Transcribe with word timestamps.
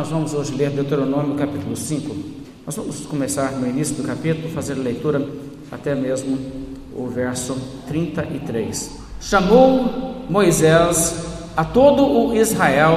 nós 0.00 0.08
vamos 0.08 0.32
hoje 0.32 0.54
ler 0.54 0.70
Deuteronômio 0.70 1.34
capítulo 1.34 1.76
5. 1.76 2.16
Nós 2.64 2.74
vamos 2.74 3.00
começar 3.04 3.52
no 3.52 3.68
início 3.68 3.94
do 3.96 4.02
capítulo, 4.02 4.48
fazer 4.48 4.72
a 4.72 4.76
leitura 4.76 5.22
até 5.70 5.94
mesmo 5.94 6.38
o 6.96 7.06
verso 7.06 7.54
33. 7.86 8.98
Chamou 9.20 10.24
Moisés 10.26 11.22
a 11.54 11.66
todo 11.66 12.02
o 12.02 12.34
Israel 12.34 12.96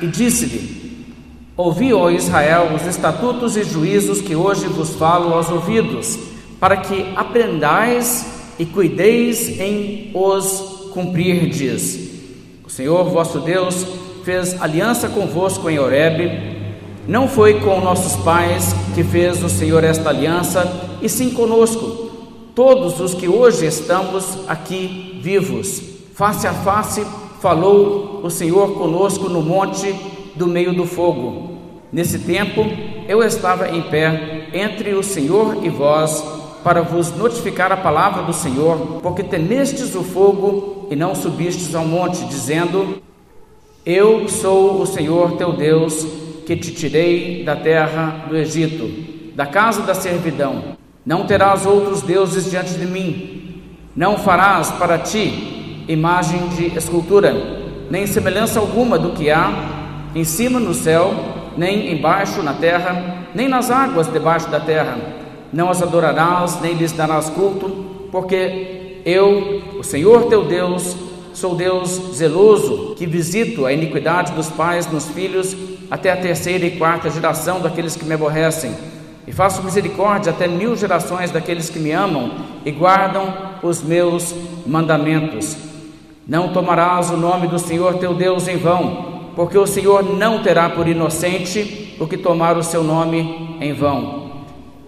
e 0.00 0.06
disse-lhe: 0.06 1.04
Ouvi, 1.56 1.92
ó 1.92 2.10
Israel, 2.10 2.72
os 2.76 2.86
estatutos 2.86 3.56
e 3.56 3.64
juízos 3.64 4.20
que 4.20 4.36
hoje 4.36 4.68
vos 4.68 4.90
falo 4.90 5.34
aos 5.34 5.50
ouvidos, 5.50 6.16
para 6.60 6.76
que 6.76 7.12
aprendais 7.16 8.24
e 8.56 8.64
cuideis 8.64 9.58
em 9.58 10.12
os 10.14 10.90
cumprirdes. 10.94 12.08
O 12.64 12.70
Senhor 12.70 13.02
vosso 13.10 13.40
Deus 13.40 13.84
fez 14.26 14.60
aliança 14.60 15.08
convosco 15.08 15.70
em 15.70 15.78
Horebe. 15.78 16.56
Não 17.06 17.28
foi 17.28 17.60
com 17.60 17.80
nossos 17.80 18.16
pais 18.24 18.74
que 18.92 19.04
fez 19.04 19.40
o 19.44 19.48
Senhor 19.48 19.84
esta 19.84 20.08
aliança, 20.08 20.68
e 21.00 21.08
sim 21.08 21.30
conosco, 21.30 22.10
todos 22.52 22.98
os 22.98 23.14
que 23.14 23.28
hoje 23.28 23.66
estamos 23.66 24.36
aqui 24.48 25.20
vivos. 25.22 25.80
Face 26.12 26.44
a 26.44 26.52
face 26.52 27.06
falou 27.40 28.20
o 28.24 28.28
Senhor 28.28 28.74
conosco 28.74 29.28
no 29.28 29.42
monte 29.42 29.94
do 30.34 30.48
meio 30.48 30.74
do 30.74 30.86
fogo. 30.86 31.58
Nesse 31.92 32.18
tempo 32.18 32.66
eu 33.06 33.22
estava 33.22 33.68
em 33.68 33.82
pé 33.82 34.48
entre 34.52 34.92
o 34.94 35.04
Senhor 35.04 35.64
e 35.64 35.68
vós, 35.68 36.24
para 36.64 36.82
vos 36.82 37.16
notificar 37.16 37.70
a 37.70 37.76
palavra 37.76 38.24
do 38.24 38.32
Senhor, 38.32 38.98
porque 39.00 39.22
temestes 39.22 39.94
o 39.94 40.02
fogo 40.02 40.88
e 40.90 40.96
não 40.96 41.14
subistes 41.14 41.76
ao 41.76 41.86
monte, 41.86 42.24
dizendo: 42.24 43.06
eu 43.86 44.28
sou 44.28 44.82
o 44.82 44.86
Senhor 44.86 45.36
teu 45.36 45.52
Deus, 45.52 46.04
que 46.44 46.56
te 46.56 46.72
tirei 46.72 47.44
da 47.44 47.54
terra 47.54 48.26
do 48.28 48.36
Egito, 48.36 48.90
da 49.36 49.46
casa 49.46 49.82
da 49.82 49.94
servidão. 49.94 50.76
Não 51.04 51.24
terás 51.24 51.64
outros 51.64 52.02
deuses 52.02 52.50
diante 52.50 52.74
de 52.74 52.84
mim. 52.84 53.62
Não 53.94 54.18
farás 54.18 54.72
para 54.72 54.98
ti 54.98 55.84
imagem 55.86 56.48
de 56.48 56.76
escultura, 56.76 57.32
nem 57.88 58.08
semelhança 58.08 58.58
alguma 58.58 58.98
do 58.98 59.12
que 59.12 59.30
há 59.30 59.52
em 60.16 60.24
cima 60.24 60.58
no 60.58 60.74
céu, 60.74 61.14
nem 61.56 61.92
embaixo 61.92 62.42
na 62.42 62.54
terra, 62.54 63.28
nem 63.36 63.48
nas 63.48 63.70
águas 63.70 64.12
debaixo 64.12 64.50
da 64.50 64.58
terra. 64.58 64.98
Não 65.52 65.70
as 65.70 65.80
adorarás, 65.80 66.60
nem 66.60 66.74
lhes 66.74 66.90
darás 66.90 67.30
culto, 67.30 67.68
porque 68.10 69.00
eu, 69.04 69.62
o 69.78 69.84
Senhor 69.84 70.24
teu 70.24 70.42
Deus, 70.42 70.96
Sou 71.36 71.54
Deus 71.54 71.90
zeloso, 72.14 72.94
que 72.96 73.04
visito 73.04 73.66
a 73.66 73.72
iniquidade 73.74 74.32
dos 74.32 74.48
pais 74.48 74.90
nos 74.90 75.06
filhos 75.10 75.54
até 75.90 76.10
a 76.10 76.16
terceira 76.16 76.64
e 76.64 76.78
quarta 76.78 77.10
geração 77.10 77.60
daqueles 77.60 77.94
que 77.94 78.06
me 78.06 78.14
aborrecem, 78.14 78.74
e 79.26 79.32
faço 79.32 79.62
misericórdia 79.62 80.32
até 80.32 80.48
mil 80.48 80.74
gerações 80.74 81.30
daqueles 81.30 81.68
que 81.68 81.78
me 81.78 81.92
amam 81.92 82.32
e 82.64 82.70
guardam 82.70 83.34
os 83.62 83.82
meus 83.82 84.34
mandamentos. 84.66 85.54
Não 86.26 86.54
tomarás 86.54 87.10
o 87.10 87.18
nome 87.18 87.48
do 87.48 87.58
Senhor 87.58 87.98
teu 87.98 88.14
Deus 88.14 88.48
em 88.48 88.56
vão, 88.56 89.32
porque 89.36 89.58
o 89.58 89.66
Senhor 89.66 90.16
não 90.16 90.42
terá 90.42 90.70
por 90.70 90.88
inocente 90.88 91.94
o 92.00 92.06
que 92.06 92.16
tomar 92.16 92.56
o 92.56 92.62
seu 92.62 92.82
nome 92.82 93.58
em 93.60 93.74
vão. 93.74 94.30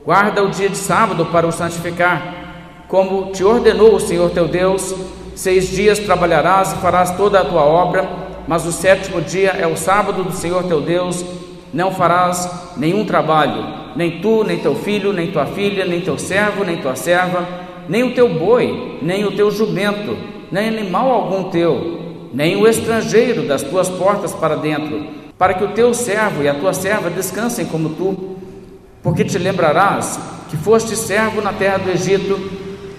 Guarda 0.03 0.43
o 0.43 0.49
dia 0.49 0.71
de 0.71 0.79
sábado 0.79 1.27
para 1.27 1.47
o 1.47 1.53
santificar, 1.53 2.87
como 2.89 3.33
te 3.33 3.45
ordenou 3.45 3.97
o 3.97 4.01
Senhor 4.01 4.31
teu 4.31 4.49
Deus 4.49 4.95
Seis 5.39 5.71
dias 5.71 6.01
trabalharás 6.01 6.73
e 6.73 6.79
farás 6.79 7.13
toda 7.13 7.39
a 7.39 7.45
tua 7.45 7.63
obra, 7.63 8.09
mas 8.49 8.67
o 8.67 8.73
sétimo 8.73 9.21
dia 9.21 9.51
é 9.51 9.69
o 9.69 9.77
sábado 9.77 10.25
do 10.25 10.33
Senhor 10.33 10.65
teu 10.65 10.81
Deus, 10.81 11.25
não 11.73 11.93
farás 11.93 12.51
nenhum 12.77 13.05
trabalho, 13.05 13.65
nem 13.95 14.21
tu, 14.21 14.43
nem 14.43 14.59
teu 14.59 14.75
filho, 14.75 15.13
nem 15.13 15.31
tua 15.31 15.47
filha, 15.47 15.85
nem 15.85 16.01
teu 16.01 16.19
servo, 16.19 16.65
nem 16.65 16.79
tua 16.79 16.97
serva, 16.97 17.47
nem 17.89 18.03
o 18.03 18.15
teu 18.17 18.29
boi, 18.29 18.99
nem 19.01 19.25
o 19.27 19.31
teu 19.31 19.49
jumento, 19.49 20.17
nem 20.51 20.67
animal 20.67 21.09
algum 21.09 21.51
teu, 21.51 22.01
nem 22.35 22.57
o 22.57 22.67
estrangeiro 22.67 23.47
das 23.47 23.63
tuas 23.63 23.89
portas 23.89 24.33
para 24.33 24.57
dentro, 24.57 25.07
para 25.39 25.55
que 25.55 25.63
o 25.63 25.69
teu 25.69 25.95
servo 25.95 26.43
e 26.43 26.49
a 26.49 26.55
tua 26.55 26.73
serva 26.73 27.09
descansem 27.11 27.65
como 27.65 27.91
tu, 27.91 28.37
porque 29.05 29.25
te 29.25 29.39
lembrarás 29.39 30.19
que 30.51 30.57
foste 30.57 30.97
servo 30.97 31.41
na 31.41 31.53
terra 31.53 31.79
do 31.79 31.91
Egito 31.93 32.41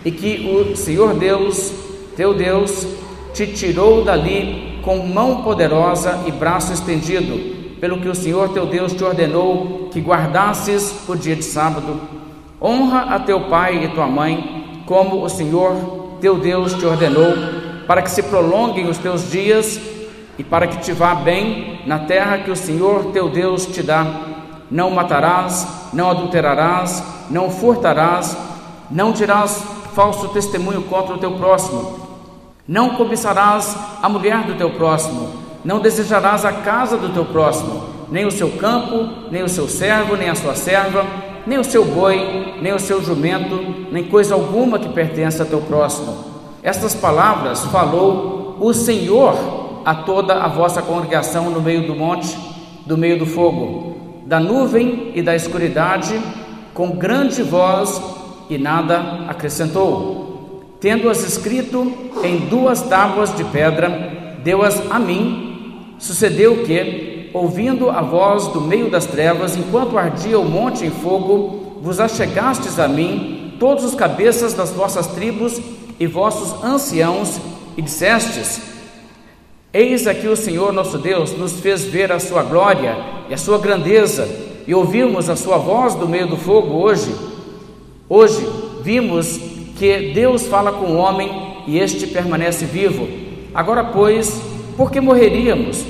e 0.05 0.09
que 0.09 0.49
o 0.49 0.78
Senhor 0.78 1.16
Deus 1.16 1.88
teu 2.19 2.34
Deus 2.34 2.85
te 3.34 3.47
tirou 3.47 4.03
dali 4.03 4.81
com 4.81 4.97
mão 5.07 5.41
poderosa 5.41 6.19
e 6.25 6.31
braço 6.34 6.74
estendido, 6.74 7.80
pelo 7.80 8.02
que 8.02 8.09
o 8.09 8.13
Senhor 8.13 8.50
teu 8.50 8.66
Deus 8.66 8.91
te 8.91 9.06
ordenou 9.06 9.88
que 9.90 10.02
guardasses 10.02 11.08
o 11.08 11.16
dia 11.16 11.38
de 11.38 11.46
sábado. 11.46 11.97
Honra 12.62 13.16
a 13.16 13.19
teu 13.22 13.40
pai 13.47 13.85
e 13.85 13.88
tua 13.88 14.06
mãe, 14.06 14.84
como 14.85 15.24
o 15.24 15.29
Senhor 15.29 16.18
teu 16.19 16.38
Deus 16.38 16.74
te 16.74 16.85
ordenou, 16.85 17.34
para 17.88 18.02
que 18.02 18.12
se 18.12 18.24
prolonguem 18.24 18.90
os 18.90 18.97
teus 18.97 19.31
dias 19.31 19.79
e 20.38 20.44
para 20.44 20.68
que 20.68 20.79
te 20.79 20.91
vá 20.91 21.16
bem 21.16 21.79
na 21.85 22.00
terra 22.00 22.40
que 22.40 22.52
o 22.52 22.56
Senhor 22.56 23.13
teu 23.13 23.29
Deus 23.29 23.66
te 23.66 23.81
dá. 23.81 24.06
Não 24.69 24.91
matarás, 24.91 25.66
não 25.94 26.09
adulterarás, 26.09 27.02
não 27.29 27.50
furtarás, 27.50 28.35
não 28.91 29.13
dirás 29.13 29.63
falso 29.96 30.28
testemunho 30.28 30.81
contra 30.81 31.16
o 31.16 31.18
teu 31.18 31.31
próximo 31.31 32.09
não 32.69 32.91
cobiçarás 32.91 33.75
a 34.00 34.07
mulher 34.07 34.44
do 34.44 34.53
teu 34.53 34.69
próximo, 34.69 35.28
não 35.66 35.80
desejarás 35.80 36.46
a 36.46 36.53
casa 36.53 36.97
do 36.97 37.09
teu 37.09 37.25
próximo, 37.25 37.84
nem 38.12 38.28
o 38.28 38.31
seu 38.31 38.52
campo, 38.52 39.09
nem 39.31 39.41
o 39.41 39.50
seu 39.50 39.68
servo, 39.68 40.16
nem 40.16 40.30
a 40.30 40.35
sua 40.35 40.53
serva, 40.53 41.03
nem 41.47 41.58
o 41.58 41.63
seu 41.63 41.84
boi, 41.84 42.59
nem 42.62 42.72
o 42.72 42.79
seu 42.79 43.03
jumento, 43.03 43.59
nem 43.91 44.03
coisa 44.03 44.35
alguma 44.35 44.78
que 44.78 44.88
pertença 44.90 45.41
ao 45.41 45.50
teu 45.50 45.62
próximo. 45.62 46.16
Estas 46.62 46.94
palavras 46.94 47.66
falou 47.66 48.58
o 48.59 48.72
Senhor 48.72 49.81
a 49.84 49.96
toda 49.96 50.35
a 50.35 50.47
vossa 50.47 50.79
congregação 50.79 51.50
no 51.50 51.59
meio 51.59 51.88
do 51.88 51.96
monte, 51.96 52.38
do 52.85 52.96
meio 52.96 53.18
do 53.18 53.25
fogo, 53.25 53.96
da 54.28 54.40
nuvem 54.40 55.12
e 55.16 55.24
da 55.24 55.35
escuridade, 55.35 56.22
com 56.75 56.91
grande 56.91 57.41
voz, 57.41 58.00
e 58.47 58.59
nada 58.59 59.25
acrescentou. 59.28 60.28
Tendo-as 60.79 61.23
escrito 61.23 61.91
em 62.23 62.38
duas 62.47 62.81
tábuas 62.84 63.35
de 63.35 63.44
pedra, 63.44 64.38
deu-as 64.44 64.81
a 64.90 64.97
mim. 64.97 65.95
Sucedeu 66.00 66.63
que, 66.63 67.29
ouvindo 67.34 67.90
a 67.90 68.01
voz 68.01 68.47
do 68.47 68.62
meio 68.62 68.90
das 68.90 69.06
trevas, 69.06 69.57
enquanto 69.57 69.97
ardia 69.97 70.40
o 70.40 70.45
monte 70.45 70.85
em 70.85 70.90
fogo, 70.90 71.79
vos 71.81 72.00
achegastes 72.00 72.79
a 72.79 72.88
mim, 72.88 73.56
todos 73.59 73.84
os 73.84 73.94
cabeças 73.94 74.53
das 74.53 74.72
vossas 74.72 75.07
tribos 75.07 75.59
e 76.00 76.07
vossos 76.07 76.63
anciãos, 76.63 77.41
e 77.75 77.81
dissestes: 77.81 78.61
Eis 79.73 80.07
aqui 80.07 80.28
o 80.29 80.35
Senhor 80.38 80.72
nosso 80.72 80.97
Deus 80.97 81.38
nos 81.38 81.59
fez 81.59 81.84
ver 81.84 82.09
a 82.09 82.19
sua 82.19 82.41
glória 82.41 82.96
e 83.29 83.34
a 83.34 83.38
sua 83.38 83.57
grandeza, 83.57 84.28
e 84.66 84.73
ouvimos 84.73 85.29
a 85.29 85.35
sua 85.35 85.57
voz 85.57 85.94
do 85.96 86.07
meio 86.07 86.28
do 86.28 86.38
fogo 86.38 86.75
hoje. 86.75 87.13
Hoje 88.07 88.47
vimos 88.81 89.59
que 89.79 90.12
Deus 90.13 90.45
fala 90.45 90.73
com 90.73 90.88
o 90.88 90.97
homem 90.97 91.31
e 91.66 91.79
este 91.79 92.06
permanece 92.06 92.66
vivo. 92.66 93.07
Agora, 93.56 93.85
pois, 93.85 94.41
por 94.75 94.91
que 94.91 95.00
morreríamos? 95.00 95.85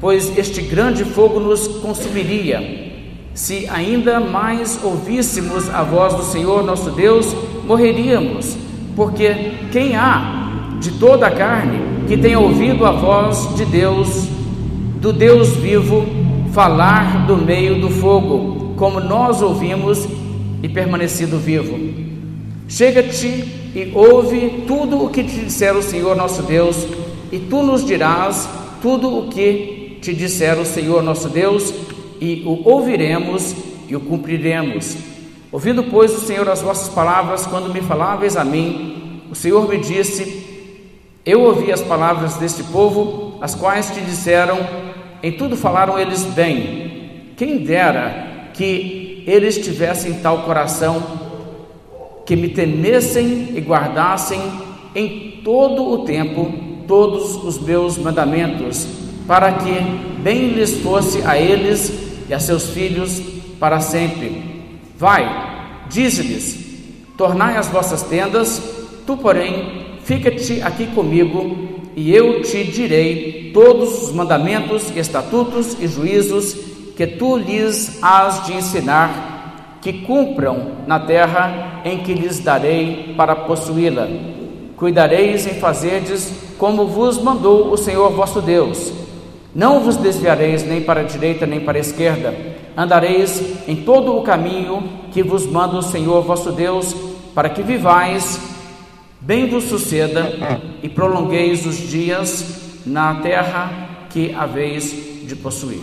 Pois 0.00 0.36
este 0.36 0.60
grande 0.60 1.04
fogo 1.04 1.38
nos 1.38 1.68
consumiria. 1.68 2.88
Se 3.34 3.68
ainda 3.68 4.18
mais 4.18 4.82
ouvíssemos 4.82 5.72
a 5.72 5.84
voz 5.84 6.14
do 6.14 6.24
Senhor 6.24 6.64
nosso 6.64 6.90
Deus, 6.90 7.32
morreríamos, 7.64 8.56
porque 8.96 9.52
quem 9.70 9.94
há 9.94 10.76
de 10.80 10.90
toda 10.98 11.28
a 11.28 11.30
carne 11.30 11.80
que 12.08 12.16
tenha 12.16 12.40
ouvido 12.40 12.84
a 12.84 12.90
voz 12.90 13.54
de 13.54 13.64
Deus, 13.64 14.26
do 15.00 15.12
Deus 15.12 15.50
vivo, 15.50 16.04
falar 16.52 17.24
do 17.28 17.36
meio 17.36 17.80
do 17.80 17.88
fogo, 17.88 18.74
como 18.76 18.98
nós 18.98 19.40
ouvimos 19.40 20.08
e 20.60 20.68
permanecido 20.68 21.38
vivo? 21.38 22.07
Chega-te 22.68 23.28
e 23.74 23.90
ouve 23.94 24.64
tudo 24.66 25.02
o 25.02 25.08
que 25.08 25.24
te 25.24 25.40
disser 25.40 25.74
o 25.74 25.82
Senhor 25.82 26.14
nosso 26.14 26.42
Deus, 26.42 26.76
e 27.32 27.38
tu 27.38 27.62
nos 27.62 27.82
dirás 27.82 28.46
tudo 28.82 29.20
o 29.20 29.28
que 29.28 29.98
te 30.02 30.12
disser 30.12 30.58
o 30.58 30.66
Senhor 30.66 31.02
nosso 31.02 31.30
Deus, 31.30 31.72
e 32.20 32.42
o 32.44 32.68
ouviremos 32.68 33.54
e 33.88 33.96
o 33.96 34.00
cumpriremos. 34.00 34.98
Ouvindo, 35.50 35.84
pois, 35.84 36.14
o 36.14 36.20
Senhor 36.20 36.46
as 36.46 36.60
vossas 36.60 36.92
palavras, 36.92 37.46
quando 37.46 37.72
me 37.72 37.80
faláveis 37.80 38.36
a 38.36 38.44
mim, 38.44 39.22
o 39.30 39.34
Senhor 39.34 39.66
me 39.66 39.78
disse: 39.78 40.44
Eu 41.24 41.40
ouvi 41.40 41.72
as 41.72 41.80
palavras 41.80 42.34
deste 42.34 42.62
povo, 42.64 43.38
as 43.40 43.54
quais 43.54 43.90
te 43.90 44.02
disseram, 44.02 44.58
em 45.22 45.32
tudo 45.32 45.56
falaram 45.56 45.98
eles 45.98 46.22
bem. 46.22 47.32
Quem 47.34 47.64
dera 47.64 48.50
que 48.52 49.24
eles 49.26 49.56
tivessem 49.56 50.14
tal 50.20 50.42
coração 50.42 51.27
que 52.28 52.36
me 52.36 52.50
temessem 52.50 53.54
e 53.54 53.60
guardassem 53.62 54.38
em 54.94 55.40
todo 55.42 55.82
o 55.82 56.04
tempo 56.04 56.52
todos 56.86 57.42
os 57.42 57.58
meus 57.58 57.96
mandamentos, 57.96 58.86
para 59.26 59.50
que 59.52 59.72
bem 60.20 60.48
lhes 60.48 60.74
fosse 60.82 61.22
a 61.22 61.38
eles 61.38 61.90
e 62.28 62.34
a 62.34 62.38
seus 62.38 62.68
filhos 62.68 63.18
para 63.58 63.80
sempre. 63.80 64.42
Vai, 64.98 65.24
dize-lhes: 65.88 66.66
tornai 67.16 67.56
as 67.56 67.68
vossas 67.68 68.02
tendas, 68.02 68.62
tu, 69.06 69.16
porém, 69.16 69.86
fica-te 70.04 70.60
aqui 70.60 70.86
comigo, 70.88 71.56
e 71.96 72.14
eu 72.14 72.42
te 72.42 72.62
direi 72.62 73.52
todos 73.54 74.02
os 74.02 74.12
mandamentos, 74.12 74.94
estatutos 74.94 75.78
e 75.80 75.88
juízos 75.88 76.54
que 76.94 77.06
tu 77.06 77.38
lhes 77.38 78.02
has 78.02 78.44
de 78.44 78.52
ensinar, 78.52 79.37
que 79.80 79.92
cumpram 79.92 80.72
na 80.86 80.98
terra 81.00 81.80
em 81.84 81.98
que 81.98 82.14
lhes 82.14 82.40
darei 82.40 83.14
para 83.16 83.34
possuí-la. 83.34 84.08
Cuidareis 84.76 85.46
em 85.46 85.54
fazerdes 85.54 86.32
como 86.58 86.86
vos 86.86 87.18
mandou 87.20 87.72
o 87.72 87.76
Senhor 87.76 88.10
vosso 88.10 88.40
Deus. 88.40 88.92
Não 89.54 89.80
vos 89.80 89.96
desviareis 89.96 90.64
nem 90.64 90.82
para 90.82 91.00
a 91.00 91.04
direita 91.04 91.46
nem 91.46 91.60
para 91.60 91.78
a 91.78 91.80
esquerda. 91.80 92.34
Andareis 92.76 93.66
em 93.66 93.76
todo 93.76 94.16
o 94.16 94.22
caminho 94.22 94.82
que 95.10 95.22
vos 95.22 95.46
manda 95.46 95.76
o 95.76 95.82
Senhor 95.82 96.22
vosso 96.22 96.52
Deus, 96.52 96.94
para 97.34 97.48
que 97.48 97.62
vivais, 97.62 98.40
bem 99.20 99.48
vos 99.48 99.64
suceda 99.64 100.60
e 100.82 100.88
prolongueis 100.88 101.66
os 101.66 101.76
dias 101.76 102.82
na 102.86 103.16
terra 103.16 104.06
que 104.10 104.34
haveis 104.34 104.92
de 105.24 105.34
possuir. 105.34 105.82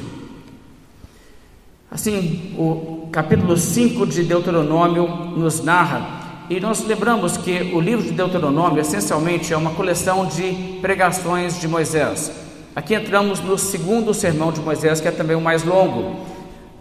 Assim, 1.90 2.54
o 2.58 2.95
capítulo 3.16 3.56
5 3.56 4.06
de 4.08 4.24
Deuteronômio 4.24 5.08
nos 5.38 5.64
narra 5.64 6.46
e 6.50 6.60
nós 6.60 6.86
lembramos 6.86 7.38
que 7.38 7.72
o 7.74 7.80
livro 7.80 8.04
de 8.04 8.12
Deuteronômio 8.12 8.82
essencialmente 8.82 9.54
é 9.54 9.58
uma 9.58 9.72
coleção 9.72 10.26
de 10.26 10.78
pregações 10.82 11.58
de 11.58 11.66
Moisés. 11.66 12.30
Aqui 12.76 12.94
entramos 12.94 13.40
no 13.40 13.58
segundo 13.58 14.14
sermão 14.14 14.52
de 14.52 14.60
Moisés, 14.60 15.00
que 15.00 15.08
é 15.08 15.12
também 15.12 15.34
o 15.34 15.40
mais 15.40 15.64
longo. 15.64 16.26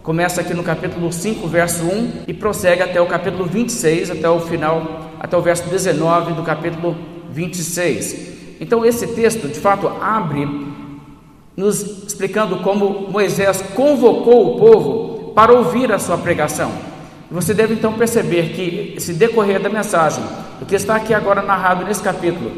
Começa 0.03 0.41
aqui 0.41 0.53
no 0.53 0.61
capítulo 0.61 1.09
5, 1.09 1.47
verso 1.47 1.85
1 1.85 2.23
e 2.27 2.33
prossegue 2.33 2.81
até 2.81 2.99
o 2.99 3.05
capítulo 3.05 3.45
26, 3.45 4.11
até 4.11 4.29
o 4.29 4.41
final, 4.41 5.11
até 5.17 5.37
o 5.37 5.41
verso 5.41 5.69
19 5.69 6.33
do 6.33 6.43
capítulo 6.43 6.97
26. 7.31 8.59
Então 8.59 8.85
esse 8.85 9.07
texto, 9.07 9.47
de 9.47 9.57
fato, 9.61 9.87
abre 9.87 10.45
nos 11.55 11.79
explicando 12.05 12.57
como 12.57 13.09
Moisés 13.09 13.63
convocou 13.73 14.55
o 14.55 14.59
povo 14.59 15.14
para 15.35 15.51
ouvir 15.51 15.91
a 15.91 15.99
sua 15.99 16.17
pregação. 16.17 16.71
Você 17.29 17.53
deve 17.53 17.73
então 17.73 17.93
perceber 17.93 18.53
que 18.53 18.93
esse 18.95 19.13
decorrer 19.13 19.59
da 19.59 19.67
mensagem, 19.67 20.23
o 20.61 20.65
que 20.65 20.75
está 20.75 20.95
aqui 20.95 21.13
agora 21.13 21.41
narrado 21.41 21.83
nesse 21.83 22.01
capítulo, 22.01 22.51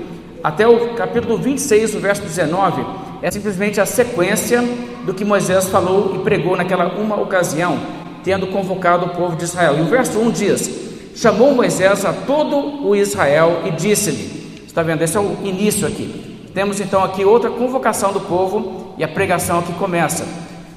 até 0.43 0.67
o 0.67 0.93
capítulo 0.93 1.37
26, 1.37 1.95
o 1.95 1.99
verso 1.99 2.21
19, 2.21 2.85
é 3.21 3.31
simplesmente 3.31 3.81
a 3.81 3.85
sequência 3.85 4.63
do 5.05 5.13
que 5.13 5.25
Moisés 5.25 5.67
falou 5.69 6.15
e 6.15 6.19
pregou 6.19 6.55
naquela 6.55 6.87
uma 6.89 7.19
ocasião, 7.19 7.79
tendo 8.23 8.47
convocado 8.47 9.07
o 9.07 9.09
povo 9.09 9.35
de 9.35 9.45
Israel. 9.45 9.79
E 9.79 9.81
o 9.81 9.85
verso 9.85 10.19
1 10.19 10.31
diz: 10.31 10.87
Chamou 11.15 11.55
Moisés 11.55 12.05
a 12.05 12.13
todo 12.13 12.85
o 12.85 12.95
Israel 12.95 13.63
e 13.65 13.71
disse-lhe: 13.71 14.63
Está 14.67 14.83
vendo? 14.83 15.01
Esse 15.01 15.17
é 15.17 15.19
o 15.19 15.37
início 15.43 15.87
aqui. 15.87 16.49
Temos 16.53 16.79
então 16.79 17.03
aqui 17.03 17.25
outra 17.25 17.49
convocação 17.49 18.13
do 18.13 18.19
povo 18.19 18.93
e 18.97 19.03
a 19.03 19.07
pregação 19.07 19.59
aqui 19.59 19.73
começa. 19.73 20.25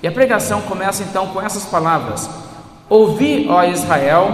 E 0.02 0.08
a 0.08 0.12
pregação 0.12 0.62
começa 0.62 1.02
então 1.02 1.28
com 1.28 1.40
essas 1.40 1.64
palavras: 1.64 2.28
Ouvi, 2.88 3.46
ó 3.48 3.62
Israel, 3.64 4.28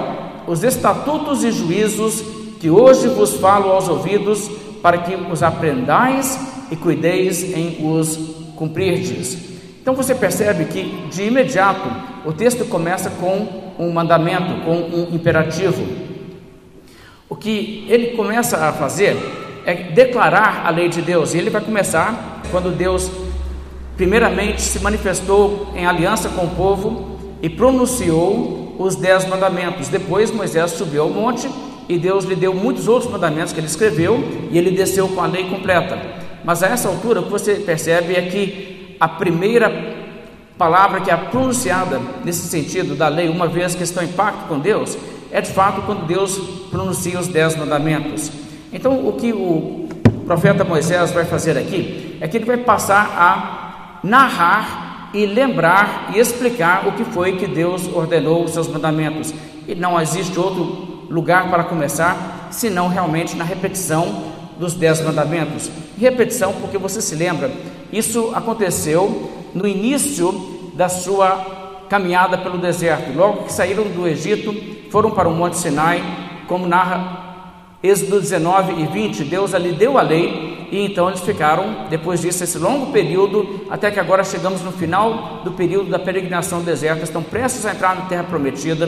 os 0.47 0.63
estatutos 0.63 1.45
e 1.45 1.51
juízos 1.51 2.23
que 2.61 2.71
hoje 2.71 3.09
vos 3.09 3.35
falo 3.35 3.71
aos 3.71 3.89
ouvidos, 3.89 4.49
para 4.83 4.99
que 4.99 5.15
os 5.15 5.43
aprendais 5.43 6.39
e 6.71 6.77
cuideis 6.77 7.43
em 7.43 7.79
os 7.87 8.17
cumprirdes. 8.57 9.37
Então 9.81 9.95
você 9.95 10.15
percebe 10.15 10.65
que 10.67 11.09
de 11.11 11.25
imediato 11.25 11.89
o 12.25 12.33
texto 12.33 12.65
começa 12.65 13.11
com 13.11 13.73
um 13.79 13.93
mandamento, 13.93 14.65
com 14.65 14.77
um 14.77 15.15
imperativo. 15.15 15.87
O 17.29 17.37
que 17.37 17.87
ele 17.89 18.17
começa 18.17 18.57
a 18.57 18.73
fazer 18.73 19.17
é 19.65 19.75
declarar 19.75 20.63
a 20.65 20.71
lei 20.71 20.89
de 20.89 21.03
Deus, 21.03 21.35
e 21.35 21.39
ele 21.39 21.51
vai 21.51 21.61
começar 21.61 22.41
quando 22.51 22.75
Deus 22.75 23.11
primeiramente 23.97 24.61
se 24.61 24.79
manifestou 24.81 25.69
em 25.75 25.87
aliança 25.87 26.29
com 26.29 26.45
o 26.45 26.51
povo 26.51 27.17
e 27.43 27.49
pronunciou 27.49 28.77
os 28.79 28.95
dez 28.95 29.27
mandamentos. 29.27 29.89
Depois 29.89 30.31
Moisés 30.31 30.73
subiu 30.73 31.05
ao 31.05 31.11
monte 31.11 31.49
e 31.89 31.99
Deus 31.99 32.25
lhe 32.25 32.37
deu 32.37 32.55
muitos 32.55 32.89
outros 32.89 33.11
mandamentos 33.11 33.53
que 33.53 33.61
ele 33.61 33.67
escreveu 33.67 34.23
e 34.51 34.59
ele 34.59 34.71
desceu 34.71 35.09
com 35.09 35.21
a 35.21 35.27
lei 35.27 35.45
completa. 35.49 35.99
Mas 36.45 36.63
a 36.63 36.69
essa 36.69 36.89
altura 36.89 37.21
o 37.21 37.25
que 37.25 37.31
você 37.31 37.55
percebe 37.55 38.15
é 38.15 38.23
que 38.23 38.97
a 39.01 39.09
primeira 39.09 39.73
palavra 40.59 41.01
que 41.01 41.11
é 41.11 41.17
pronunciada 41.17 42.01
nesse 42.25 42.49
sentido 42.49 42.95
da 42.95 43.09
lei, 43.09 43.29
uma 43.29 43.47
vez 43.47 43.75
que 43.75 43.83
estão 43.83 44.03
em 44.03 44.09
pacto 44.09 44.47
com 44.47 44.59
Deus, 44.59 44.97
é 45.31 45.41
de 45.41 45.51
fato 45.51 45.83
quando 45.83 46.07
Deus 46.07 46.39
pronuncia 46.71 47.19
os 47.19 47.29
dez 47.29 47.57
mandamentos. 47.57 48.31
Então 48.73 49.07
o 49.07 49.13
que 49.13 49.33
o 49.33 49.89
profeta 50.27 50.65
Moisés 50.65 51.13
vai 51.13 51.25
fazer 51.25 51.57
aqui 51.57 52.17
é 52.21 52.29
que 52.29 52.37
ele 52.37 52.45
vai 52.45 52.57
passar 52.57 53.15
a 53.17 53.56
narrar 54.07 55.11
e 55.13 55.27
lembrar 55.27 56.13
e 56.15 56.19
explicar 56.19 56.87
o 56.87 56.93
que 56.93 57.05
foi 57.05 57.37
que 57.37 57.47
Deus 57.47 57.89
ordenou 57.93 58.45
os 58.45 58.53
seus 58.53 58.69
mandamentos. 58.69 59.35
E 59.67 59.75
não 59.75 60.01
existe 60.01 60.39
outro 60.39 61.07
lugar 61.11 61.51
para 61.51 61.65
começar 61.65 62.49
senão 62.51 62.89
realmente 62.89 63.37
na 63.37 63.45
repetição 63.45 64.25
dos 64.59 64.75
dez 64.75 65.01
mandamentos. 65.01 65.71
Repetição, 65.99 66.53
porque 66.55 66.79
você 66.79 67.01
se 67.01 67.15
lembra, 67.15 67.51
isso 67.93 68.33
aconteceu 68.35 69.31
no 69.55 69.67
início 69.67 70.73
da 70.75 70.89
sua 70.89 71.85
caminhada 71.89 72.39
pelo 72.39 72.59
deserto. 72.59 73.17
Logo 73.17 73.45
que 73.45 73.53
saíram 73.53 73.85
do 73.85 74.07
Egito, 74.07 74.55
foram 74.91 75.11
para 75.11 75.29
o 75.29 75.35
Monte 75.35 75.57
Sinai, 75.57 76.03
como 76.47 76.67
narra 76.67 77.25
Êxodo 77.83 78.21
19 78.21 78.83
e 78.83 78.87
20, 78.87 79.25
Deus 79.25 79.55
ali 79.55 79.73
deu 79.73 79.99
a 79.99 80.03
lei 80.03 80.56
e 80.71 80.85
então 80.85 81.09
eles 81.09 81.21
ficaram, 81.21 81.87
depois 81.89 82.21
disso, 82.21 82.43
esse 82.45 82.59
longo 82.59 82.93
período, 82.93 83.67
até 83.71 83.91
que 83.91 84.01
agora 84.01 84.25
chegamos 84.25 84.63
no 84.63 84.73
final 84.73 85.43
do 85.45 85.53
período 85.53 85.91
da 85.91 85.99
peregrinação 85.99 86.61
do 86.61 86.65
deserto, 86.65 87.03
estão 87.03 87.23
prestes 87.23 87.65
a 87.67 87.73
entrar 87.73 87.95
na 87.95 88.03
terra 88.03 88.25
prometida, 88.25 88.87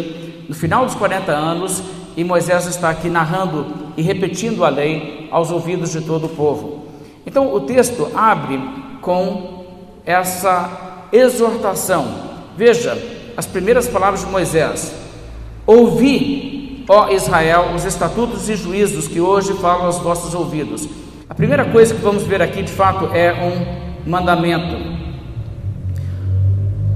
no 0.49 0.55
final 0.55 0.85
dos 0.85 0.95
40 0.95 1.33
anos, 1.33 1.83
e 2.17 2.25
Moisés 2.25 2.67
está 2.67 2.91
aqui 2.91 3.09
narrando 3.09 3.67
e 3.97 4.03
repetindo 4.03 4.65
a 4.65 4.69
lei 4.69 5.29
aos 5.31 5.51
ouvidos 5.51 5.93
de 5.93 6.01
todo 6.01 6.27
o 6.27 6.31
povo. 6.31 6.87
Então 7.27 7.55
o 7.55 7.61
texto 7.61 8.11
abre 8.15 8.61
com 9.01 9.65
essa 10.05 11.07
exortação. 11.13 12.07
Veja 12.57 12.99
as 13.37 13.47
primeiras 13.47 13.87
palavras 13.87 14.25
de 14.25 14.31
Moisés: 14.31 14.93
Ouvi 15.65 16.59
ó 16.89 17.11
Israel, 17.11 17.75
os 17.75 17.85
estatutos 17.85 18.49
e 18.49 18.57
juízos 18.57 19.07
que 19.07 19.21
hoje 19.21 19.53
falam 19.55 19.87
aos 19.87 19.99
vossos 19.99 20.35
ouvidos. 20.35 20.89
A 21.29 21.35
primeira 21.35 21.67
coisa 21.67 21.95
que 21.95 22.01
vamos 22.01 22.23
ver 22.23 22.41
aqui, 22.41 22.63
de 22.63 22.73
fato, 22.73 23.11
é 23.15 23.35
um 23.35 24.09
mandamento. 24.11 24.77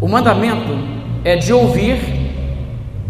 O 0.00 0.08
mandamento 0.08 0.72
é 1.22 1.36
de 1.36 1.52
ouvir, 1.52 2.00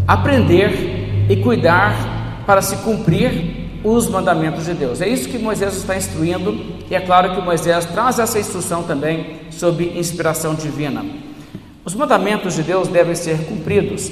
aprender 0.06 1.26
e 1.30 1.36
cuidar 1.36 2.42
para 2.44 2.60
se 2.60 2.76
cumprir 2.78 3.80
os 3.84 4.08
mandamentos 4.08 4.64
de 4.66 4.74
Deus. 4.74 5.00
É 5.00 5.08
isso 5.08 5.28
que 5.28 5.38
Moisés 5.38 5.76
está 5.76 5.96
instruindo, 5.96 6.60
e 6.90 6.94
é 6.94 7.00
claro 7.00 7.36
que 7.36 7.40
Moisés 7.40 7.84
traz 7.84 8.18
essa 8.18 8.40
instrução 8.40 8.82
também 8.82 9.42
sob 9.50 9.84
inspiração 9.96 10.56
divina. 10.56 11.04
Os 11.84 11.94
mandamentos 11.94 12.56
de 12.56 12.64
Deus 12.64 12.88
devem 12.88 13.14
ser 13.14 13.38
cumpridos, 13.46 14.10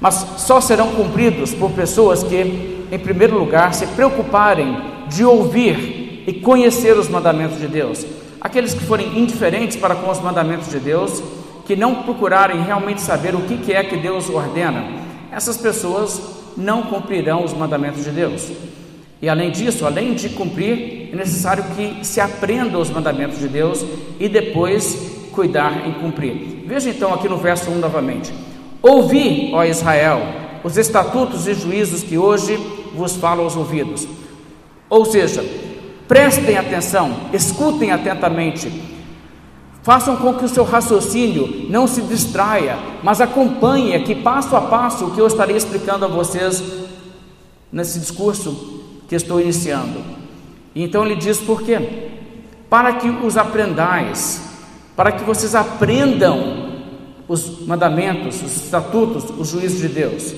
mas 0.00 0.14
só 0.36 0.60
serão 0.60 0.92
cumpridos 0.92 1.52
por 1.52 1.72
pessoas 1.72 2.22
que, 2.22 2.86
em 2.90 2.98
primeiro 3.00 3.36
lugar, 3.36 3.74
se 3.74 3.86
preocuparem 3.88 4.76
de 5.08 5.24
ouvir 5.24 5.95
e 6.26 6.32
conhecer 6.34 6.96
os 6.98 7.08
mandamentos 7.08 7.58
de 7.58 7.68
Deus. 7.68 8.04
Aqueles 8.40 8.74
que 8.74 8.84
forem 8.84 9.18
indiferentes 9.18 9.76
para 9.76 9.94
com 9.94 10.10
os 10.10 10.20
mandamentos 10.20 10.68
de 10.68 10.78
Deus, 10.78 11.22
que 11.66 11.76
não 11.76 12.02
procurarem 12.02 12.62
realmente 12.62 13.00
saber 13.00 13.34
o 13.34 13.42
que 13.42 13.72
é 13.72 13.82
que 13.82 13.96
Deus 13.96 14.28
ordena, 14.28 14.84
essas 15.32 15.56
pessoas 15.56 16.20
não 16.56 16.82
cumprirão 16.82 17.44
os 17.44 17.52
mandamentos 17.52 18.04
de 18.04 18.10
Deus. 18.10 18.50
E 19.20 19.28
além 19.28 19.50
disso, 19.50 19.86
além 19.86 20.14
de 20.14 20.28
cumprir, 20.30 21.10
é 21.12 21.16
necessário 21.16 21.64
que 21.74 22.04
se 22.04 22.20
aprenda 22.20 22.78
os 22.78 22.90
mandamentos 22.90 23.38
de 23.38 23.48
Deus 23.48 23.84
e 24.20 24.28
depois 24.28 25.28
cuidar 25.32 25.86
em 25.86 25.92
cumprir. 25.94 26.64
Veja 26.66 26.90
então 26.90 27.12
aqui 27.12 27.28
no 27.28 27.36
verso 27.36 27.70
1 27.70 27.78
novamente. 27.78 28.32
Ouvi, 28.82 29.50
ó 29.52 29.64
Israel, 29.64 30.20
os 30.62 30.76
estatutos 30.76 31.46
e 31.46 31.54
juízos 31.54 32.02
que 32.02 32.18
hoje 32.18 32.56
vos 32.94 33.16
falo 33.16 33.42
aos 33.42 33.56
ouvidos. 33.56 34.06
Ou 34.88 35.04
seja, 35.04 35.44
prestem 36.08 36.56
atenção, 36.56 37.28
escutem 37.32 37.90
atentamente, 37.90 38.70
façam 39.82 40.16
com 40.16 40.34
que 40.34 40.44
o 40.44 40.48
seu 40.48 40.64
raciocínio 40.64 41.66
não 41.68 41.86
se 41.86 42.02
distraia, 42.02 42.76
mas 43.02 43.20
acompanhe 43.20 43.94
aqui 43.94 44.14
passo 44.14 44.56
a 44.56 44.60
passo 44.62 45.06
o 45.06 45.10
que 45.12 45.20
eu 45.20 45.26
estarei 45.26 45.56
explicando 45.56 46.04
a 46.04 46.08
vocês 46.08 46.62
nesse 47.70 47.98
discurso 47.98 48.82
que 49.08 49.14
estou 49.14 49.40
iniciando. 49.40 50.02
Então 50.74 51.04
ele 51.04 51.16
diz 51.16 51.38
por 51.38 51.62
quê? 51.62 52.10
Para 52.68 52.94
que 52.94 53.08
os 53.08 53.36
aprendais, 53.36 54.42
para 54.94 55.12
que 55.12 55.24
vocês 55.24 55.54
aprendam 55.54 56.66
os 57.28 57.66
mandamentos, 57.66 58.42
os 58.42 58.56
estatutos, 58.56 59.24
os 59.38 59.48
juízos 59.48 59.80
de 59.80 59.88
Deus. 59.88 60.34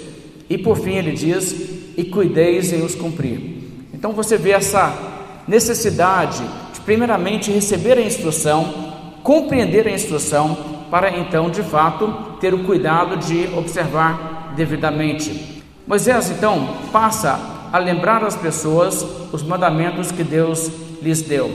E 0.48 0.56
por 0.56 0.78
fim 0.78 0.94
ele 0.94 1.12
diz: 1.12 1.54
e 1.96 2.04
cuideis 2.04 2.72
em 2.72 2.82
os 2.82 2.94
cumprir. 2.94 3.58
Então 3.92 4.12
você 4.12 4.36
vê 4.36 4.50
essa 4.50 5.17
necessidade 5.48 6.42
de, 6.74 6.80
primeiramente, 6.82 7.50
receber 7.50 7.96
a 7.96 8.02
instrução, 8.02 8.92
compreender 9.22 9.88
a 9.88 9.90
instrução, 9.90 10.56
para 10.90 11.18
então, 11.18 11.50
de 11.50 11.62
fato, 11.62 12.36
ter 12.40 12.54
o 12.54 12.64
cuidado 12.64 13.16
de 13.16 13.48
observar 13.56 14.52
devidamente. 14.54 15.62
Moisés 15.86 16.30
então 16.30 16.76
passa 16.92 17.40
a 17.72 17.78
lembrar 17.78 18.22
as 18.22 18.36
pessoas 18.36 19.04
os 19.32 19.42
mandamentos 19.42 20.12
que 20.12 20.22
Deus 20.22 20.70
lhes 21.02 21.22
deu. 21.22 21.50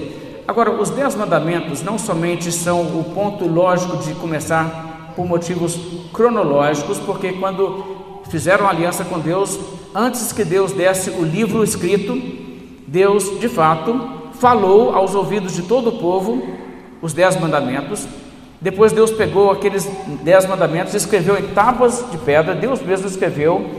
Agora, 0.48 0.72
os 0.72 0.90
dez 0.90 1.16
mandamentos 1.16 1.82
não 1.82 1.98
somente 1.98 2.52
são 2.52 2.82
o 2.82 3.04
ponto 3.16 3.48
lógico 3.48 3.98
de 3.98 4.14
começar 4.16 5.14
por 5.16 5.26
motivos 5.26 5.80
cronológicos, 6.12 6.98
porque 7.00 7.34
quando 7.34 8.22
fizeram 8.30 8.68
aliança 8.68 9.06
com 9.06 9.20
Deus, 9.20 9.60
antes 9.96 10.32
que 10.32 10.44
Deus 10.44 10.72
desse 10.72 11.10
o 11.12 11.24
livro 11.24 11.64
escrito, 11.64 12.43
Deus 12.88 13.40
de 13.40 13.48
fato 13.48 14.24
falou 14.40 14.96
aos 14.96 15.16
ouvidos 15.16 15.56
de 15.56 15.64
todo 15.64 15.90
o 15.90 16.00
povo 16.00 16.42
os 17.04 17.14
dez 17.14 17.40
mandamentos. 17.40 18.08
Depois 18.62 18.94
Deus 18.94 19.12
pegou 19.12 19.52
aqueles 19.52 19.86
dez 20.24 20.46
mandamentos, 20.46 20.94
escreveu 20.94 21.38
em 21.38 21.50
tábuas 21.50 22.06
de 22.10 22.18
pedra, 22.18 22.56
Deus 22.56 22.82
mesmo 22.82 23.08
escreveu 23.08 23.70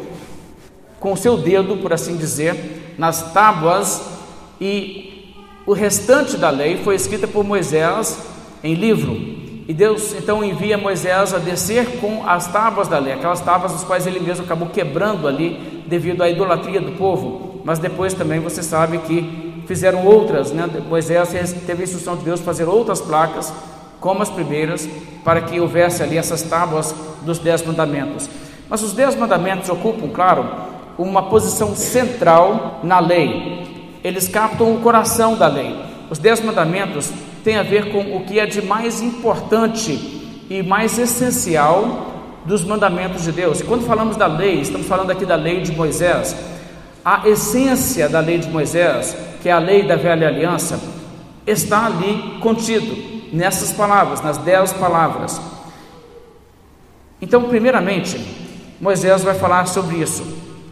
com 1.00 1.12
o 1.12 1.16
seu 1.16 1.38
dedo, 1.38 1.78
por 1.78 1.92
assim 1.92 2.16
dizer, 2.16 2.94
nas 2.98 3.32
tábuas, 3.32 4.02
e 4.60 5.34
o 5.66 5.72
restante 5.72 6.36
da 6.36 6.50
lei 6.50 6.76
foi 6.78 6.94
escrita 6.94 7.26
por 7.26 7.42
Moisés 7.44 8.18
em 8.62 8.74
livro. 8.74 9.14
E 9.66 9.72
Deus 9.72 10.14
então 10.14 10.44
envia 10.44 10.76
Moisés 10.76 11.32
a 11.32 11.38
descer 11.38 11.98
com 11.98 12.28
as 12.28 12.46
tábuas 12.52 12.86
da 12.86 12.98
lei, 12.98 13.14
aquelas 13.14 13.40
tábuas 13.40 13.74
as 13.74 13.84
quais 13.84 14.06
ele 14.06 14.20
mesmo 14.20 14.44
acabou 14.44 14.68
quebrando 14.68 15.26
ali 15.26 15.82
devido 15.86 16.22
à 16.22 16.28
idolatria 16.28 16.80
do 16.80 16.92
povo. 16.92 17.53
Mas 17.64 17.78
depois 17.78 18.12
também 18.12 18.40
você 18.40 18.62
sabe 18.62 18.98
que 18.98 19.64
fizeram 19.66 20.04
outras, 20.04 20.52
né? 20.52 20.68
Moisés 20.88 21.30
teve 21.66 21.82
a 21.82 21.84
instrução 21.84 22.16
de 22.16 22.24
Deus 22.24 22.40
fazer 22.40 22.68
outras 22.68 23.00
placas, 23.00 23.52
como 23.98 24.22
as 24.22 24.28
primeiras, 24.28 24.86
para 25.24 25.40
que 25.40 25.58
houvesse 25.58 26.02
ali 26.02 26.18
essas 26.18 26.42
tábuas 26.42 26.94
dos 27.22 27.38
dez 27.38 27.64
mandamentos. 27.64 28.28
Mas 28.68 28.82
os 28.82 28.92
dez 28.92 29.16
mandamentos 29.16 29.70
ocupam, 29.70 30.08
claro, 30.08 30.46
uma 30.98 31.22
posição 31.30 31.74
central 31.74 32.80
na 32.82 33.00
lei. 33.00 33.88
Eles 34.04 34.28
captam 34.28 34.74
o 34.74 34.80
coração 34.80 35.34
da 35.34 35.46
lei. 35.46 35.74
Os 36.10 36.18
dez 36.18 36.40
mandamentos 36.40 37.10
tem 37.42 37.56
a 37.56 37.62
ver 37.62 37.90
com 37.90 38.16
o 38.16 38.24
que 38.24 38.38
é 38.38 38.44
de 38.44 38.60
mais 38.60 39.00
importante 39.00 40.44
e 40.50 40.62
mais 40.62 40.98
essencial 40.98 42.12
dos 42.44 42.62
mandamentos 42.62 43.22
de 43.22 43.32
Deus. 43.32 43.60
E 43.60 43.64
quando 43.64 43.86
falamos 43.86 44.16
da 44.16 44.26
lei, 44.26 44.60
estamos 44.60 44.86
falando 44.86 45.10
aqui 45.10 45.24
da 45.24 45.36
lei 45.36 45.62
de 45.62 45.72
Moisés. 45.72 46.36
A 47.04 47.28
essência 47.28 48.08
da 48.08 48.20
lei 48.20 48.38
de 48.38 48.48
Moisés, 48.48 49.16
que 49.42 49.48
é 49.48 49.52
a 49.52 49.58
lei 49.58 49.82
da 49.82 49.94
velha 49.94 50.28
aliança, 50.28 50.80
está 51.46 51.84
ali 51.84 52.38
contido 52.40 52.96
nessas 53.30 53.72
palavras, 53.72 54.22
nas 54.22 54.38
dez 54.38 54.72
palavras. 54.72 55.40
Então, 57.20 57.42
primeiramente, 57.44 58.18
Moisés 58.80 59.22
vai 59.22 59.34
falar 59.34 59.66
sobre 59.66 59.96
isso. 59.96 60.24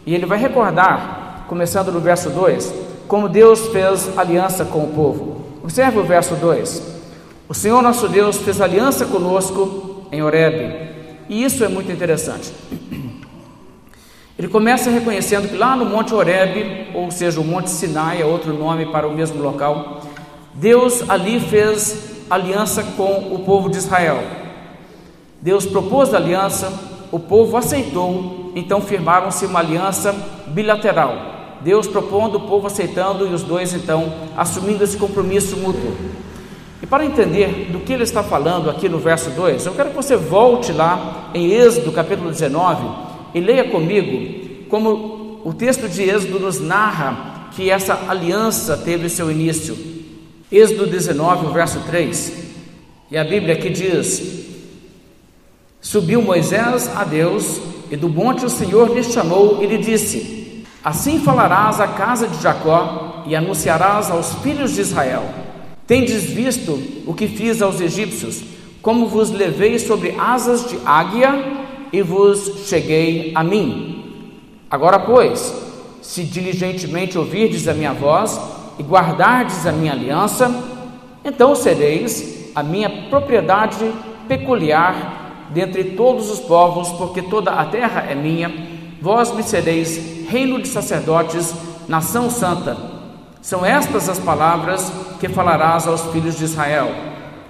E 0.05 0.13
ele 0.13 0.25
vai 0.25 0.37
recordar, 0.37 1.45
começando 1.47 1.91
no 1.91 1.99
verso 1.99 2.29
2, 2.29 2.73
como 3.07 3.29
Deus 3.29 3.67
fez 3.67 4.17
aliança 4.17 4.65
com 4.65 4.85
o 4.85 4.93
povo. 4.93 5.45
Observe 5.63 5.99
o 5.99 6.03
verso 6.03 6.35
2. 6.35 6.93
O 7.47 7.53
Senhor 7.53 7.81
nosso 7.81 8.07
Deus 8.07 8.37
fez 8.37 8.59
aliança 8.59 9.05
conosco 9.05 10.07
em 10.11 10.23
Horebe. 10.23 10.89
E 11.29 11.43
isso 11.43 11.63
é 11.63 11.67
muito 11.67 11.91
interessante. 11.91 12.51
Ele 14.37 14.47
começa 14.47 14.89
reconhecendo 14.89 15.47
que 15.47 15.55
lá 15.55 15.75
no 15.75 15.85
Monte 15.85 16.13
Horebe, 16.13 16.87
ou 16.95 17.11
seja, 17.11 17.39
o 17.39 17.43
Monte 17.43 17.69
Sinai, 17.69 18.21
é 18.21 18.25
outro 18.25 18.51
nome 18.51 18.87
para 18.87 19.07
o 19.07 19.13
mesmo 19.13 19.41
local, 19.41 20.01
Deus 20.55 21.07
ali 21.07 21.39
fez 21.39 22.25
aliança 22.29 22.83
com 22.97 23.31
o 23.31 23.43
povo 23.45 23.69
de 23.69 23.77
Israel. 23.77 24.23
Deus 25.39 25.67
propôs 25.67 26.13
a 26.13 26.17
aliança, 26.17 26.73
o 27.11 27.19
povo 27.19 27.55
aceitou, 27.57 28.51
então 28.55 28.81
firmaram-se 28.81 29.45
uma 29.45 29.59
aliança 29.59 30.15
bilateral. 30.47 31.31
Deus 31.61 31.85
propondo, 31.85 32.37
o 32.37 32.47
povo 32.47 32.65
aceitando 32.65 33.27
e 33.27 33.33
os 33.33 33.43
dois 33.43 33.73
então 33.73 34.11
assumindo 34.35 34.83
esse 34.83 34.97
compromisso 34.97 35.55
mútuo. 35.57 35.95
E 36.81 36.87
para 36.87 37.05
entender 37.05 37.69
do 37.71 37.79
que 37.79 37.93
ele 37.93 38.03
está 38.03 38.23
falando 38.23 38.69
aqui 38.69 38.89
no 38.89 38.97
verso 38.97 39.29
2, 39.29 39.67
eu 39.67 39.73
quero 39.73 39.91
que 39.91 39.95
você 39.95 40.17
volte 40.17 40.71
lá 40.71 41.29
em 41.35 41.51
Êxodo 41.51 41.91
capítulo 41.91 42.31
19 42.31 43.12
e 43.33 43.39
leia 43.39 43.69
comigo 43.69 44.67
como 44.69 45.41
o 45.43 45.53
texto 45.53 45.87
de 45.89 46.03
Êxodo 46.03 46.39
nos 46.39 46.59
narra 46.59 47.49
que 47.55 47.69
essa 47.69 48.05
aliança 48.07 48.77
teve 48.77 49.09
seu 49.09 49.29
início. 49.29 49.77
Êxodo 50.51 50.87
19, 50.87 51.53
verso 51.53 51.79
3. 51.81 52.33
E 53.11 53.17
a 53.17 53.23
Bíblia 53.23 53.53
aqui 53.53 53.69
diz: 53.69 54.45
Subiu 55.81 56.21
Moisés 56.21 56.89
a 56.95 57.03
Deus, 57.03 57.59
e 57.91 57.97
do 57.97 58.09
monte 58.09 58.45
o 58.45 58.49
Senhor 58.49 58.95
lhe 58.95 59.03
chamou 59.03 59.61
e 59.61 59.67
lhe 59.67 59.77
disse: 59.77 60.63
Assim 60.83 61.19
falarás 61.19 61.79
à 61.79 61.87
casa 61.87 62.27
de 62.27 62.41
Jacó 62.41 63.23
e 63.27 63.35
anunciarás 63.35 64.09
aos 64.09 64.33
filhos 64.35 64.73
de 64.73 64.81
Israel: 64.81 65.23
Tendes 65.85 66.23
visto 66.23 66.81
o 67.05 67.13
que 67.13 67.27
fiz 67.27 67.61
aos 67.61 67.81
egípcios, 67.81 68.41
como 68.81 69.07
vos 69.07 69.29
levei 69.29 69.77
sobre 69.77 70.15
asas 70.17 70.67
de 70.69 70.79
águia 70.85 71.63
e 71.93 72.01
vos 72.01 72.67
cheguei 72.67 73.31
a 73.35 73.43
mim. 73.43 74.31
Agora, 74.69 74.97
pois, 74.97 75.53
se 76.01 76.23
diligentemente 76.23 77.19
ouvirdes 77.19 77.67
a 77.67 77.73
minha 77.75 77.93
voz 77.93 78.41
e 78.79 78.83
guardardes 78.83 79.67
a 79.67 79.71
minha 79.71 79.91
aliança, 79.91 80.51
então 81.23 81.53
sereis 81.53 82.51
a 82.55 82.63
minha 82.63 82.89
propriedade 83.09 83.93
peculiar 84.27 85.45
dentre 85.51 85.83
todos 85.83 86.31
os 86.31 86.39
povos, 86.39 86.89
porque 86.93 87.21
toda 87.21 87.51
a 87.51 87.65
terra 87.65 88.07
é 88.09 88.15
minha. 88.15 88.51
Vós 88.99 89.31
me 89.31 89.43
sereis 89.43 90.27
reino 90.27 90.59
de 90.59 90.67
sacerdotes, 90.67 91.53
nação 91.87 92.27
santa. 92.27 92.75
São 93.39 93.63
estas 93.63 94.09
as 94.09 94.17
palavras 94.17 94.91
que 95.19 95.29
falarás 95.29 95.87
aos 95.87 96.01
filhos 96.07 96.37
de 96.37 96.45
Israel. 96.45 96.89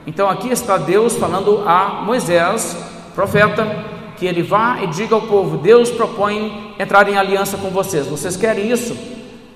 Então 0.06 0.30
aqui 0.30 0.50
está 0.50 0.78
Deus 0.78 1.16
falando 1.16 1.64
a 1.66 2.02
Moisés, 2.04 2.76
profeta, 3.16 3.93
que 4.24 4.28
ele 4.28 4.42
vá 4.42 4.82
e 4.82 4.88
diga 4.88 5.16
ao 5.16 5.24
povo: 5.24 5.58
Deus 5.58 5.92
propõe 5.92 6.74
entrar 6.80 7.10
em 7.10 7.18
aliança 7.18 7.58
com 7.58 7.70
vocês. 7.70 8.08
Vocês 8.08 8.38
querem 8.38 8.72
isso? 8.72 8.96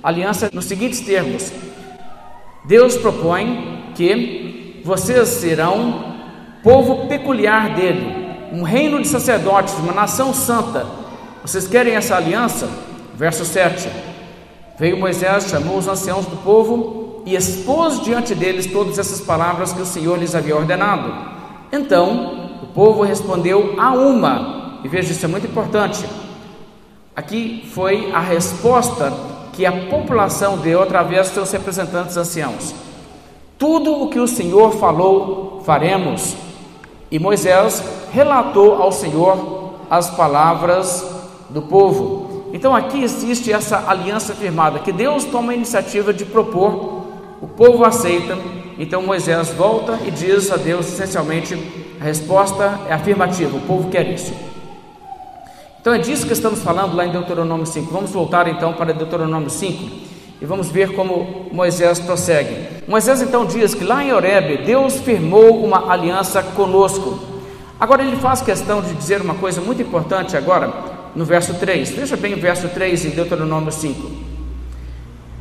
Aliança 0.03 0.49
nos 0.51 0.65
seguintes 0.65 0.99
termos: 0.99 1.53
Deus 2.65 2.97
propõe 2.97 3.93
que 3.95 4.81
vocês 4.83 5.29
serão 5.29 6.17
povo 6.61 7.07
peculiar 7.07 7.75
dele, 7.75 8.13
um 8.51 8.61
reino 8.61 9.01
de 9.01 9.07
sacerdotes, 9.07 9.73
uma 9.75 9.93
nação 9.93 10.33
santa. 10.33 10.85
Vocês 11.41 11.65
querem 11.65 11.95
essa 11.95 12.17
aliança? 12.17 12.69
Verso 13.15 13.45
7: 13.45 13.87
Veio 14.77 14.97
Moisés, 14.97 15.47
chamou 15.49 15.77
os 15.77 15.87
anciãos 15.87 16.25
do 16.25 16.35
povo 16.43 17.23
e 17.25 17.37
expôs 17.37 18.03
diante 18.03 18.35
deles 18.35 18.65
todas 18.65 18.99
essas 18.99 19.21
palavras 19.21 19.71
que 19.71 19.81
o 19.81 19.85
Senhor 19.85 20.19
lhes 20.19 20.35
havia 20.35 20.57
ordenado. 20.57 21.37
Então 21.71 22.47
o 22.61 22.67
povo 22.67 23.03
respondeu 23.03 23.75
a 23.77 23.93
uma, 23.93 24.56
e 24.83 24.87
veja, 24.87 25.11
isso 25.11 25.25
é 25.25 25.27
muito 25.27 25.47
importante. 25.47 26.05
Aqui 27.15 27.67
foi 27.73 28.11
a 28.11 28.19
resposta 28.19 29.11
que 29.53 29.65
a 29.65 29.71
população 29.71 30.57
deu 30.57 30.81
através 30.81 31.27
dos 31.27 31.33
seus 31.33 31.51
representantes 31.51 32.15
anciãos. 32.15 32.75
Tudo 33.57 34.03
o 34.03 34.09
que 34.09 34.19
o 34.19 34.27
Senhor 34.27 34.73
falou, 34.73 35.63
faremos. 35.65 36.35
E 37.09 37.17
Moisés 37.17 37.83
relatou 38.11 38.75
ao 38.75 38.91
Senhor 38.91 39.73
as 39.89 40.09
palavras 40.11 41.05
do 41.49 41.61
povo. 41.63 42.49
Então 42.53 42.75
aqui 42.75 43.03
existe 43.03 43.51
essa 43.51 43.89
aliança 43.89 44.33
firmada, 44.35 44.79
que 44.79 44.91
Deus 44.91 45.25
toma 45.25 45.51
a 45.51 45.55
iniciativa 45.55 46.13
de 46.13 46.23
propor, 46.23 47.03
o 47.41 47.47
povo 47.47 47.83
aceita, 47.83 48.37
então 48.77 49.01
Moisés 49.01 49.49
volta 49.49 49.99
e 50.05 50.11
diz 50.11 50.51
a 50.51 50.57
Deus 50.57 50.87
essencialmente 50.87 51.55
a 51.99 52.03
resposta 52.03 52.79
é 52.87 52.93
afirmativa, 52.93 53.57
o 53.57 53.61
povo 53.61 53.89
quer 53.89 54.07
isso. 54.07 54.33
Então 55.87 55.95
é 55.95 55.99
disso 55.99 56.27
que 56.27 56.33
estamos 56.33 56.59
falando 56.59 56.97
lá 56.97 57.05
em 57.05 57.11
Deuteronômio 57.11 57.65
5. 57.65 57.89
Vamos 57.93 58.11
voltar 58.11 58.45
então 58.49 58.73
para 58.73 58.93
Deuteronômio 58.93 59.49
5 59.49 59.89
e 60.41 60.45
vamos 60.45 60.67
ver 60.67 60.93
como 60.93 61.47
Moisés 61.49 61.97
prossegue. 61.97 62.83
Moisés 62.85 63.21
então 63.21 63.45
diz 63.45 63.73
que 63.73 63.85
lá 63.85 64.03
em 64.03 64.11
Horebe 64.11 64.65
Deus 64.65 64.97
firmou 64.97 65.63
uma 65.63 65.89
aliança 65.89 66.43
conosco. 66.43 67.17
Agora 67.79 68.03
ele 68.03 68.17
faz 68.17 68.41
questão 68.41 68.81
de 68.81 68.93
dizer 68.95 69.21
uma 69.21 69.35
coisa 69.35 69.61
muito 69.61 69.81
importante 69.81 70.35
agora, 70.35 70.73
no 71.15 71.23
verso 71.23 71.53
3. 71.53 71.91
Veja 71.91 72.17
bem 72.17 72.33
o 72.33 72.41
verso 72.41 72.67
3 72.67 73.05
em 73.05 73.09
Deuteronômio 73.11 73.71
5. 73.71 74.11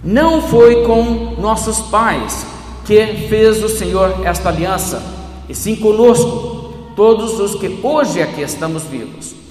Não 0.05 0.43
foi 0.43 0.85
com 0.85 1.35
nossos 1.41 1.81
pais 1.89 2.47
que 2.85 3.05
fez 3.29 3.65
o 3.65 3.69
Senhor 3.69 4.25
esta 4.25 4.51
aliança, 4.51 5.03
e 5.49 5.55
sim 5.57 5.75
conosco, 5.75 6.73
todos 6.95 7.41
os 7.41 7.57
que 7.57 7.81
hoje 7.83 8.23
aqui 8.23 8.43
estamos 8.43 8.85
vivos. 8.85 9.46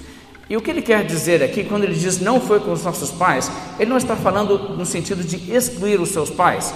E 0.48 0.56
o 0.56 0.62
que 0.62 0.70
ele 0.70 0.82
quer 0.82 1.04
dizer 1.04 1.42
aqui, 1.42 1.64
quando 1.64 1.84
ele 1.84 1.94
diz 1.94 2.20
não 2.20 2.40
foi 2.40 2.60
com 2.60 2.72
os 2.72 2.84
nossos 2.84 3.10
pais, 3.10 3.50
ele 3.78 3.90
não 3.90 3.96
está 3.96 4.14
falando 4.14 4.76
no 4.76 4.86
sentido 4.86 5.24
de 5.24 5.52
excluir 5.52 6.00
os 6.00 6.10
seus 6.10 6.30
pais. 6.30 6.72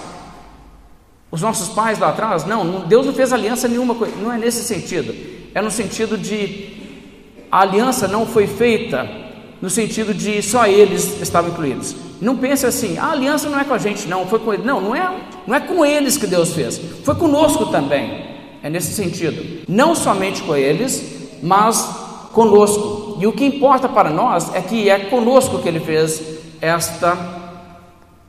Os 1.31 1.43
nossos 1.43 1.69
pais 1.69 1.99
lá 1.99 2.09
atrás, 2.09 2.45
não, 2.45 2.81
Deus 2.81 3.07
não 3.07 3.13
fez 3.13 3.33
aliança 3.33 3.69
nenhuma, 3.69 3.95
não 4.21 4.33
é 4.33 4.39
nesse 4.39 4.65
sentido. 4.65 5.15
É 5.55 5.63
no 5.63 5.71
sentido 5.71 6.19
de 6.19 6.81
a 7.51 7.61
aliança 7.61 8.09
não 8.09 8.27
foi 8.27 8.47
feita 8.47 9.09
no 9.61 9.69
sentido 9.69 10.15
de 10.15 10.43
só 10.43 10.67
eles 10.67 11.21
estavam 11.21 11.51
incluídos. 11.51 11.95
Não 12.21 12.37
pense 12.37 12.65
assim, 12.65 12.99
a 12.99 13.11
aliança 13.11 13.49
não 13.49 13.59
é 13.59 13.65
com 13.65 13.75
a 13.75 13.79
gente, 13.79 14.09
não, 14.09 14.27
foi 14.27 14.39
com 14.39 14.55
eles. 14.55 14.65
Não, 14.65 14.81
não 14.81 14.95
é, 14.95 15.17
não 15.47 15.55
é 15.55 15.61
com 15.61 15.85
eles 15.85 16.17
que 16.17 16.27
Deus 16.27 16.55
fez, 16.55 16.81
foi 17.05 17.15
conosco 17.15 17.67
também. 17.67 18.31
É 18.63 18.69
nesse 18.69 18.93
sentido. 18.93 19.65
Não 19.69 19.95
somente 19.95 20.43
com 20.43 20.55
eles, 20.55 21.03
mas 21.43 21.83
conosco. 22.33 23.10
E 23.21 23.27
o 23.27 23.33
que 23.33 23.45
importa 23.45 23.87
para 23.87 24.09
nós 24.09 24.55
é 24.55 24.63
que 24.63 24.89
é 24.89 24.99
conosco 24.99 25.59
que 25.59 25.69
ele 25.69 25.79
fez 25.79 26.39
esta 26.59 27.19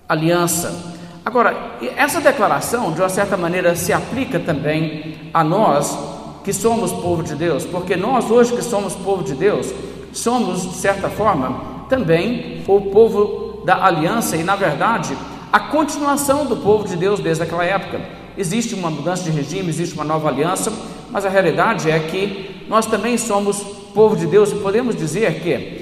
aliança. 0.07 0.97
Agora, 1.23 1.77
essa 1.95 2.19
declaração, 2.19 2.91
de 2.91 2.99
uma 2.99 3.07
certa 3.07 3.37
maneira, 3.37 3.73
se 3.73 3.93
aplica 3.93 4.37
também 4.37 5.31
a 5.33 5.45
nós 5.45 5.97
que 6.43 6.51
somos 6.51 6.91
povo 6.91 7.23
de 7.23 7.35
Deus, 7.35 7.63
porque 7.63 7.95
nós, 7.95 8.29
hoje 8.29 8.51
que 8.51 8.61
somos 8.61 8.93
povo 8.93 9.23
de 9.23 9.33
Deus, 9.33 9.73
somos, 10.11 10.63
de 10.63 10.75
certa 10.75 11.07
forma, 11.07 11.85
também 11.87 12.61
o 12.67 12.81
povo 12.81 13.63
da 13.65 13.85
aliança 13.85 14.35
e, 14.35 14.43
na 14.43 14.57
verdade, 14.57 15.15
a 15.53 15.59
continuação 15.61 16.45
do 16.45 16.57
povo 16.57 16.85
de 16.85 16.97
Deus 16.97 17.21
desde 17.21 17.43
aquela 17.43 17.63
época. 17.63 18.01
Existe 18.37 18.75
uma 18.75 18.89
mudança 18.89 19.23
de 19.23 19.31
regime, 19.31 19.69
existe 19.69 19.95
uma 19.95 20.03
nova 20.03 20.27
aliança, 20.27 20.69
mas 21.09 21.25
a 21.25 21.29
realidade 21.29 21.89
é 21.89 21.97
que 21.97 22.65
nós 22.67 22.85
também 22.85 23.17
somos 23.17 23.79
povo 23.91 24.15
de 24.15 24.25
Deus 24.25 24.51
podemos 24.53 24.95
dizer 24.95 25.41
que 25.41 25.81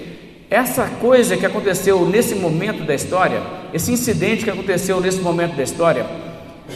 essa 0.49 0.85
coisa 0.99 1.37
que 1.37 1.45
aconteceu 1.45 2.05
nesse 2.05 2.35
momento 2.35 2.83
da 2.83 2.95
história, 2.95 3.41
esse 3.73 3.91
incidente 3.91 4.43
que 4.43 4.49
aconteceu 4.49 4.99
nesse 4.99 5.19
momento 5.19 5.55
da 5.55 5.63
história, 5.63 6.05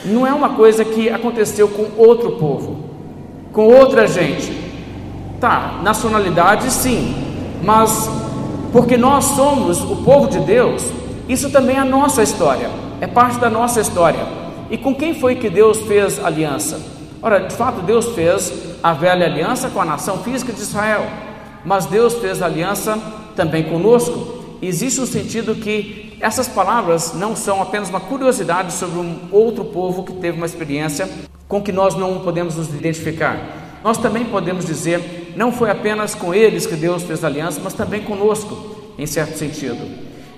não 0.05 0.25
é 0.25 0.33
uma 0.33 0.49
coisa 0.49 0.85
que 0.85 1.09
aconteceu 1.09 1.67
com 1.67 1.87
outro 1.97 2.33
povo, 2.33 2.89
com 3.51 3.67
outra 3.67 4.07
gente. 4.07 4.61
Tá, 5.39 5.79
nacionalidade 5.83 6.71
sim, 6.71 7.15
mas 7.63 8.09
porque 8.71 8.95
nós 8.95 9.25
somos 9.25 9.81
o 9.81 9.97
povo 9.97 10.27
de 10.27 10.39
Deus, 10.39 10.83
isso 11.27 11.49
também 11.49 11.75
é 11.75 11.79
a 11.79 11.85
nossa 11.85 12.23
história, 12.23 12.69
é 13.01 13.07
parte 13.07 13.39
da 13.39 13.49
nossa 13.49 13.81
história. 13.81 14.25
E 14.69 14.77
com 14.77 14.95
quem 14.95 15.13
foi 15.13 15.35
que 15.35 15.49
Deus 15.49 15.79
fez 15.81 16.23
aliança? 16.23 16.92
Ora, 17.25 17.39
de 17.39 17.55
fato, 17.55 17.81
Deus 17.81 18.07
fez 18.09 18.51
a 18.83 18.91
velha 18.91 19.25
aliança 19.25 19.69
com 19.69 19.79
a 19.79 19.85
nação 19.85 20.17
física 20.17 20.51
de 20.51 20.59
Israel, 20.59 21.07
mas 21.63 21.85
Deus 21.85 22.15
fez 22.15 22.41
aliança 22.41 23.01
também 23.33 23.63
conosco. 23.63 24.57
Existe 24.61 24.99
um 24.99 25.05
sentido 25.05 25.55
que 25.55 26.17
essas 26.19 26.49
palavras 26.49 27.13
não 27.13 27.33
são 27.33 27.61
apenas 27.61 27.87
uma 27.87 28.01
curiosidade 28.01 28.73
sobre 28.73 28.99
um 28.99 29.29
outro 29.31 29.63
povo 29.63 30.03
que 30.03 30.11
teve 30.11 30.35
uma 30.35 30.45
experiência 30.45 31.09
com 31.47 31.61
que 31.61 31.71
nós 31.71 31.95
não 31.95 32.19
podemos 32.19 32.57
nos 32.57 32.67
identificar. 32.67 33.39
Nós 33.81 33.97
também 33.97 34.25
podemos 34.25 34.65
dizer, 34.65 35.31
não 35.37 35.49
foi 35.49 35.69
apenas 35.69 36.13
com 36.13 36.33
eles 36.33 36.65
que 36.65 36.75
Deus 36.75 37.03
fez 37.03 37.23
aliança, 37.23 37.61
mas 37.63 37.73
também 37.73 38.01
conosco, 38.03 38.75
em 38.99 39.05
certo 39.05 39.37
sentido. 39.37 39.79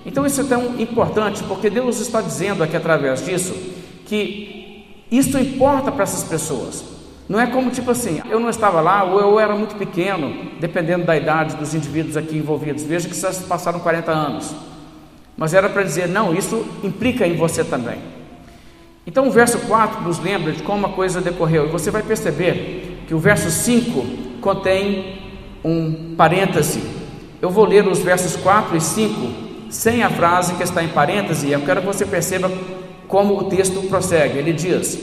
Então 0.05 0.23
isso 0.23 0.39
é 0.41 0.43
tão 0.43 0.79
importante, 0.79 1.43
porque 1.45 1.67
Deus 1.67 1.99
está 1.99 2.21
dizendo 2.21 2.63
aqui 2.63 2.77
através 2.77 3.25
disso 3.25 3.55
que 4.05 4.54
isso 5.17 5.37
importa 5.37 5.91
para 5.91 6.03
essas 6.03 6.23
pessoas. 6.23 6.83
Não 7.27 7.39
é 7.39 7.47
como 7.47 7.71
tipo 7.71 7.89
assim, 7.89 8.21
eu 8.29 8.39
não 8.39 8.49
estava 8.49 8.81
lá 8.81 9.03
ou 9.03 9.19
eu 9.19 9.39
era 9.39 9.55
muito 9.55 9.75
pequeno, 9.75 10.51
dependendo 10.59 11.05
da 11.05 11.17
idade 11.17 11.55
dos 11.55 11.73
indivíduos 11.73 12.15
aqui 12.15 12.37
envolvidos. 12.37 12.83
Veja 12.83 13.09
que 13.09 13.15
vocês 13.15 13.39
passaram 13.39 13.79
40 13.79 14.11
anos. 14.11 14.55
Mas 15.35 15.53
era 15.53 15.67
para 15.67 15.83
dizer, 15.83 16.07
não, 16.07 16.33
isso 16.33 16.65
implica 16.83 17.25
em 17.25 17.35
você 17.35 17.63
também. 17.63 17.97
Então 19.07 19.27
o 19.27 19.31
verso 19.31 19.59
4 19.59 20.01
nos 20.01 20.19
lembra 20.19 20.51
de 20.51 20.63
como 20.63 20.85
a 20.85 20.89
coisa 20.89 21.19
decorreu. 21.19 21.65
E 21.65 21.71
você 21.71 21.89
vai 21.89 22.03
perceber 22.03 23.03
que 23.07 23.13
o 23.13 23.19
verso 23.19 23.49
5 23.49 24.05
contém 24.39 25.21
um 25.63 26.15
parêntese. 26.15 26.81
Eu 27.41 27.49
vou 27.49 27.65
ler 27.65 27.87
os 27.87 27.99
versos 27.99 28.35
4 28.37 28.77
e 28.77 28.81
5 28.81 29.45
sem 29.69 30.03
a 30.03 30.09
frase 30.09 30.55
que 30.55 30.63
está 30.63 30.83
em 30.83 30.87
parêntese. 30.87 31.51
Eu 31.51 31.61
quero 31.61 31.81
que 31.81 31.87
você 31.87 32.05
perceba 32.05 32.51
como 33.07 33.37
o 33.37 33.43
texto 33.45 33.87
prossegue. 33.87 34.39
Ele 34.39 34.53
diz: 34.53 34.99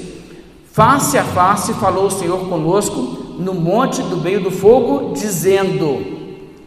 Face 0.73 1.19
a 1.19 1.25
face 1.25 1.75
falou 1.75 2.07
o 2.07 2.11
Senhor 2.11 2.49
conosco 2.49 3.01
no 3.39 3.55
monte 3.55 4.03
do 4.03 4.17
meio 4.17 4.41
do 4.41 4.51
fogo, 4.51 5.13
dizendo: 5.13 6.05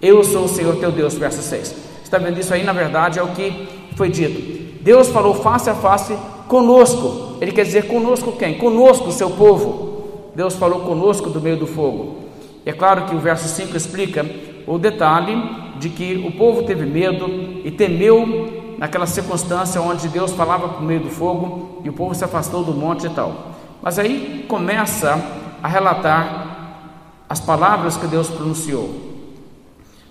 Eu 0.01 0.23
sou 0.23 0.45
o 0.45 0.49
Senhor 0.49 0.75
teu 0.77 0.91
Deus. 0.91 1.15
Verso 1.15 1.41
6. 1.41 1.75
Está 2.03 2.17
vendo 2.17 2.39
isso 2.39 2.53
aí? 2.53 2.63
Na 2.63 2.73
verdade, 2.73 3.19
é 3.19 3.23
o 3.23 3.29
que 3.29 3.67
foi 3.95 4.09
dito. 4.09 4.65
Deus 4.81 5.09
falou 5.09 5.33
face 5.33 5.69
a 5.69 5.75
face 5.75 6.15
conosco. 6.47 7.37
Ele 7.41 7.51
quer 7.51 7.65
dizer 7.65 7.87
conosco 7.87 8.33
quem? 8.33 8.57
Conosco, 8.57 9.11
seu 9.11 9.31
povo. 9.31 10.31
Deus 10.35 10.55
falou 10.55 10.81
conosco 10.81 11.29
do 11.29 11.41
meio 11.41 11.57
do 11.57 11.65
fogo. 11.65 12.17
E 12.65 12.69
é 12.69 12.73
claro 12.73 13.05
que 13.05 13.15
o 13.15 13.19
verso 13.19 13.47
5 13.47 13.75
explica 13.75 14.25
o 14.67 14.77
detalhe 14.77 15.35
de 15.79 15.89
que 15.89 16.23
o 16.25 16.31
povo 16.31 16.63
teve 16.63 16.85
medo 16.85 17.27
e 17.63 17.71
temeu 17.71 18.64
naquela 18.77 19.05
circunstância 19.05 19.81
onde 19.81 20.07
Deus 20.07 20.31
falava 20.31 20.69
por 20.69 20.81
meio 20.81 21.01
do 21.01 21.09
fogo 21.09 21.81
e 21.83 21.89
o 21.89 21.93
povo 21.93 22.13
se 22.13 22.23
afastou 22.23 22.63
do 22.63 22.73
monte 22.73 23.07
e 23.07 23.09
tal. 23.09 23.51
Mas 23.81 23.99
aí 23.99 24.45
começa 24.47 25.21
a 25.61 25.67
relatar 25.67 27.25
as 27.29 27.39
palavras 27.39 27.97
que 27.97 28.07
Deus 28.07 28.29
pronunciou. 28.29 28.93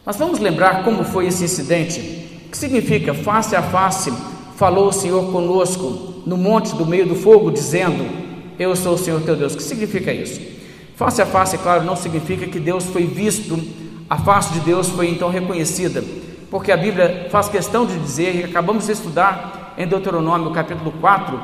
Mas 0.05 0.16
vamos 0.16 0.38
lembrar 0.38 0.85
como 0.85 1.05
foi 1.05 1.27
esse 1.27 1.44
incidente. 1.44 2.00
Que 2.50 2.57
significa 2.57 3.14
face 3.14 3.57
a 3.57 3.62
face 3.62 4.12
falou 4.57 4.88
o 4.88 4.92
Senhor 4.92 5.33
conosco 5.33 6.22
no 6.27 6.37
monte 6.37 6.74
do 6.74 6.87
meio 6.87 7.07
do 7.07 7.14
fogo, 7.14 7.50
dizendo: 7.50 8.07
Eu 8.59 8.77
sou 8.77 8.94
o 8.94 8.98
Senhor 8.98 9.20
teu 9.22 9.35
Deus. 9.35 9.55
O 9.55 9.57
que 9.57 9.62
significa 9.62 10.12
isso? 10.12 10.40
Face 10.96 11.20
a 11.20 11.27
face, 11.27 11.59
claro, 11.59 11.83
não 11.83 11.96
significa 11.96 12.46
que 12.46 12.61
Deus 12.61 12.85
foi 12.85 13.05
visto, 13.05 13.59
a 14.09 14.16
face 14.16 14.53
de 14.53 14.61
Deus 14.61 14.88
foi 14.88 15.11
então 15.11 15.29
reconhecida 15.29 16.05
porque 16.55 16.71
a 16.71 16.77
Bíblia 16.77 17.27
faz 17.33 17.49
questão 17.49 17.85
de 17.85 17.99
dizer, 17.99 18.37
e 18.37 18.45
acabamos 18.45 18.87
de 18.87 18.93
estudar 18.93 19.75
em 19.77 19.88
Deuteronômio 19.88 20.53
capítulo 20.53 20.93
4, 21.01 21.37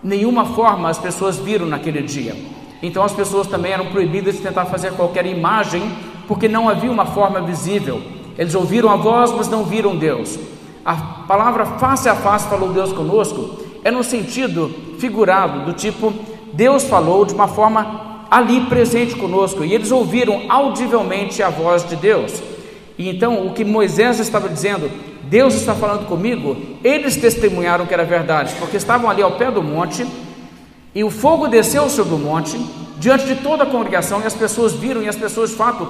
nenhuma 0.00 0.44
forma 0.44 0.88
as 0.88 0.96
pessoas 0.96 1.36
viram 1.36 1.66
naquele 1.66 2.00
dia. 2.02 2.36
Então 2.80 3.02
as 3.02 3.10
pessoas 3.10 3.48
também 3.48 3.72
eram 3.72 3.86
proibidas 3.86 4.36
de 4.36 4.42
tentar 4.42 4.66
fazer 4.66 4.92
qualquer 4.92 5.26
imagem, 5.26 5.82
porque 6.28 6.46
não 6.46 6.68
havia 6.68 6.88
uma 6.88 7.04
forma 7.04 7.40
visível. 7.40 8.00
Eles 8.38 8.54
ouviram 8.54 8.90
a 8.90 8.94
voz, 8.94 9.32
mas 9.32 9.48
não 9.48 9.64
viram 9.64 9.96
Deus. 9.96 10.38
A 10.84 10.94
palavra 11.26 11.66
face 11.66 12.08
a 12.08 12.14
face 12.14 12.48
falou 12.48 12.72
Deus 12.72 12.92
conosco 12.92 13.58
é 13.82 13.90
no 13.90 14.04
sentido 14.04 14.72
figurado, 15.00 15.64
do 15.64 15.72
tipo 15.72 16.14
Deus 16.52 16.84
falou 16.84 17.24
de 17.24 17.34
uma 17.34 17.48
forma 17.48 18.26
ali 18.30 18.60
presente 18.66 19.16
conosco, 19.16 19.64
e 19.64 19.74
eles 19.74 19.90
ouviram 19.90 20.42
audivelmente 20.48 21.42
a 21.42 21.50
voz 21.50 21.84
de 21.84 21.96
Deus. 21.96 22.53
E 22.98 23.08
então 23.08 23.46
o 23.46 23.52
que 23.52 23.64
Moisés 23.64 24.20
estava 24.20 24.48
dizendo, 24.48 24.90
Deus 25.24 25.54
está 25.54 25.74
falando 25.74 26.06
comigo, 26.06 26.56
eles 26.82 27.16
testemunharam 27.16 27.86
que 27.86 27.94
era 27.94 28.04
verdade, 28.04 28.54
porque 28.58 28.76
estavam 28.76 29.10
ali 29.10 29.22
ao 29.22 29.32
pé 29.32 29.50
do 29.50 29.62
monte, 29.62 30.06
e 30.94 31.02
o 31.02 31.10
fogo 31.10 31.48
desceu 31.48 31.88
sobre 31.88 32.14
o 32.14 32.18
monte, 32.18 32.56
diante 32.98 33.26
de 33.26 33.36
toda 33.36 33.64
a 33.64 33.66
congregação, 33.66 34.20
e 34.20 34.26
as 34.26 34.34
pessoas 34.34 34.72
viram, 34.74 35.02
e 35.02 35.08
as 35.08 35.16
pessoas 35.16 35.50
de 35.50 35.56
fato 35.56 35.88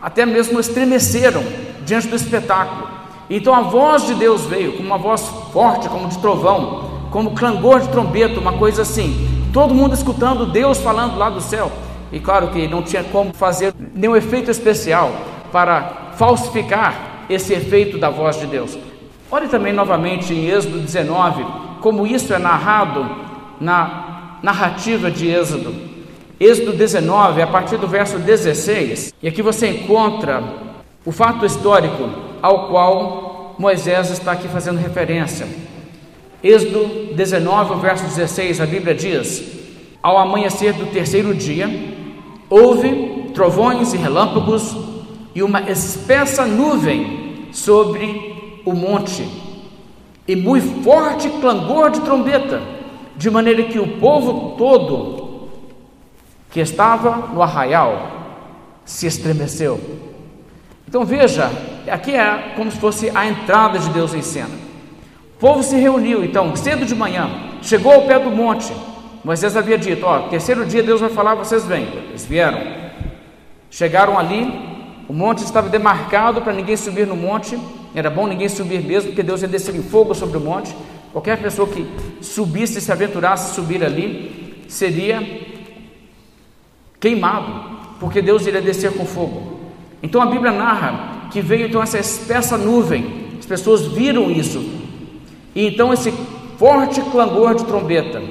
até 0.00 0.24
mesmo 0.24 0.58
estremeceram 0.58 1.42
diante 1.84 2.08
do 2.08 2.16
espetáculo. 2.16 2.88
Então 3.28 3.54
a 3.54 3.62
voz 3.62 4.06
de 4.06 4.14
Deus 4.14 4.42
veio, 4.42 4.74
como 4.76 4.86
uma 4.86 4.98
voz 4.98 5.22
forte, 5.52 5.88
como 5.88 6.08
de 6.08 6.18
trovão, 6.18 6.90
como 7.10 7.32
clangor 7.32 7.80
de 7.80 7.88
trombeta, 7.88 8.38
uma 8.38 8.52
coisa 8.52 8.82
assim. 8.82 9.48
Todo 9.52 9.74
mundo 9.74 9.94
escutando 9.94 10.46
Deus 10.46 10.78
falando 10.78 11.16
lá 11.16 11.28
do 11.28 11.40
céu. 11.40 11.70
E 12.12 12.20
claro 12.20 12.48
que 12.48 12.68
não 12.68 12.82
tinha 12.82 13.02
como 13.02 13.34
fazer 13.34 13.74
nenhum 13.94 14.14
efeito 14.14 14.50
especial 14.50 15.10
para 15.50 16.05
falsificar 16.16 17.26
esse 17.28 17.52
efeito 17.52 17.98
da 17.98 18.10
voz 18.10 18.38
de 18.38 18.46
Deus. 18.46 18.76
Olhe 19.30 19.48
também 19.48 19.72
novamente 19.72 20.32
em 20.32 20.48
Êxodo 20.48 20.78
19, 20.78 21.44
como 21.80 22.06
isso 22.06 22.32
é 22.32 22.38
narrado 22.38 23.08
na 23.60 24.38
narrativa 24.42 25.10
de 25.10 25.28
Êxodo. 25.28 25.74
Êxodo 26.38 26.72
19, 26.72 27.42
a 27.42 27.46
partir 27.46 27.76
do 27.76 27.88
verso 27.88 28.18
16, 28.18 29.14
e 29.22 29.28
aqui 29.28 29.42
você 29.42 29.68
encontra 29.68 30.42
o 31.04 31.10
fato 31.10 31.44
histórico 31.46 32.08
ao 32.42 32.68
qual 32.68 33.54
Moisés 33.58 34.10
está 34.10 34.32
aqui 34.32 34.46
fazendo 34.48 34.78
referência. 34.78 35.46
Êxodo 36.42 37.14
19, 37.14 37.80
verso 37.80 38.04
16, 38.04 38.60
a 38.60 38.66
Bíblia 38.66 38.94
diz: 38.94 39.42
Ao 40.02 40.18
amanhecer 40.18 40.74
do 40.74 40.86
terceiro 40.86 41.34
dia, 41.34 41.68
houve 42.48 43.30
trovões 43.34 43.94
e 43.94 43.96
relâmpagos 43.96 44.76
e 45.36 45.42
uma 45.42 45.70
espessa 45.70 46.46
nuvem 46.46 47.48
sobre 47.52 48.62
o 48.64 48.72
monte, 48.72 49.22
e 50.26 50.34
muito 50.34 50.82
forte 50.82 51.28
clangor 51.28 51.90
de 51.90 52.00
trombeta, 52.00 52.62
de 53.14 53.30
maneira 53.30 53.64
que 53.64 53.78
o 53.78 53.98
povo 53.98 54.56
todo 54.56 55.50
que 56.50 56.58
estava 56.58 57.28
no 57.34 57.42
arraial 57.42 58.12
se 58.82 59.06
estremeceu. 59.06 59.78
Então 60.88 61.04
veja, 61.04 61.50
aqui 61.86 62.12
é 62.12 62.54
como 62.56 62.70
se 62.70 62.78
fosse 62.78 63.12
a 63.14 63.26
entrada 63.26 63.78
de 63.78 63.90
Deus 63.90 64.14
em 64.14 64.22
cena. 64.22 64.54
O 65.34 65.38
povo 65.38 65.62
se 65.62 65.76
reuniu, 65.76 66.24
então, 66.24 66.56
cedo 66.56 66.86
de 66.86 66.94
manhã, 66.94 67.28
chegou 67.60 67.92
ao 67.92 68.06
pé 68.06 68.18
do 68.18 68.30
monte. 68.30 68.72
Moisés 69.22 69.54
havia 69.54 69.76
dito: 69.76 70.06
Ó, 70.06 70.28
terceiro 70.28 70.64
dia 70.64 70.82
Deus 70.82 71.02
vai 71.02 71.10
falar, 71.10 71.34
vocês 71.34 71.66
vêm. 71.66 71.86
Eles 72.08 72.24
vieram. 72.24 72.86
Chegaram 73.70 74.18
ali, 74.18 74.65
o 75.08 75.12
monte 75.12 75.44
estava 75.44 75.68
demarcado 75.68 76.42
para 76.42 76.52
ninguém 76.52 76.76
subir 76.76 77.06
no 77.06 77.16
monte. 77.16 77.58
Era 77.94 78.10
bom 78.10 78.26
ninguém 78.26 78.48
subir 78.48 78.82
mesmo, 78.82 79.10
porque 79.10 79.22
Deus 79.22 79.42
ia 79.42 79.48
descer 79.48 79.74
em 79.74 79.82
fogo 79.82 80.14
sobre 80.14 80.36
o 80.38 80.40
monte. 80.40 80.74
Qualquer 81.12 81.40
pessoa 81.40 81.68
que 81.68 81.86
subisse, 82.20 82.80
se 82.80 82.90
aventurasse 82.90 83.50
a 83.50 83.54
subir 83.54 83.82
ali, 83.84 84.64
seria 84.68 85.22
queimado, 87.00 87.78
porque 88.00 88.20
Deus 88.20 88.46
iria 88.46 88.60
descer 88.60 88.92
com 88.92 89.06
fogo. 89.06 89.60
Então 90.02 90.20
a 90.20 90.26
Bíblia 90.26 90.52
narra 90.52 91.28
que 91.30 91.40
veio 91.40 91.68
então 91.68 91.82
essa 91.82 91.98
espessa 91.98 92.56
nuvem, 92.56 93.28
as 93.38 93.46
pessoas 93.46 93.86
viram 93.86 94.30
isso, 94.30 94.62
e 95.54 95.66
então 95.66 95.92
esse 95.92 96.12
forte 96.58 97.00
clangor 97.00 97.54
de 97.54 97.64
trombeta. 97.64 98.22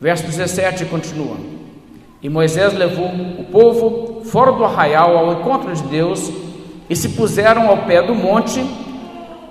Verso 0.00 0.24
17 0.26 0.84
continua: 0.86 1.36
E 2.22 2.28
Moisés 2.28 2.74
levou 2.74 3.08
o 3.38 3.44
povo 3.44 4.05
fora 4.30 4.52
do 4.52 4.64
arraial 4.64 5.16
ao 5.16 5.32
encontro 5.32 5.74
de 5.74 5.82
Deus, 5.84 6.30
e 6.88 6.94
se 6.94 7.10
puseram 7.10 7.68
ao 7.68 7.78
pé 7.78 8.02
do 8.02 8.14
monte, 8.14 8.64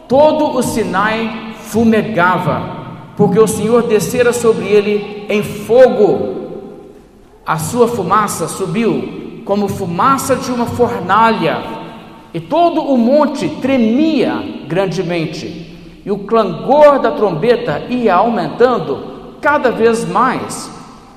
todo 0.07 0.55
o 0.55 0.61
Sinai 0.61 1.53
fumegava, 1.59 2.75
porque 3.17 3.39
o 3.39 3.47
Senhor 3.47 3.83
descera 3.83 4.31
sobre 4.31 4.65
ele 4.65 5.25
em 5.29 5.43
fogo. 5.43 6.35
A 7.45 7.57
sua 7.57 7.87
fumaça 7.87 8.47
subiu 8.47 9.41
como 9.45 9.67
fumaça 9.67 10.35
de 10.35 10.51
uma 10.51 10.65
fornalha, 10.65 11.63
e 12.33 12.39
todo 12.39 12.81
o 12.81 12.97
monte 12.97 13.47
tremia 13.47 14.65
grandemente, 14.67 16.01
e 16.05 16.11
o 16.11 16.19
clangor 16.19 16.99
da 16.99 17.11
trombeta 17.11 17.83
ia 17.89 18.15
aumentando 18.15 19.37
cada 19.41 19.71
vez 19.71 20.05
mais. 20.05 20.69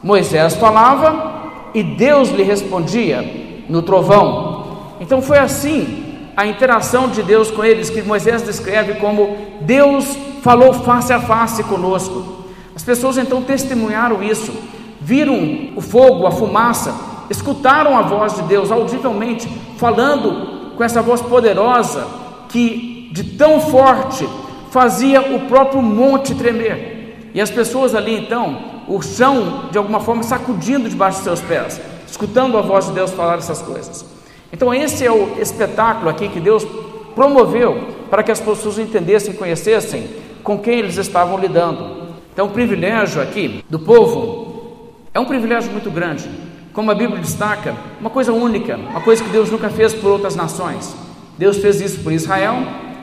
Moisés 0.03 0.55
falava 0.55 1.71
e 1.75 1.83
Deus 1.83 2.31
lhe 2.31 2.43
respondia 2.43 3.48
no 3.69 3.83
trovão. 3.83 4.67
Então 5.01 5.21
foi 5.21 5.39
assim 5.39 6.05
a 6.37 6.47
interação 6.47 7.09
de 7.09 7.23
Deus 7.23 7.51
com 7.51 7.65
eles 7.65 7.91
que 7.91 8.03
Moisés 8.03 8.43
descreve 8.43 8.95
como 8.95 9.37
Deus 9.61 10.17
falou 10.43 10.73
face 10.73 11.13
a 11.13 11.21
face 11.21 11.65
conosco. 11.65 12.45
As 12.75 12.83
pessoas 12.83 13.19
então 13.19 13.43
testemunharam 13.43 14.23
isso, 14.23 14.53
viram 15.01 15.71
o 15.75 15.81
fogo, 15.81 16.27
a 16.27 16.31
fumaça, 16.31 16.95
escutaram 17.29 17.97
a 17.97 18.03
voz 18.03 18.37
de 18.37 18.43
Deus 18.43 18.71
audivelmente, 18.71 19.49
falando 19.77 20.75
com 20.77 20.85
essa 20.85 21.03
voz 21.03 21.21
poderosa 21.21 22.07
que 22.49 23.11
de 23.13 23.25
tão 23.37 23.61
forte 23.61 24.29
fazia 24.71 25.21
o 25.21 25.41
próprio 25.49 25.83
monte 25.83 26.35
tremer. 26.35 27.31
E 27.35 27.41
as 27.41 27.51
pessoas 27.51 27.95
ali 27.95 28.17
então, 28.17 28.59
o 28.87 29.03
chão 29.03 29.65
de 29.71 29.79
alguma 29.79 30.01
forma 30.01 30.23
sacudindo 30.23 30.89
debaixo 30.89 31.19
de 31.19 31.25
seus 31.25 31.41
pés, 31.41 31.81
escutando 32.11 32.57
a 32.57 32.63
voz 32.63 32.87
de 32.87 32.93
Deus 32.93 33.11
falar 33.13 33.39
essas 33.39 33.63
coisas. 33.63 34.05
Então, 34.53 34.73
esse 34.73 35.05
é 35.05 35.13
o 35.13 35.41
espetáculo 35.41 36.09
aqui 36.09 36.29
que 36.29 36.41
Deus 36.41 36.67
promoveu 37.15 37.79
para 38.11 38.23
que 38.23 38.31
as 38.31 38.41
pessoas 38.41 38.79
entendessem 38.79 39.35
e 39.35 39.37
conhecessem 39.37 40.09
com 40.43 40.59
quem 40.59 40.79
eles 40.79 40.97
estavam 40.97 41.39
lidando. 41.39 42.15
Então, 42.33 42.47
o 42.47 42.51
privilégio 42.51 43.21
aqui 43.21 43.65
do 43.69 43.79
povo 43.79 44.93
é 45.13 45.21
um 45.21 45.25
privilégio 45.25 45.71
muito 45.71 45.91
grande. 45.91 46.29
Como 46.73 46.91
a 46.91 46.95
Bíblia 46.95 47.21
destaca, 47.21 47.75
uma 48.01 48.09
coisa 48.09 48.33
única, 48.33 48.77
uma 48.77 49.01
coisa 49.01 49.23
que 49.23 49.31
Deus 49.31 49.51
nunca 49.51 49.69
fez 49.69 49.93
por 49.93 50.11
outras 50.11 50.37
nações. 50.37 50.97
Deus 51.37 51.59
fez 51.59 51.81
isso 51.81 52.01
por 52.01 52.13
Israel 52.13 52.57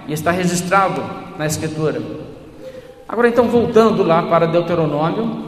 e 0.07 0.13
está 0.13 0.31
registrado 0.31 1.03
na 1.37 1.45
Escritura. 1.45 2.01
Agora, 3.07 3.27
então, 3.27 3.47
voltando 3.47 4.01
lá 4.01 4.23
para 4.23 4.47
Deuteronômio, 4.47 5.45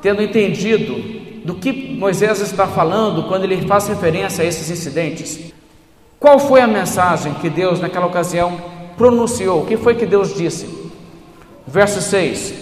tendo 0.00 0.22
entendido 0.22 1.23
do 1.44 1.54
que 1.54 1.94
Moisés 1.94 2.40
está 2.40 2.66
falando 2.66 3.28
quando 3.28 3.44
ele 3.44 3.66
faz 3.66 3.86
referência 3.86 4.42
a 4.42 4.46
esses 4.46 4.70
incidentes. 4.70 5.52
Qual 6.18 6.38
foi 6.38 6.62
a 6.62 6.66
mensagem 6.66 7.34
que 7.34 7.50
Deus, 7.50 7.80
naquela 7.80 8.06
ocasião, 8.06 8.58
pronunciou? 8.96 9.62
O 9.62 9.66
que 9.66 9.76
foi 9.76 9.94
que 9.94 10.06
Deus 10.06 10.34
disse? 10.34 10.66
Verso 11.66 12.00
6: 12.00 12.54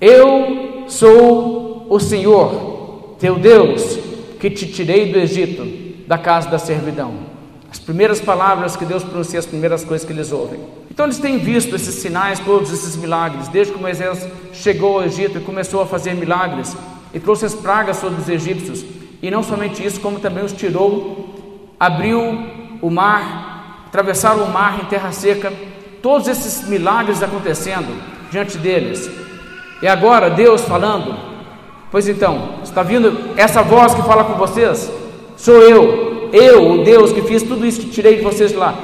Eu 0.00 0.84
sou 0.88 1.86
o 1.88 2.00
Senhor, 2.00 3.14
teu 3.20 3.38
Deus, 3.38 3.96
que 4.40 4.50
te 4.50 4.66
tirei 4.66 5.12
do 5.12 5.18
Egito, 5.18 5.64
da 6.08 6.18
casa 6.18 6.50
da 6.50 6.58
servidão. 6.58 7.30
As 7.70 7.78
primeiras 7.78 8.20
palavras 8.20 8.74
que 8.74 8.84
Deus 8.84 9.04
pronuncia, 9.04 9.38
as 9.38 9.46
primeiras 9.46 9.84
coisas 9.84 10.04
que 10.04 10.12
eles 10.12 10.32
ouvem. 10.32 10.58
Então 10.90 11.06
eles 11.06 11.18
têm 11.18 11.38
visto 11.38 11.76
esses 11.76 11.94
sinais, 11.94 12.40
todos 12.40 12.72
esses 12.72 12.96
milagres, 12.96 13.46
desde 13.46 13.72
que 13.72 13.80
Moisés 13.80 14.26
chegou 14.52 14.98
ao 14.98 15.04
Egito 15.04 15.38
e 15.38 15.40
começou 15.40 15.80
a 15.80 15.86
fazer 15.86 16.14
milagres 16.14 16.76
e 17.12 17.20
trouxe 17.20 17.46
as 17.46 17.54
pragas 17.54 17.96
sobre 17.96 18.20
os 18.20 18.28
egípcios. 18.28 18.84
E 19.22 19.30
não 19.30 19.42
somente 19.42 19.84
isso, 19.84 20.00
como 20.00 20.20
também 20.20 20.44
os 20.44 20.52
tirou, 20.52 21.74
abriu 21.78 22.20
o 22.80 22.90
mar, 22.90 23.84
atravessaram 23.86 24.44
o 24.44 24.52
mar 24.52 24.80
em 24.80 24.86
terra 24.86 25.12
seca, 25.12 25.52
todos 26.02 26.28
esses 26.28 26.68
milagres 26.68 27.22
acontecendo 27.22 28.02
diante 28.30 28.56
deles. 28.56 29.10
E 29.82 29.86
agora 29.86 30.30
Deus 30.30 30.62
falando, 30.62 31.14
pois 31.90 32.08
então, 32.08 32.60
está 32.62 32.82
vindo 32.82 33.34
essa 33.36 33.62
voz 33.62 33.94
que 33.94 34.02
fala 34.02 34.24
com 34.24 34.34
vocês? 34.34 34.90
Sou 35.36 35.56
eu, 35.62 36.30
eu, 36.32 36.72
o 36.72 36.84
Deus 36.84 37.12
que 37.12 37.22
fiz 37.22 37.42
tudo 37.42 37.66
isso 37.66 37.80
que 37.80 37.90
tirei 37.90 38.16
de 38.16 38.22
vocês 38.22 38.52
lá, 38.54 38.74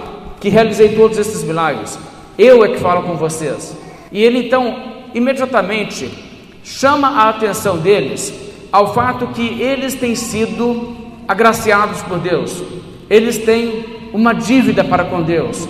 que 0.40 0.48
realizei 0.48 0.94
todos 0.94 1.18
esses 1.18 1.42
milagres. 1.44 1.98
Eu 2.38 2.64
é 2.64 2.68
que 2.68 2.78
falo 2.78 3.02
com 3.02 3.16
vocês. 3.16 3.76
E 4.12 4.22
ele 4.22 4.46
então, 4.46 4.76
imediatamente, 5.14 6.25
chama 6.66 7.08
a 7.08 7.28
atenção 7.28 7.78
deles 7.78 8.34
ao 8.72 8.92
fato 8.92 9.28
que 9.28 9.62
eles 9.62 9.94
têm 9.94 10.16
sido 10.16 10.96
agraciados 11.28 12.02
por 12.02 12.18
Deus, 12.18 12.60
eles 13.08 13.38
têm 13.38 14.10
uma 14.12 14.34
dívida 14.34 14.82
para 14.82 15.04
com 15.04 15.22
Deus. 15.22 15.68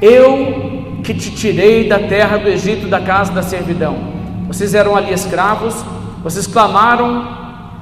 Eu 0.00 1.00
que 1.02 1.12
te 1.12 1.32
tirei 1.32 1.88
da 1.88 1.98
terra 1.98 2.36
do 2.36 2.48
Egito, 2.48 2.86
da 2.86 3.00
casa 3.00 3.32
da 3.32 3.42
servidão. 3.42 3.96
Vocês 4.46 4.72
eram 4.72 4.94
ali 4.94 5.12
escravos, 5.12 5.74
vocês 6.22 6.46
clamaram, 6.46 7.26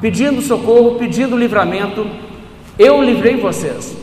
pedindo 0.00 0.40
socorro, 0.40 0.96
pedindo 0.98 1.37
livramento. 1.37 2.07
Eu 2.79 3.02
livrei 3.02 3.37
vocês. 3.37 3.94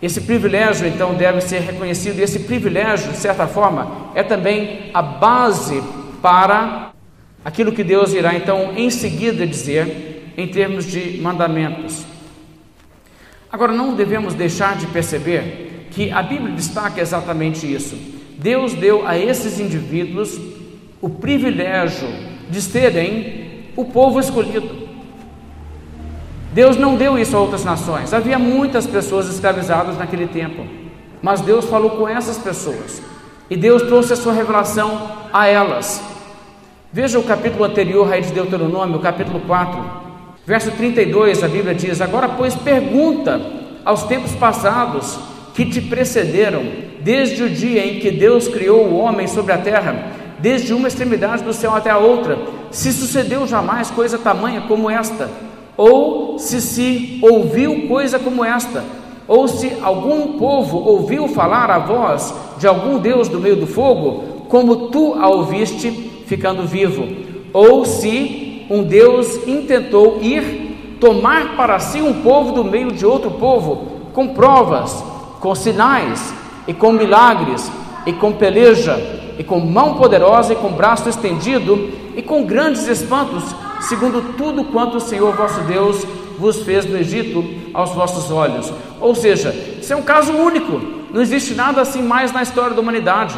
Esse 0.00 0.20
privilégio, 0.20 0.86
então, 0.86 1.14
deve 1.14 1.40
ser 1.40 1.60
reconhecido, 1.60 2.18
e 2.20 2.22
esse 2.22 2.40
privilégio, 2.40 3.10
de 3.10 3.16
certa 3.16 3.46
forma, 3.46 3.90
é 4.14 4.22
também 4.22 4.90
a 4.92 5.02
base 5.02 5.82
para 6.24 6.92
aquilo 7.44 7.70
que 7.70 7.84
Deus 7.84 8.14
irá 8.14 8.34
então 8.34 8.72
em 8.74 8.88
seguida 8.88 9.46
dizer 9.46 10.32
em 10.38 10.48
termos 10.48 10.86
de 10.86 11.20
mandamentos. 11.20 12.02
Agora, 13.52 13.74
não 13.74 13.94
devemos 13.94 14.32
deixar 14.32 14.74
de 14.74 14.86
perceber 14.86 15.86
que 15.90 16.10
a 16.10 16.22
Bíblia 16.22 16.54
destaca 16.54 16.98
exatamente 16.98 17.70
isso. 17.70 17.94
Deus 18.38 18.72
deu 18.72 19.06
a 19.06 19.18
esses 19.18 19.60
indivíduos 19.60 20.40
o 20.98 21.10
privilégio 21.10 22.08
de 22.48 22.62
serem 22.62 23.66
o 23.76 23.84
povo 23.84 24.18
escolhido. 24.18 24.88
Deus 26.54 26.78
não 26.78 26.96
deu 26.96 27.18
isso 27.18 27.36
a 27.36 27.40
outras 27.40 27.66
nações. 27.66 28.14
Havia 28.14 28.38
muitas 28.38 28.86
pessoas 28.86 29.28
escravizadas 29.28 29.98
naquele 29.98 30.26
tempo, 30.26 30.66
mas 31.20 31.42
Deus 31.42 31.66
falou 31.66 31.90
com 31.90 32.08
essas 32.08 32.38
pessoas 32.38 33.02
e 33.50 33.56
Deus 33.58 33.82
trouxe 33.82 34.14
a 34.14 34.16
sua 34.16 34.32
revelação 34.32 35.06
a 35.30 35.46
elas. 35.46 36.13
Veja 36.94 37.18
o 37.18 37.24
capítulo 37.24 37.64
anterior 37.64 38.12
aí 38.12 38.20
de 38.20 38.32
Deuteronômio, 38.32 39.00
capítulo 39.00 39.40
4, 39.40 39.84
verso 40.46 40.70
32, 40.70 41.42
a 41.42 41.48
Bíblia 41.48 41.74
diz: 41.74 42.00
Agora, 42.00 42.28
pois, 42.28 42.54
pergunta 42.54 43.40
aos 43.84 44.04
tempos 44.04 44.30
passados 44.36 45.18
que 45.56 45.66
te 45.66 45.80
precederam, 45.80 46.62
desde 47.00 47.42
o 47.42 47.50
dia 47.50 47.84
em 47.84 47.98
que 47.98 48.12
Deus 48.12 48.46
criou 48.46 48.86
o 48.86 48.96
homem 48.96 49.26
sobre 49.26 49.52
a 49.52 49.58
terra, 49.58 50.12
desde 50.38 50.72
uma 50.72 50.86
extremidade 50.86 51.42
do 51.42 51.52
céu 51.52 51.74
até 51.74 51.90
a 51.90 51.98
outra, 51.98 52.38
se 52.70 52.92
sucedeu 52.92 53.44
jamais 53.44 53.90
coisa 53.90 54.16
tamanha 54.16 54.60
como 54.68 54.88
esta, 54.88 55.28
ou 55.76 56.38
se 56.38 56.60
se 56.60 57.18
ouviu 57.22 57.88
coisa 57.88 58.20
como 58.20 58.44
esta, 58.44 58.84
ou 59.26 59.48
se 59.48 59.78
algum 59.82 60.38
povo 60.38 60.78
ouviu 60.78 61.26
falar 61.26 61.72
a 61.72 61.78
voz 61.80 62.32
de 62.56 62.68
algum 62.68 63.00
Deus 63.00 63.26
do 63.26 63.40
meio 63.40 63.56
do 63.56 63.66
fogo, 63.66 64.46
como 64.48 64.90
tu 64.90 65.14
a 65.14 65.28
ouviste 65.28 66.13
ficando 66.26 66.66
vivo, 66.66 67.06
ou 67.52 67.84
se 67.84 68.66
um 68.70 68.82
Deus 68.82 69.46
intentou 69.46 70.18
ir 70.22 70.96
tomar 71.00 71.56
para 71.56 71.78
si 71.78 72.00
um 72.00 72.22
povo 72.22 72.52
do 72.52 72.64
meio 72.64 72.90
de 72.92 73.04
outro 73.04 73.32
povo, 73.32 74.10
com 74.12 74.28
provas, 74.28 75.04
com 75.40 75.54
sinais 75.54 76.32
e 76.66 76.72
com 76.72 76.92
milagres, 76.92 77.70
e 78.06 78.12
com 78.12 78.32
peleja, 78.32 78.98
e 79.38 79.44
com 79.44 79.60
mão 79.60 79.94
poderosa 79.94 80.52
e 80.52 80.56
com 80.56 80.70
braço 80.70 81.08
estendido, 81.08 81.90
e 82.16 82.22
com 82.22 82.44
grandes 82.44 82.86
espantos, 82.86 83.44
segundo 83.80 84.34
tudo 84.36 84.64
quanto 84.64 84.96
o 84.96 85.00
Senhor 85.00 85.34
vosso 85.34 85.60
Deus 85.62 86.04
vos 86.38 86.62
fez 86.62 86.84
no 86.84 86.96
Egito 86.96 87.44
aos 87.72 87.90
vossos 87.90 88.30
olhos. 88.30 88.72
Ou 89.00 89.14
seja, 89.14 89.54
isso 89.80 89.92
é 89.92 89.96
um 89.96 90.02
caso 90.02 90.32
único, 90.32 90.80
não 91.12 91.20
existe 91.20 91.54
nada 91.54 91.80
assim 91.80 92.02
mais 92.02 92.32
na 92.32 92.42
história 92.42 92.74
da 92.74 92.80
humanidade. 92.80 93.36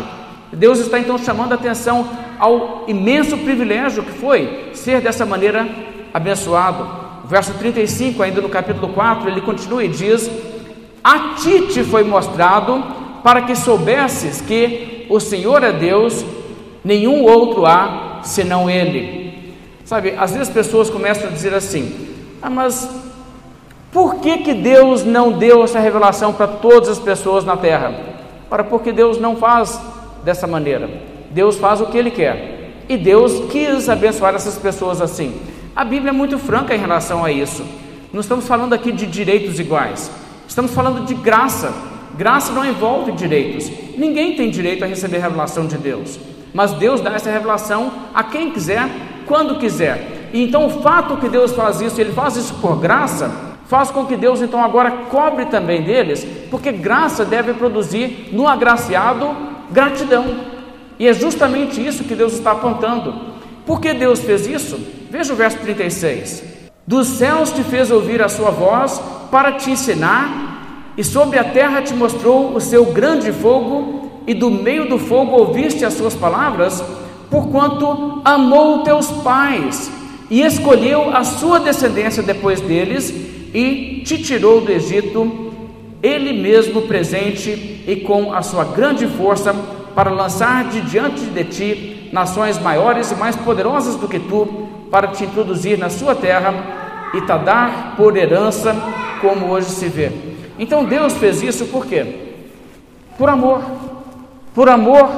Deus 0.52 0.78
está 0.78 0.98
então 0.98 1.18
chamando 1.18 1.52
a 1.52 1.56
atenção 1.56 2.08
ao 2.38 2.84
imenso 2.86 3.36
privilégio 3.38 4.02
que 4.02 4.12
foi 4.12 4.70
ser 4.74 5.00
dessa 5.00 5.24
maneira 5.26 5.68
abençoado. 6.12 7.06
Verso 7.24 7.54
35, 7.54 8.22
ainda 8.22 8.40
no 8.40 8.48
capítulo 8.48 8.92
4, 8.92 9.28
ele 9.28 9.40
continua 9.40 9.84
e 9.84 9.88
diz: 9.88 10.30
A 11.02 11.34
ti 11.34 11.66
te 11.68 11.82
foi 11.82 12.04
mostrado 12.04 12.84
para 13.22 13.42
que 13.42 13.56
soubesses 13.56 14.40
que 14.40 15.06
o 15.10 15.18
Senhor 15.18 15.62
é 15.62 15.72
Deus, 15.72 16.24
nenhum 16.84 17.22
outro 17.24 17.66
há 17.66 18.20
senão 18.22 18.70
Ele. 18.70 19.54
Sabe, 19.84 20.14
às 20.16 20.32
vezes 20.32 20.48
as 20.48 20.54
pessoas 20.54 20.90
começam 20.90 21.28
a 21.28 21.32
dizer 21.32 21.54
assim: 21.54 22.08
Ah, 22.40 22.50
mas 22.50 22.88
por 23.92 24.16
que, 24.16 24.38
que 24.38 24.54
Deus 24.54 25.04
não 25.04 25.32
deu 25.32 25.64
essa 25.64 25.80
revelação 25.80 26.32
para 26.32 26.46
todas 26.46 26.88
as 26.88 26.98
pessoas 26.98 27.44
na 27.44 27.56
terra? 27.56 27.94
Ora, 28.50 28.62
porque 28.62 28.92
Deus 28.92 29.20
não 29.20 29.36
faz 29.36 29.80
dessa 30.22 30.46
maneira. 30.46 31.15
Deus 31.36 31.58
faz 31.58 31.82
o 31.82 31.86
que 31.86 31.98
Ele 31.98 32.10
quer. 32.10 32.72
E 32.88 32.96
Deus 32.96 33.52
quis 33.52 33.90
abençoar 33.90 34.34
essas 34.34 34.56
pessoas 34.56 35.02
assim. 35.02 35.38
A 35.76 35.84
Bíblia 35.84 36.08
é 36.08 36.12
muito 36.12 36.38
franca 36.38 36.74
em 36.74 36.78
relação 36.78 37.22
a 37.22 37.30
isso. 37.30 37.62
Não 38.10 38.22
estamos 38.22 38.48
falando 38.48 38.72
aqui 38.72 38.90
de 38.90 39.04
direitos 39.04 39.60
iguais. 39.60 40.10
Estamos 40.48 40.72
falando 40.72 41.04
de 41.04 41.12
graça. 41.12 41.74
Graça 42.16 42.54
não 42.54 42.64
envolve 42.64 43.12
direitos. 43.12 43.70
Ninguém 43.98 44.34
tem 44.34 44.48
direito 44.48 44.82
a 44.82 44.86
receber 44.86 45.18
a 45.18 45.24
revelação 45.24 45.66
de 45.66 45.76
Deus. 45.76 46.18
Mas 46.54 46.72
Deus 46.72 47.02
dá 47.02 47.12
essa 47.12 47.30
revelação 47.30 47.92
a 48.14 48.24
quem 48.24 48.50
quiser, 48.50 48.88
quando 49.26 49.58
quiser. 49.58 50.30
E 50.32 50.42
então 50.42 50.64
o 50.64 50.70
fato 50.80 51.18
que 51.18 51.28
Deus 51.28 51.52
faz 51.52 51.82
isso, 51.82 52.00
Ele 52.00 52.14
faz 52.14 52.36
isso 52.36 52.54
por 52.62 52.80
graça, 52.80 53.30
faz 53.66 53.90
com 53.90 54.06
que 54.06 54.16
Deus 54.16 54.40
então 54.40 54.64
agora 54.64 54.90
cobre 55.10 55.44
também 55.44 55.82
deles, 55.82 56.26
porque 56.50 56.72
graça 56.72 57.26
deve 57.26 57.52
produzir 57.52 58.30
no 58.32 58.48
agraciado 58.48 59.36
gratidão. 59.70 60.55
E 60.98 61.06
é 61.06 61.12
justamente 61.12 61.84
isso 61.84 62.04
que 62.04 62.14
Deus 62.14 62.34
está 62.34 62.52
apontando. 62.52 63.14
Por 63.64 63.80
que 63.80 63.92
Deus 63.92 64.20
fez 64.20 64.46
isso? 64.46 64.78
Veja 65.10 65.32
o 65.32 65.36
verso 65.36 65.58
36. 65.58 66.42
Dos 66.86 67.08
céus 67.08 67.50
te 67.50 67.62
fez 67.62 67.90
ouvir 67.90 68.22
a 68.22 68.28
sua 68.28 68.50
voz 68.50 69.00
para 69.30 69.52
te 69.52 69.70
ensinar, 69.70 70.92
e 70.96 71.04
sobre 71.04 71.38
a 71.38 71.44
terra 71.44 71.82
te 71.82 71.92
mostrou 71.92 72.54
o 72.54 72.60
seu 72.60 72.86
grande 72.86 73.32
fogo, 73.32 74.22
e 74.26 74.32
do 74.32 74.50
meio 74.50 74.88
do 74.88 74.98
fogo 74.98 75.32
ouviste 75.32 75.84
as 75.84 75.94
suas 75.94 76.14
palavras, 76.14 76.82
porquanto 77.30 78.22
amou 78.24 78.82
teus 78.82 79.10
pais 79.10 79.90
e 80.30 80.42
escolheu 80.42 81.10
a 81.14 81.22
sua 81.24 81.60
descendência 81.60 82.22
depois 82.22 82.60
deles 82.60 83.10
e 83.54 84.02
te 84.04 84.18
tirou 84.18 84.60
do 84.60 84.72
Egito, 84.72 85.52
ele 86.02 86.32
mesmo 86.32 86.82
presente 86.82 87.84
e 87.86 87.96
com 88.04 88.32
a 88.32 88.42
sua 88.42 88.64
grande 88.64 89.06
força 89.06 89.54
para 89.96 90.10
lançar 90.10 90.64
de 90.64 90.82
diante 90.82 91.24
de 91.24 91.44
ti 91.44 92.10
nações 92.12 92.58
maiores 92.58 93.10
e 93.10 93.14
mais 93.14 93.34
poderosas 93.34 93.96
do 93.96 94.06
que 94.06 94.18
tu, 94.20 94.68
para 94.90 95.08
te 95.08 95.24
introduzir 95.24 95.78
na 95.78 95.88
sua 95.88 96.14
terra 96.14 96.52
e 97.14 97.20
te 97.22 97.38
dar 97.38 97.94
por 97.96 98.14
herança, 98.14 98.76
como 99.22 99.46
hoje 99.46 99.70
se 99.70 99.88
vê. 99.88 100.12
Então 100.58 100.84
Deus 100.84 101.14
fez 101.14 101.42
isso 101.42 101.64
por 101.68 101.86
quê? 101.86 102.34
Por 103.16 103.30
amor, 103.30 103.62
por 104.54 104.68
amor 104.68 105.08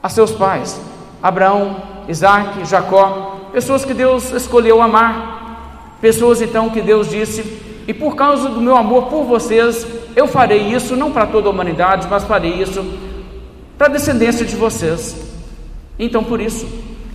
a 0.00 0.08
seus 0.08 0.30
pais, 0.30 0.80
Abraão, 1.20 1.76
Isaac, 2.08 2.64
Jacó, 2.64 3.50
pessoas 3.52 3.84
que 3.84 3.92
Deus 3.92 4.30
escolheu 4.30 4.80
amar, 4.80 5.96
pessoas 6.00 6.40
então 6.40 6.70
que 6.70 6.80
Deus 6.80 7.10
disse: 7.10 7.42
e 7.88 7.92
por 7.92 8.14
causa 8.14 8.48
do 8.48 8.60
meu 8.60 8.76
amor 8.76 9.06
por 9.06 9.24
vocês, 9.24 9.84
eu 10.14 10.28
farei 10.28 10.72
isso 10.72 10.94
não 10.94 11.10
para 11.10 11.26
toda 11.26 11.48
a 11.48 11.50
humanidade, 11.50 12.06
mas 12.08 12.22
farei 12.22 12.62
isso 12.62 13.10
para 13.76 13.88
a 13.88 13.90
descendência 13.90 14.44
de 14.44 14.56
vocês. 14.56 15.16
Então, 15.98 16.24
por 16.24 16.40
isso, 16.40 16.66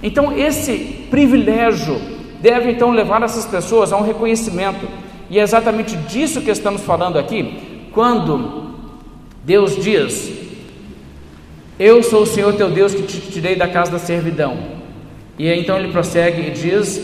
então 0.02 0.38
esse 0.38 1.08
privilégio 1.10 2.00
deve 2.42 2.72
então 2.72 2.92
levar 2.92 3.22
essas 3.24 3.46
pessoas 3.46 3.92
a 3.92 3.98
um 3.98 4.04
reconhecimento. 4.04 4.88
E 5.30 5.40
é 5.40 5.42
exatamente 5.42 5.96
disso 5.96 6.42
que 6.42 6.52
estamos 6.52 6.84
falando 6.84 7.18
aqui, 7.18 7.90
quando 7.92 8.76
Deus 9.44 9.76
diz: 9.84 10.32
Eu 11.80 12.02
sou 12.04 12.24
o 12.24 12.26
Senhor 12.28 12.54
teu 12.54 12.70
Deus 12.70 12.94
que 12.94 13.04
te 13.04 13.20
tirei 13.20 13.56
da 13.56 13.68
casa 13.68 13.92
da 13.92 14.00
servidão. 14.00 14.58
E 15.38 15.52
então 15.52 15.78
ele 15.78 15.92
prossegue 15.92 16.48
e 16.48 16.52
diz: 16.52 17.02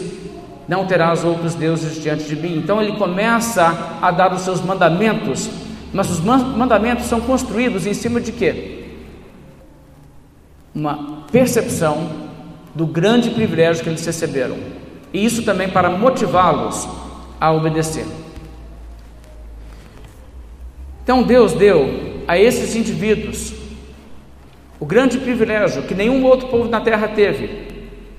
Não 0.67 0.85
terás 0.85 1.25
outros 1.25 1.55
deuses 1.55 2.01
diante 2.01 2.23
de 2.23 2.35
mim. 2.35 2.57
Então 2.57 2.81
ele 2.81 2.93
começa 2.93 3.97
a 4.01 4.11
dar 4.11 4.33
os 4.33 4.41
seus 4.41 4.61
mandamentos, 4.61 5.49
mas 5.91 6.09
os 6.09 6.19
mandamentos 6.21 7.05
são 7.05 7.19
construídos 7.19 7.85
em 7.85 7.93
cima 7.93 8.21
de 8.21 8.31
quê? 8.31 8.82
Uma 10.73 11.23
percepção 11.31 12.09
do 12.73 12.85
grande 12.85 13.29
privilégio 13.29 13.83
que 13.83 13.89
eles 13.89 14.05
receberam. 14.05 14.57
E 15.13 15.23
isso 15.23 15.43
também 15.43 15.69
para 15.69 15.89
motivá-los 15.89 16.87
a 17.39 17.51
obedecer. 17.51 18.05
Então 21.03 21.21
Deus 21.21 21.53
deu 21.53 22.23
a 22.27 22.37
esses 22.37 22.75
indivíduos 22.75 23.53
o 24.83 24.85
grande 24.85 25.17
privilégio 25.17 25.83
que 25.83 25.95
nenhum 25.95 26.25
outro 26.25 26.49
povo 26.49 26.67
na 26.67 26.81
terra 26.81 27.07
teve: 27.07 27.67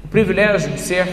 o 0.03 0.09
privilégio 0.09 0.71
de 0.73 0.81
ser 0.81 1.07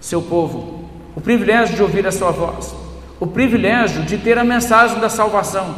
seu 0.00 0.22
povo, 0.22 0.88
o 1.14 1.20
privilégio 1.20 1.76
de 1.76 1.82
ouvir 1.82 2.06
a 2.06 2.10
sua 2.10 2.30
voz, 2.30 2.74
o 3.20 3.26
privilégio 3.26 4.02
de 4.04 4.16
ter 4.16 4.38
a 4.38 4.44
mensagem 4.44 4.98
da 4.98 5.10
salvação, 5.10 5.74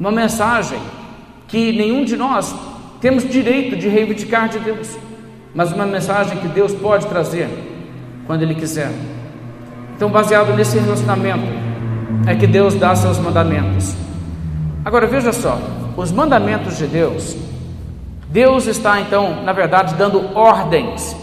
uma 0.00 0.10
mensagem 0.10 0.80
que 1.46 1.70
nenhum 1.70 2.04
de 2.04 2.16
nós 2.16 2.52
temos 3.00 3.28
direito 3.28 3.76
de 3.76 3.88
reivindicar 3.88 4.48
de 4.48 4.58
Deus, 4.58 4.96
mas 5.54 5.72
uma 5.72 5.86
mensagem 5.86 6.38
que 6.38 6.48
Deus 6.48 6.74
pode 6.74 7.06
trazer 7.06 7.48
quando 8.26 8.42
Ele 8.42 8.54
quiser. 8.54 8.90
Então, 9.96 10.10
baseado 10.10 10.54
nesse 10.54 10.78
relacionamento, 10.78 11.46
é 12.26 12.34
que 12.34 12.46
Deus 12.46 12.74
dá 12.74 12.94
seus 12.94 13.18
mandamentos. 13.18 13.94
Agora 14.84 15.06
veja 15.06 15.32
só, 15.32 15.58
os 15.96 16.12
mandamentos 16.12 16.76
de 16.78 16.86
Deus, 16.86 17.36
Deus 18.28 18.66
está 18.66 19.00
então, 19.00 19.42
na 19.42 19.52
verdade, 19.52 19.94
dando 19.94 20.36
ordens, 20.36 21.16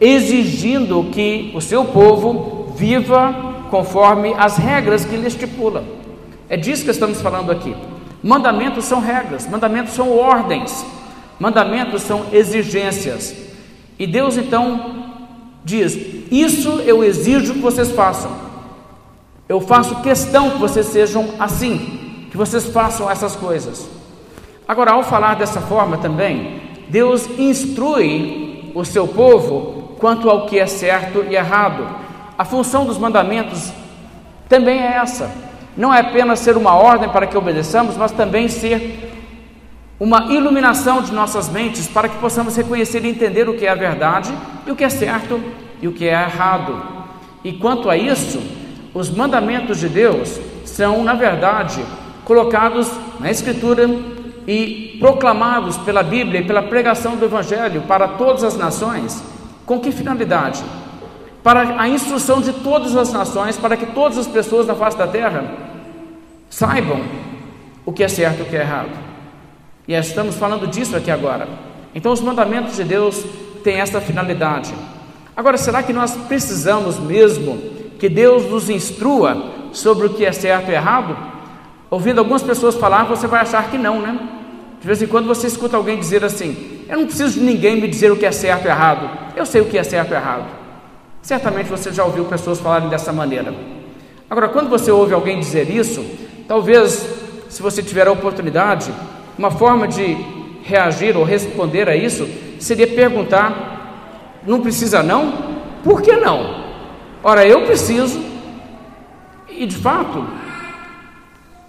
exigindo 0.00 1.10
que 1.12 1.52
o 1.54 1.60
seu 1.60 1.84
povo 1.84 2.72
viva 2.76 3.34
conforme 3.70 4.34
as 4.38 4.56
regras 4.56 5.04
que 5.04 5.14
ele 5.14 5.26
estipula. 5.26 5.84
É 6.48 6.56
disso 6.56 6.84
que 6.84 6.90
estamos 6.90 7.20
falando 7.20 7.50
aqui. 7.50 7.74
Mandamentos 8.22 8.84
são 8.84 9.00
regras, 9.00 9.48
mandamentos 9.48 9.92
são 9.92 10.16
ordens. 10.16 10.84
Mandamentos 11.38 12.02
são 12.02 12.26
exigências. 12.32 13.34
E 13.98 14.06
Deus 14.06 14.36
então 14.36 15.04
diz: 15.64 15.96
Isso 16.30 16.80
eu 16.80 17.04
exijo 17.04 17.54
que 17.54 17.60
vocês 17.60 17.90
façam. 17.92 18.30
Eu 19.48 19.60
faço 19.60 20.02
questão 20.02 20.50
que 20.50 20.58
vocês 20.58 20.86
sejam 20.86 21.28
assim, 21.38 22.26
que 22.30 22.36
vocês 22.36 22.66
façam 22.66 23.10
essas 23.10 23.36
coisas. 23.36 23.88
Agora, 24.66 24.92
ao 24.92 25.04
falar 25.04 25.36
dessa 25.36 25.60
forma 25.60 25.98
também, 25.98 26.60
Deus 26.88 27.28
instrui 27.38 28.72
o 28.74 28.84
seu 28.84 29.06
povo 29.06 29.94
quanto 29.98 30.28
ao 30.28 30.46
que 30.46 30.58
é 30.58 30.66
certo 30.66 31.24
e 31.28 31.36
errado. 31.36 31.86
A 32.36 32.44
função 32.44 32.84
dos 32.84 32.98
mandamentos 32.98 33.72
também 34.48 34.80
é 34.80 34.96
essa. 34.96 35.30
Não 35.76 35.92
é 35.92 36.00
apenas 36.00 36.40
ser 36.40 36.56
uma 36.56 36.74
ordem 36.74 37.08
para 37.08 37.26
que 37.26 37.36
obedeçamos, 37.36 37.96
mas 37.96 38.10
também 38.10 38.48
ser 38.48 39.05
uma 39.98 40.32
iluminação 40.32 41.00
de 41.00 41.12
nossas 41.12 41.48
mentes 41.48 41.88
para 41.88 42.08
que 42.08 42.18
possamos 42.18 42.54
reconhecer 42.54 43.04
e 43.04 43.08
entender 43.08 43.48
o 43.48 43.54
que 43.54 43.66
é 43.66 43.70
a 43.70 43.74
verdade 43.74 44.32
e 44.66 44.70
o 44.70 44.76
que 44.76 44.84
é 44.84 44.90
certo 44.90 45.40
e 45.80 45.88
o 45.88 45.92
que 45.92 46.06
é 46.06 46.12
errado. 46.12 46.82
E 47.42 47.54
quanto 47.54 47.88
a 47.88 47.96
isso, 47.96 48.42
os 48.92 49.08
mandamentos 49.08 49.78
de 49.78 49.88
Deus 49.88 50.38
são, 50.64 51.02
na 51.02 51.14
verdade, 51.14 51.82
colocados 52.24 52.90
na 53.18 53.30
Escritura 53.30 53.88
e 54.46 54.96
proclamados 54.98 55.76
pela 55.78 56.02
Bíblia 56.02 56.40
e 56.40 56.44
pela 56.44 56.62
pregação 56.62 57.16
do 57.16 57.24
Evangelho 57.24 57.82
para 57.82 58.08
todas 58.08 58.44
as 58.44 58.56
nações. 58.56 59.22
Com 59.64 59.80
que 59.80 59.90
finalidade? 59.90 60.62
Para 61.42 61.80
a 61.80 61.88
instrução 61.88 62.40
de 62.40 62.52
todas 62.52 62.94
as 62.96 63.12
nações, 63.12 63.56
para 63.56 63.76
que 63.76 63.86
todas 63.86 64.18
as 64.18 64.26
pessoas 64.26 64.66
na 64.66 64.74
face 64.74 64.98
da 64.98 65.06
terra 65.06 65.44
saibam 66.50 67.00
o 67.84 67.92
que 67.92 68.02
é 68.02 68.08
certo 68.08 68.40
e 68.40 68.42
o 68.42 68.46
que 68.46 68.56
é 68.56 68.60
errado. 68.60 69.15
E 69.88 69.94
estamos 69.94 70.36
falando 70.36 70.66
disso 70.66 70.96
aqui 70.96 71.10
agora. 71.10 71.48
Então, 71.94 72.12
os 72.12 72.20
mandamentos 72.20 72.76
de 72.76 72.84
Deus 72.84 73.24
têm 73.62 73.80
essa 73.80 74.00
finalidade. 74.00 74.74
Agora, 75.36 75.56
será 75.56 75.82
que 75.82 75.92
nós 75.92 76.12
precisamos 76.28 76.98
mesmo 76.98 77.58
que 77.98 78.08
Deus 78.08 78.50
nos 78.50 78.68
instrua 78.68 79.52
sobre 79.72 80.06
o 80.06 80.10
que 80.14 80.24
é 80.24 80.32
certo 80.32 80.70
e 80.70 80.74
errado? 80.74 81.16
Ouvindo 81.90 82.18
algumas 82.18 82.42
pessoas 82.42 82.74
falar, 82.74 83.04
você 83.04 83.26
vai 83.26 83.40
achar 83.40 83.70
que 83.70 83.78
não, 83.78 84.00
né? 84.00 84.18
De 84.80 84.86
vez 84.86 85.00
em 85.00 85.06
quando 85.06 85.26
você 85.26 85.46
escuta 85.46 85.76
alguém 85.76 85.98
dizer 85.98 86.24
assim: 86.24 86.84
Eu 86.88 86.98
não 86.98 87.06
preciso 87.06 87.38
de 87.38 87.44
ninguém 87.44 87.80
me 87.80 87.88
dizer 87.88 88.10
o 88.10 88.16
que 88.16 88.26
é 88.26 88.32
certo 88.32 88.66
e 88.66 88.68
errado, 88.68 89.08
eu 89.36 89.46
sei 89.46 89.60
o 89.60 89.66
que 89.66 89.78
é 89.78 89.84
certo 89.84 90.12
e 90.12 90.14
errado. 90.14 90.46
Certamente 91.22 91.68
você 91.68 91.92
já 91.92 92.04
ouviu 92.04 92.24
pessoas 92.24 92.60
falarem 92.60 92.88
dessa 92.88 93.12
maneira. 93.12 93.54
Agora, 94.28 94.48
quando 94.48 94.68
você 94.68 94.90
ouve 94.90 95.14
alguém 95.14 95.38
dizer 95.38 95.70
isso, 95.70 96.04
talvez, 96.46 97.06
se 97.48 97.62
você 97.62 97.82
tiver 97.82 98.06
a 98.06 98.12
oportunidade, 98.12 98.92
uma 99.38 99.50
forma 99.50 99.86
de 99.86 100.16
reagir 100.62 101.16
ou 101.16 101.24
responder 101.24 101.88
a 101.88 101.96
isso 101.96 102.28
seria 102.58 102.86
perguntar: 102.86 104.40
não 104.46 104.60
precisa 104.60 105.02
não? 105.02 105.32
Por 105.82 106.02
que 106.02 106.12
não? 106.16 106.64
Ora, 107.22 107.46
eu 107.46 107.64
preciso, 107.64 108.20
e 109.48 109.66
de 109.66 109.76
fato, 109.76 110.24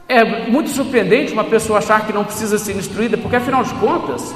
é 0.07 0.49
muito 0.49 0.69
surpreendente 0.69 1.33
uma 1.33 1.43
pessoa 1.43 1.79
achar 1.79 2.05
que 2.05 2.13
não 2.13 2.23
precisa 2.23 2.57
ser 2.57 2.75
instruída, 2.75 3.17
porque 3.17 3.35
afinal 3.35 3.63
de 3.63 3.73
contas, 3.75 4.33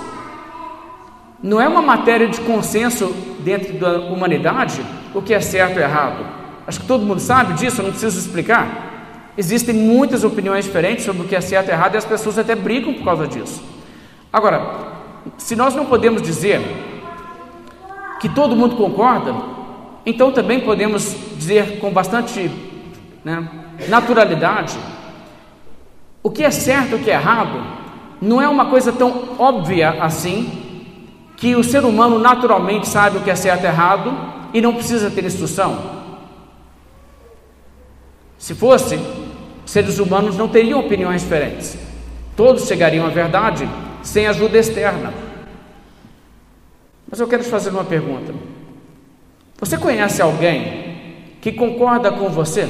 não 1.42 1.60
é 1.60 1.68
uma 1.68 1.82
matéria 1.82 2.28
de 2.28 2.40
consenso 2.42 3.16
dentro 3.40 3.74
da 3.74 4.00
humanidade 4.00 4.82
o 5.14 5.22
que 5.22 5.34
é 5.34 5.40
certo 5.40 5.80
e 5.80 5.82
errado. 5.82 6.26
Acho 6.68 6.82
que 6.82 6.88
todo 6.88 7.06
mundo 7.06 7.20
sabe 7.20 7.54
disso, 7.54 7.82
eu 7.82 7.86
não 7.86 7.92
preciso 7.92 8.20
explicar. 8.20 9.01
Existem 9.38 9.74
muitas 9.74 10.24
opiniões 10.24 10.66
diferentes 10.66 11.06
sobre 11.06 11.22
o 11.24 11.28
que 11.28 11.36
é 11.36 11.42
certo 11.42 11.70
e 11.70 11.72
errado 11.72 11.96
e 11.96 11.98
as 11.98 12.06
pessoas 12.06 12.38
até 12.38 12.56
brigam 12.56 12.94
por 12.94 13.06
causa 13.06 13.28
disso. 13.28 13.64
Agora, 14.32 14.92
se 15.38 15.56
nós 15.56 15.74
não 15.76 15.86
podemos 15.86 16.22
dizer 16.22 16.62
que 18.20 18.28
todo 18.30 18.56
mundo 18.56 18.76
concorda, 18.76 19.34
então 20.06 20.32
também 20.32 20.60
podemos 20.60 21.16
dizer 21.38 21.80
com 21.80 21.92
bastante 21.92 22.52
né, 23.24 23.48
naturalidade 23.88 24.78
o 26.24 26.30
que 26.30 26.44
é 26.44 26.52
certo 26.52 26.92
e 26.92 26.96
o 26.96 27.00
que 27.00 27.10
é 27.10 27.16
errado 27.16 27.82
não 28.22 28.40
é 28.40 28.48
uma 28.48 28.66
coisa 28.66 28.92
tão 28.92 29.36
óbvia 29.40 30.04
assim 30.04 30.86
que 31.36 31.56
o 31.56 31.64
ser 31.64 31.84
humano 31.84 32.20
naturalmente 32.20 32.88
sabe 32.88 33.18
o 33.18 33.22
que 33.22 33.32
é 33.32 33.36
certo 33.36 33.64
e 33.64 33.68
errado 33.68 34.14
e 34.54 34.62
não 34.62 34.76
precisa 34.76 35.10
ter 35.10 35.26
instrução. 35.26 36.02
Se 38.38 38.54
fosse, 38.54 39.00
seres 39.72 40.00
humanos 40.00 40.36
não 40.36 40.50
teriam 40.50 40.82
opiniões 40.82 41.22
diferentes. 41.22 41.78
Todos 42.36 42.68
chegariam 42.68 43.06
à 43.06 43.10
verdade 43.10 43.70
sem 44.04 44.28
ajuda 44.28 44.58
externa. 44.58 45.14
Mas 47.10 47.22
eu 47.22 47.28
quero 47.28 47.42
te 47.42 47.50
fazer 47.50 47.70
uma 47.70 47.86
pergunta. 47.86 48.34
Você 49.58 49.78
conhece 49.78 50.22
alguém 50.22 51.38
que 51.40 51.54
concorda 51.54 52.12
com 52.12 52.28
você 52.28 52.68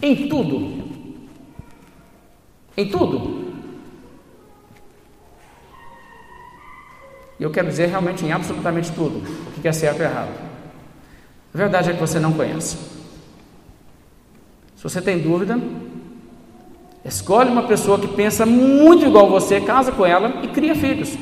em 0.00 0.30
tudo? 0.30 0.82
Em 2.74 2.88
tudo? 2.88 3.52
E 7.38 7.42
eu 7.42 7.50
quero 7.50 7.68
dizer 7.68 7.88
realmente 7.88 8.24
em 8.24 8.32
absolutamente 8.32 8.90
tudo, 8.92 9.22
o 9.54 9.60
que 9.60 9.68
é 9.68 9.72
certo 9.72 10.00
e 10.00 10.04
errado. 10.04 10.32
A 11.54 11.58
verdade 11.58 11.90
é 11.90 11.92
que 11.92 12.00
você 12.00 12.18
não 12.18 12.32
conhece. 12.32 12.91
Se 14.82 14.88
você 14.88 15.00
tem 15.00 15.20
dúvida, 15.20 15.60
escolhe 17.04 17.48
uma 17.48 17.62
pessoa 17.62 18.00
que 18.00 18.08
pensa 18.08 18.44
muito 18.44 19.06
igual 19.06 19.30
você, 19.30 19.60
casa 19.60 19.92
com 19.92 20.04
ela 20.04 20.40
e 20.42 20.48
cria 20.48 20.74
filhos. 20.74 21.16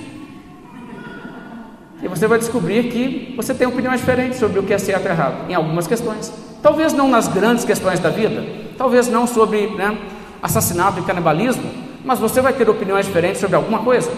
E 2.03 2.09
você 2.09 2.27
vai 2.27 2.38
descobrir 2.38 2.85
que 2.85 3.35
você 3.37 3.53
tem 3.53 3.66
opiniões 3.66 4.01
diferentes 4.01 4.38
sobre 4.38 4.59
o 4.59 4.62
que 4.62 4.73
é 4.73 4.79
certo 4.79 5.05
e 5.05 5.09
errado, 5.09 5.51
em 5.51 5.55
algumas 5.55 5.87
questões. 5.87 6.33
Talvez 6.62 6.94
não 6.94 7.07
nas 7.07 7.29
grandes 7.29 7.62
questões 7.62 8.01
da 8.01 8.09
vida, 8.09 8.42
talvez 8.79 9.09
não 9.09 9.27
sobre 9.27 9.66
né, 9.66 9.99
assassinato 10.42 10.99
e 10.99 11.03
canibalismo, 11.03 11.70
mas 12.03 12.18
você 12.18 12.40
vai 12.40 12.55
ter 12.55 12.66
opiniões 12.66 13.05
diferentes 13.05 13.42
sobre 13.42 13.57
alguma 13.57 13.81
coisa. 13.81 14.11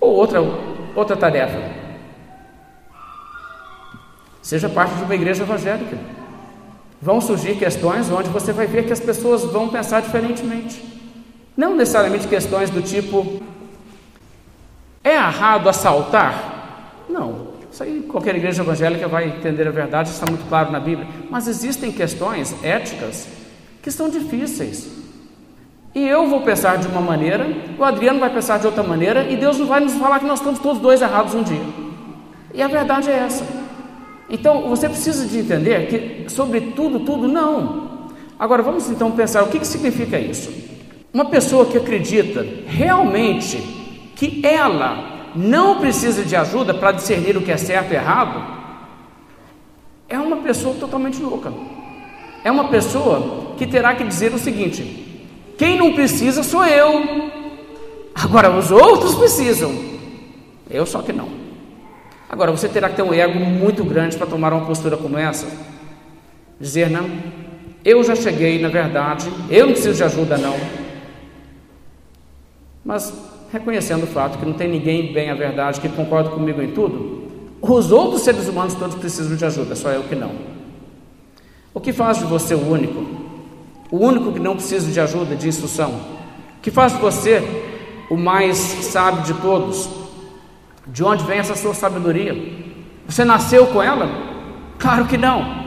Ou 0.00 0.16
outra, 0.16 0.40
outra 0.96 1.16
tarefa. 1.16 1.60
Seja 4.42 4.68
parte 4.68 4.96
de 4.96 5.04
uma 5.04 5.14
igreja 5.14 5.44
evangélica 5.44 6.21
vão 7.02 7.20
surgir 7.20 7.56
questões 7.56 8.08
onde 8.10 8.28
você 8.28 8.52
vai 8.52 8.66
ver 8.68 8.86
que 8.86 8.92
as 8.92 9.00
pessoas 9.00 9.44
vão 9.44 9.68
pensar 9.68 10.00
diferentemente. 10.00 10.80
Não 11.56 11.74
necessariamente 11.74 12.28
questões 12.28 12.70
do 12.70 12.80
tipo: 12.80 13.42
é 15.02 15.16
errado 15.16 15.68
assaltar? 15.68 17.02
Não. 17.08 17.50
Isso 17.70 17.82
aí 17.82 18.06
qualquer 18.08 18.36
igreja 18.36 18.62
evangélica 18.62 19.08
vai 19.08 19.28
entender 19.28 19.66
a 19.66 19.70
verdade, 19.70 20.10
está 20.10 20.26
muito 20.26 20.46
claro 20.48 20.70
na 20.70 20.78
Bíblia. 20.78 21.08
Mas 21.28 21.48
existem 21.48 21.90
questões 21.90 22.54
éticas 22.62 23.26
que 23.82 23.90
são 23.90 24.08
difíceis. 24.08 25.02
E 25.94 26.06
eu 26.06 26.26
vou 26.26 26.42
pensar 26.42 26.78
de 26.78 26.86
uma 26.86 27.00
maneira, 27.00 27.46
o 27.78 27.84
Adriano 27.84 28.20
vai 28.20 28.30
pensar 28.30 28.58
de 28.58 28.66
outra 28.66 28.82
maneira, 28.82 29.24
e 29.28 29.36
Deus 29.36 29.58
não 29.58 29.66
vai 29.66 29.80
nos 29.80 29.92
falar 29.94 30.20
que 30.20 30.24
nós 30.24 30.38
estamos 30.38 30.58
todos 30.58 30.80
dois 30.80 31.02
errados 31.02 31.34
um 31.34 31.42
dia. 31.42 31.62
E 32.54 32.62
a 32.62 32.68
verdade 32.68 33.10
é 33.10 33.14
essa. 33.14 33.61
Então 34.32 34.62
você 34.62 34.88
precisa 34.88 35.26
de 35.26 35.40
entender 35.40 35.88
que 35.88 36.32
sobre 36.32 36.72
tudo, 36.72 37.00
tudo 37.00 37.28
não. 37.28 38.08
Agora 38.38 38.62
vamos 38.62 38.88
então 38.88 39.12
pensar 39.12 39.42
o 39.42 39.48
que, 39.48 39.58
que 39.58 39.66
significa 39.66 40.18
isso. 40.18 40.50
Uma 41.12 41.26
pessoa 41.26 41.66
que 41.66 41.76
acredita 41.76 42.44
realmente 42.66 43.58
que 44.16 44.40
ela 44.42 45.30
não 45.36 45.78
precisa 45.78 46.24
de 46.24 46.34
ajuda 46.34 46.72
para 46.72 46.92
discernir 46.92 47.36
o 47.36 47.42
que 47.42 47.52
é 47.52 47.58
certo 47.58 47.92
e 47.92 47.94
errado, 47.94 48.42
é 50.08 50.18
uma 50.18 50.38
pessoa 50.38 50.74
totalmente 50.76 51.22
louca. 51.22 51.52
É 52.42 52.50
uma 52.50 52.68
pessoa 52.68 53.54
que 53.58 53.66
terá 53.66 53.94
que 53.94 54.02
dizer 54.02 54.32
o 54.32 54.38
seguinte: 54.38 55.26
quem 55.58 55.76
não 55.76 55.92
precisa 55.92 56.42
sou 56.42 56.64
eu. 56.64 57.30
Agora 58.14 58.50
os 58.50 58.70
outros 58.70 59.14
precisam. 59.14 59.74
Eu 60.70 60.86
só 60.86 61.02
que 61.02 61.12
não. 61.12 61.41
Agora, 62.32 62.50
você 62.50 62.66
terá 62.66 62.88
que 62.88 62.96
ter 62.96 63.02
um 63.02 63.12
ego 63.12 63.38
muito 63.38 63.84
grande 63.84 64.16
para 64.16 64.26
tomar 64.26 64.54
uma 64.54 64.64
postura 64.64 64.96
como 64.96 65.18
essa. 65.18 65.46
Dizer, 66.58 66.88
não, 66.88 67.10
eu 67.84 68.02
já 68.02 68.16
cheguei, 68.16 68.58
na 68.58 68.70
verdade, 68.70 69.30
eu 69.50 69.66
não 69.66 69.74
preciso 69.74 69.98
de 69.98 70.02
ajuda, 70.02 70.38
não. 70.38 70.56
Mas, 72.82 73.12
reconhecendo 73.52 74.04
o 74.04 74.06
fato 74.06 74.38
que 74.38 74.46
não 74.46 74.54
tem 74.54 74.66
ninguém 74.66 75.12
bem 75.12 75.28
a 75.28 75.34
verdade 75.34 75.78
que 75.78 75.90
concorda 75.90 76.30
comigo 76.30 76.62
em 76.62 76.70
tudo, 76.72 77.30
os 77.60 77.92
outros 77.92 78.22
seres 78.22 78.48
humanos 78.48 78.72
todos 78.72 78.94
precisam 78.94 79.36
de 79.36 79.44
ajuda, 79.44 79.76
só 79.76 79.90
eu 79.90 80.04
que 80.04 80.14
não. 80.14 80.32
O 81.74 81.80
que 81.80 81.92
faz 81.92 82.16
de 82.16 82.24
você 82.24 82.54
o 82.54 82.66
único? 82.66 83.04
O 83.90 83.98
único 83.98 84.32
que 84.32 84.40
não 84.40 84.56
precisa 84.56 84.90
de 84.90 84.98
ajuda, 84.98 85.36
de 85.36 85.48
instrução? 85.48 85.90
O 86.56 86.62
que 86.62 86.70
faz 86.70 86.94
de 86.94 86.98
você 86.98 87.42
o 88.08 88.16
mais 88.16 88.56
sábio 88.56 89.22
de 89.22 89.34
todos? 89.34 90.01
De 90.86 91.04
onde 91.04 91.24
vem 91.24 91.38
essa 91.38 91.54
sua 91.54 91.74
sabedoria? 91.74 92.36
Você 93.06 93.24
nasceu 93.24 93.66
com 93.68 93.82
ela? 93.82 94.08
Claro 94.78 95.06
que 95.06 95.16
não. 95.16 95.66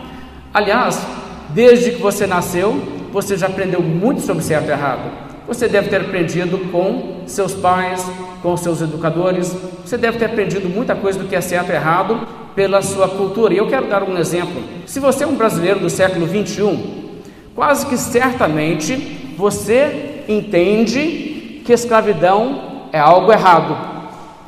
Aliás, 0.53 1.01
desde 1.49 1.91
que 1.91 2.01
você 2.01 2.27
nasceu, 2.27 2.73
você 3.13 3.37
já 3.37 3.47
aprendeu 3.47 3.81
muito 3.81 4.21
sobre 4.21 4.43
certo 4.43 4.67
e 4.67 4.71
errado. 4.71 5.09
Você 5.47 5.69
deve 5.69 5.89
ter 5.89 6.01
aprendido 6.01 6.57
com 6.71 7.23
seus 7.27 7.53
pais, 7.53 8.05
com 8.41 8.57
seus 8.57 8.81
educadores. 8.81 9.55
Você 9.85 9.97
deve 9.97 10.17
ter 10.17 10.25
aprendido 10.25 10.67
muita 10.67 10.95
coisa 10.95 11.19
do 11.19 11.27
que 11.27 11.35
é 11.35 11.41
certo 11.41 11.69
e 11.69 11.75
errado 11.75 12.27
pela 12.53 12.81
sua 12.81 13.07
cultura. 13.07 13.53
E 13.53 13.57
eu 13.57 13.67
quero 13.67 13.87
dar 13.87 14.03
um 14.03 14.17
exemplo. 14.17 14.61
Se 14.85 14.99
você 14.99 15.23
é 15.23 15.27
um 15.27 15.35
brasileiro 15.35 15.79
do 15.79 15.89
século 15.89 16.25
21, 16.25 17.21
quase 17.55 17.85
que 17.85 17.95
certamente 17.95 19.33
você 19.37 20.23
entende 20.27 21.61
que 21.63 21.71
escravidão 21.71 22.89
é 22.91 22.99
algo 22.99 23.31
errado. 23.31 23.94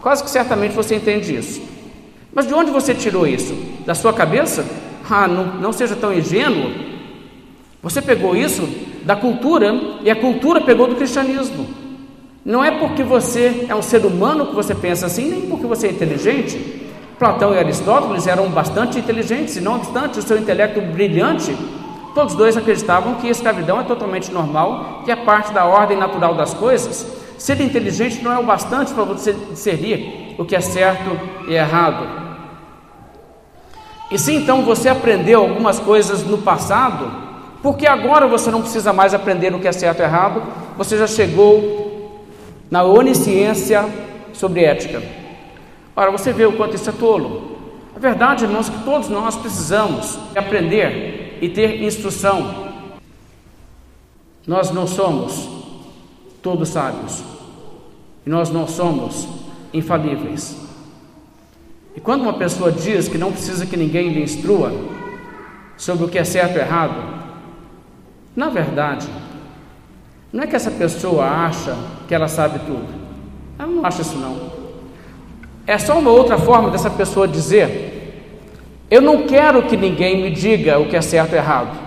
Quase 0.07 0.23
que 0.23 0.29
certamente 0.29 0.73
você 0.73 0.95
entende 0.95 1.35
isso. 1.35 1.61
Mas 2.33 2.47
de 2.47 2.53
onde 2.53 2.71
você 2.71 2.95
tirou 2.95 3.27
isso? 3.27 3.53
Da 3.85 3.93
sua 3.93 4.13
cabeça? 4.13 4.65
Ah, 5.09 5.27
não, 5.27 5.55
não 5.55 5.73
seja 5.73 5.97
tão 5.97 6.13
ingênuo. 6.13 6.71
Você 7.83 8.01
pegou 8.01 8.33
isso 8.33 8.69
da 9.03 9.17
cultura 9.17 9.75
e 10.01 10.09
a 10.09 10.15
cultura 10.15 10.61
pegou 10.61 10.87
do 10.87 10.95
cristianismo. 10.95 11.67
Não 12.45 12.63
é 12.63 12.71
porque 12.71 13.03
você 13.03 13.65
é 13.67 13.75
um 13.75 13.81
ser 13.81 14.05
humano 14.05 14.45
que 14.45 14.55
você 14.55 14.73
pensa 14.73 15.07
assim, 15.07 15.29
nem 15.29 15.41
porque 15.41 15.67
você 15.67 15.87
é 15.87 15.91
inteligente. 15.91 16.87
Platão 17.19 17.53
e 17.53 17.57
Aristóteles 17.57 18.27
eram 18.27 18.47
bastante 18.47 18.97
inteligentes, 18.97 19.57
e 19.57 19.59
não 19.59 19.75
obstante 19.75 20.19
o 20.19 20.21
seu 20.21 20.37
intelecto 20.37 20.79
brilhante, 20.79 21.53
todos 22.15 22.33
dois 22.33 22.55
acreditavam 22.55 23.15
que 23.15 23.27
a 23.27 23.31
escravidão 23.31 23.81
é 23.81 23.83
totalmente 23.83 24.31
normal, 24.31 25.01
que 25.03 25.11
é 25.11 25.17
parte 25.17 25.51
da 25.51 25.65
ordem 25.65 25.97
natural 25.97 26.33
das 26.33 26.53
coisas, 26.53 27.26
Ser 27.37 27.61
inteligente 27.61 28.23
não 28.23 28.31
é 28.31 28.39
o 28.39 28.43
bastante 28.43 28.93
para 28.93 29.03
você 29.03 29.33
discernir 29.33 30.35
o 30.37 30.45
que 30.45 30.55
é 30.55 30.61
certo 30.61 31.19
e 31.47 31.53
errado. 31.53 32.07
E 34.09 34.17
se 34.17 34.33
então 34.33 34.63
você 34.63 34.89
aprendeu 34.89 35.41
algumas 35.41 35.79
coisas 35.79 36.23
no 36.23 36.39
passado, 36.39 37.11
porque 37.61 37.85
agora 37.85 38.27
você 38.27 38.49
não 38.49 38.61
precisa 38.61 38.93
mais 38.93 39.13
aprender 39.13 39.53
o 39.53 39.59
que 39.59 39.67
é 39.67 39.71
certo 39.71 39.99
e 39.99 40.03
errado, 40.03 40.41
você 40.77 40.97
já 40.97 41.07
chegou 41.07 42.25
na 42.71 42.83
onisciência 42.83 43.87
sobre 44.33 44.63
ética. 44.63 45.01
Ora, 45.95 46.11
você 46.11 46.31
vê 46.31 46.45
o 46.45 46.53
quanto 46.53 46.75
isso 46.75 46.89
é 46.89 46.93
tolo. 46.93 47.57
A 47.95 47.99
verdade, 47.99 48.45
irmãos, 48.45 48.69
é 48.69 48.71
que 48.71 48.83
todos 48.83 49.09
nós 49.09 49.35
precisamos 49.35 50.17
aprender 50.35 51.37
e 51.41 51.49
ter 51.49 51.83
instrução. 51.83 52.67
Nós 54.45 54.71
não 54.71 54.87
somos 54.87 55.56
todos 56.47 56.69
sábios. 56.69 57.21
E 58.25 58.29
nós 58.29 58.49
não 58.49 58.65
somos 58.65 59.27
infalíveis. 59.73 60.55
E 61.93 61.99
quando 61.99 62.21
uma 62.21 62.35
pessoa 62.35 62.71
diz 62.71 63.09
que 63.09 63.17
não 63.17 63.33
precisa 63.33 63.65
que 63.65 63.75
ninguém 63.75 64.13
lhe 64.13 64.23
instrua, 64.23 64.71
sobre 65.75 66.05
o 66.05 66.07
que 66.07 66.17
é 66.17 66.23
certo 66.23 66.55
e 66.55 66.59
errado, 66.59 66.95
na 68.33 68.47
verdade, 68.47 69.09
não 70.31 70.41
é 70.41 70.47
que 70.47 70.55
essa 70.55 70.71
pessoa 70.71 71.25
acha 71.25 71.75
que 72.07 72.15
ela 72.15 72.29
sabe 72.29 72.59
tudo. 72.59 72.87
Ela 73.59 73.67
não 73.67 73.85
acha 73.85 74.01
isso 74.01 74.17
não. 74.17 74.49
É 75.65 75.77
só 75.77 75.99
uma 75.99 76.11
outra 76.11 76.37
forma 76.37 76.71
dessa 76.71 76.89
pessoa 76.89 77.27
dizer: 77.27 78.23
Eu 78.89 79.01
não 79.01 79.27
quero 79.27 79.63
que 79.63 79.75
ninguém 79.75 80.21
me 80.21 80.31
diga 80.31 80.79
o 80.79 80.87
que 80.87 80.95
é 80.95 81.01
certo 81.01 81.33
e 81.33 81.35
errado. 81.35 81.86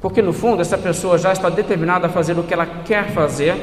Porque 0.00 0.22
no 0.22 0.32
fundo 0.32 0.62
essa 0.62 0.78
pessoa 0.78 1.18
já 1.18 1.32
está 1.32 1.48
determinada 1.48 2.06
a 2.06 2.10
fazer 2.10 2.38
o 2.38 2.42
que 2.42 2.54
ela 2.54 2.66
quer 2.66 3.10
fazer 3.10 3.56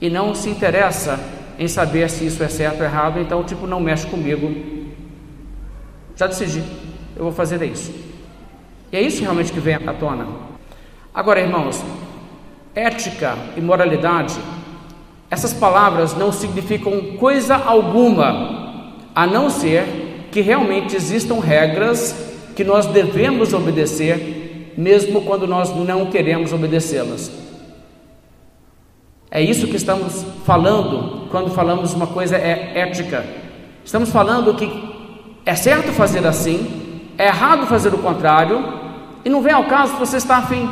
e 0.00 0.10
não 0.10 0.34
se 0.34 0.50
interessa 0.50 1.18
em 1.58 1.68
saber 1.68 2.08
se 2.10 2.26
isso 2.26 2.42
é 2.42 2.48
certo 2.48 2.80
ou 2.80 2.84
errado, 2.84 3.20
então 3.20 3.42
tipo 3.44 3.66
não 3.66 3.80
mexe 3.80 4.06
comigo. 4.06 4.50
Já 6.16 6.26
decidi, 6.26 6.62
eu 7.16 7.24
vou 7.24 7.32
fazer 7.32 7.62
isso. 7.62 7.92
E 8.92 8.96
é 8.96 9.00
isso 9.00 9.22
realmente 9.22 9.52
que 9.52 9.60
vem 9.60 9.74
à 9.74 9.92
tona. 9.92 10.26
Agora, 11.14 11.40
irmãos, 11.40 11.82
ética 12.74 13.36
e 13.56 13.60
moralidade, 13.60 14.38
essas 15.30 15.52
palavras 15.52 16.16
não 16.16 16.32
significam 16.32 17.16
coisa 17.18 17.56
alguma, 17.56 18.94
a 19.14 19.26
não 19.26 19.48
ser 19.48 20.28
que 20.30 20.40
realmente 20.40 20.96
existam 20.96 21.40
regras 21.40 22.14
que 22.54 22.64
nós 22.64 22.86
devemos 22.86 23.52
obedecer, 23.52 24.39
mesmo 24.80 25.20
quando 25.20 25.46
nós 25.46 25.68
não 25.76 26.06
queremos 26.06 26.54
obedecê-las. 26.54 27.30
É 29.30 29.40
isso 29.40 29.68
que 29.68 29.76
estamos 29.76 30.24
falando 30.46 31.28
quando 31.30 31.50
falamos 31.50 31.92
uma 31.92 32.06
coisa 32.06 32.36
é 32.36 32.72
ética. 32.78 33.24
Estamos 33.84 34.08
falando 34.08 34.54
que 34.54 34.68
é 35.44 35.54
certo 35.54 35.92
fazer 35.92 36.26
assim, 36.26 37.02
é 37.18 37.26
errado 37.26 37.66
fazer 37.66 37.92
o 37.92 37.98
contrário, 37.98 38.80
e 39.22 39.28
não 39.28 39.42
vem 39.42 39.52
ao 39.52 39.64
caso 39.64 39.92
se 39.92 39.98
você 39.98 40.16
está 40.16 40.38
afim. 40.38 40.66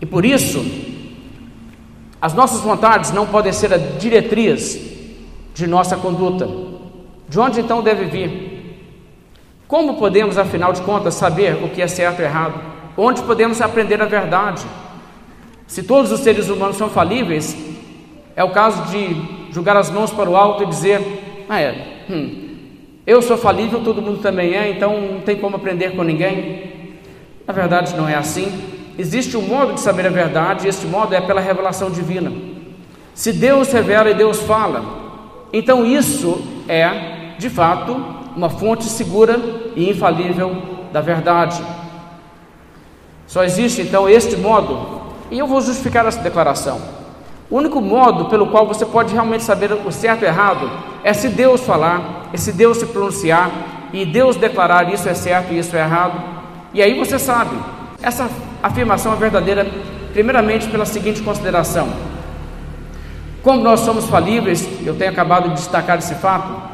E 0.00 0.06
por 0.06 0.24
isso, 0.24 0.64
as 2.20 2.34
nossas 2.34 2.62
vontades 2.62 3.12
não 3.12 3.28
podem 3.28 3.52
ser 3.52 3.72
a 3.72 3.78
diretriz 3.78 4.76
de 5.54 5.68
nossa 5.68 5.96
conduta. 5.96 6.48
De 7.28 7.38
onde 7.38 7.60
então 7.60 7.80
deve 7.80 8.06
vir? 8.06 8.49
Como 9.70 9.94
podemos, 9.94 10.36
afinal 10.36 10.72
de 10.72 10.82
contas, 10.82 11.14
saber 11.14 11.62
o 11.62 11.68
que 11.68 11.80
é 11.80 11.86
certo 11.86 12.18
e 12.18 12.24
errado? 12.24 12.60
Onde 12.96 13.22
podemos 13.22 13.60
aprender 13.60 14.02
a 14.02 14.04
verdade? 14.04 14.66
Se 15.64 15.84
todos 15.84 16.10
os 16.10 16.18
seres 16.18 16.48
humanos 16.48 16.76
são 16.76 16.88
falíveis, 16.88 17.56
é 18.34 18.42
o 18.42 18.50
caso 18.50 18.90
de 18.90 19.52
jogar 19.52 19.76
as 19.76 19.88
mãos 19.88 20.10
para 20.10 20.28
o 20.28 20.36
alto 20.36 20.64
e 20.64 20.66
dizer: 20.66 21.46
Ah, 21.48 21.60
é, 21.60 22.04
hum, 22.10 22.56
eu 23.06 23.22
sou 23.22 23.38
falível, 23.38 23.80
todo 23.84 24.02
mundo 24.02 24.18
também 24.18 24.56
é, 24.56 24.70
então 24.70 25.00
não 25.00 25.20
tem 25.20 25.36
como 25.36 25.54
aprender 25.54 25.94
com 25.94 26.02
ninguém. 26.02 26.90
Na 27.46 27.54
verdade, 27.54 27.94
não 27.94 28.08
é 28.08 28.16
assim. 28.16 28.50
Existe 28.98 29.36
um 29.36 29.42
modo 29.42 29.74
de 29.74 29.80
saber 29.80 30.04
a 30.04 30.10
verdade, 30.10 30.66
e 30.66 30.68
este 30.68 30.84
modo 30.84 31.14
é 31.14 31.20
pela 31.20 31.40
revelação 31.40 31.92
divina. 31.92 32.32
Se 33.14 33.32
Deus 33.32 33.70
revela 33.70 34.10
e 34.10 34.14
Deus 34.14 34.40
fala, 34.40 34.82
então 35.52 35.86
isso 35.86 36.42
é, 36.66 37.36
de 37.38 37.48
fato, 37.48 38.18
uma 38.36 38.50
fonte 38.50 38.84
segura 38.84 39.38
e 39.74 39.90
infalível 39.90 40.56
da 40.92 41.00
verdade. 41.00 41.62
Só 43.26 43.44
existe 43.44 43.82
então 43.82 44.08
este 44.08 44.36
modo, 44.36 45.00
e 45.30 45.38
eu 45.38 45.46
vou 45.46 45.60
justificar 45.60 46.06
essa 46.06 46.20
declaração. 46.20 46.80
O 47.50 47.56
único 47.56 47.80
modo 47.80 48.26
pelo 48.26 48.46
qual 48.46 48.66
você 48.66 48.86
pode 48.86 49.12
realmente 49.12 49.42
saber 49.42 49.72
o 49.72 49.90
certo 49.90 50.22
e 50.22 50.24
o 50.24 50.28
errado 50.28 50.70
é 51.02 51.12
se 51.12 51.28
Deus 51.28 51.60
falar, 51.60 52.28
é 52.32 52.36
se 52.36 52.52
Deus 52.52 52.78
se 52.78 52.86
pronunciar 52.86 53.50
e 53.92 54.06
Deus 54.06 54.36
declarar 54.36 54.92
isso 54.92 55.08
é 55.08 55.14
certo 55.14 55.52
e 55.52 55.58
isso 55.58 55.76
é 55.76 55.80
errado. 55.80 56.20
E 56.72 56.80
aí 56.80 56.96
você 56.96 57.18
sabe. 57.18 57.56
Essa 58.00 58.30
afirmação 58.62 59.12
é 59.12 59.16
verdadeira, 59.16 59.66
primeiramente 60.12 60.68
pela 60.68 60.86
seguinte 60.86 61.22
consideração: 61.22 61.88
como 63.42 63.62
nós 63.62 63.80
somos 63.80 64.06
falíveis, 64.06 64.68
eu 64.86 64.94
tenho 64.94 65.10
acabado 65.10 65.48
de 65.48 65.54
destacar 65.54 65.98
esse 65.98 66.14
fato, 66.14 66.69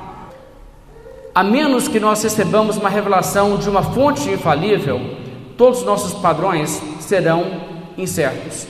a 1.36 1.44
menos 1.44 1.86
que 1.86 2.00
nós 2.00 2.22
recebamos 2.22 2.78
uma 2.78 2.88
revelação 2.88 3.58
de 3.58 3.68
uma 3.68 3.82
fonte 3.82 4.30
infalível, 4.30 4.98
todos 5.54 5.80
os 5.80 5.84
nossos 5.84 6.14
padrões 6.14 6.82
serão 6.98 7.60
incertos. 7.98 8.66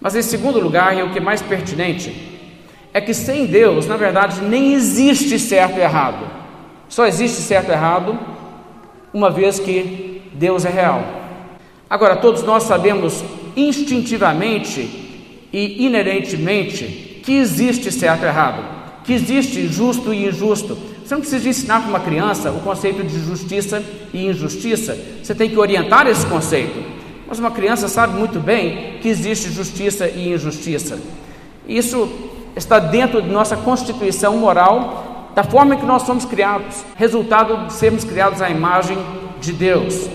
Mas 0.00 0.16
em 0.16 0.22
segundo 0.22 0.58
lugar, 0.58 0.96
e 0.96 1.02
o 1.02 1.10
que 1.10 1.18
é 1.18 1.20
mais 1.20 1.42
pertinente, 1.42 2.40
é 2.94 3.00
que 3.02 3.12
sem 3.12 3.44
Deus, 3.44 3.86
na 3.86 3.98
verdade, 3.98 4.40
nem 4.40 4.72
existe 4.72 5.38
certo 5.38 5.76
e 5.76 5.82
errado. 5.82 6.26
Só 6.88 7.04
existe 7.04 7.42
certo 7.42 7.68
e 7.68 7.72
errado 7.72 8.18
uma 9.12 9.28
vez 9.28 9.58
que 9.58 10.22
Deus 10.32 10.64
é 10.64 10.70
real. 10.70 11.04
Agora, 11.90 12.16
todos 12.16 12.42
nós 12.42 12.62
sabemos 12.62 13.22
instintivamente 13.54 14.80
e 15.52 15.84
inerentemente 15.84 17.20
que 17.22 17.34
existe 17.34 17.92
certo 17.92 18.22
e 18.22 18.28
errado, 18.28 18.64
que 19.04 19.12
existe 19.12 19.68
justo 19.68 20.14
e 20.14 20.26
injusto. 20.26 20.91
Você 21.12 21.16
não 21.16 21.20
precisa 21.20 21.48
ensinar 21.50 21.80
para 21.80 21.90
uma 21.90 22.00
criança 22.00 22.50
o 22.50 22.60
conceito 22.60 23.04
de 23.04 23.22
justiça 23.22 23.82
e 24.14 24.28
injustiça, 24.28 24.96
você 25.22 25.34
tem 25.34 25.50
que 25.50 25.58
orientar 25.58 26.06
esse 26.06 26.24
conceito. 26.24 26.82
Mas 27.28 27.38
uma 27.38 27.50
criança 27.50 27.86
sabe 27.86 28.18
muito 28.18 28.40
bem 28.40 28.98
que 29.02 29.08
existe 29.08 29.50
justiça 29.50 30.08
e 30.08 30.32
injustiça. 30.32 30.98
Isso 31.68 32.10
está 32.56 32.78
dentro 32.78 33.20
de 33.20 33.28
nossa 33.28 33.58
constituição 33.58 34.38
moral, 34.38 35.28
da 35.34 35.44
forma 35.44 35.76
que 35.76 35.84
nós 35.84 36.00
somos 36.00 36.24
criados, 36.24 36.82
resultado 36.96 37.66
de 37.66 37.74
sermos 37.74 38.04
criados 38.04 38.40
à 38.40 38.48
imagem 38.48 38.96
de 39.38 39.52
Deus. 39.52 40.08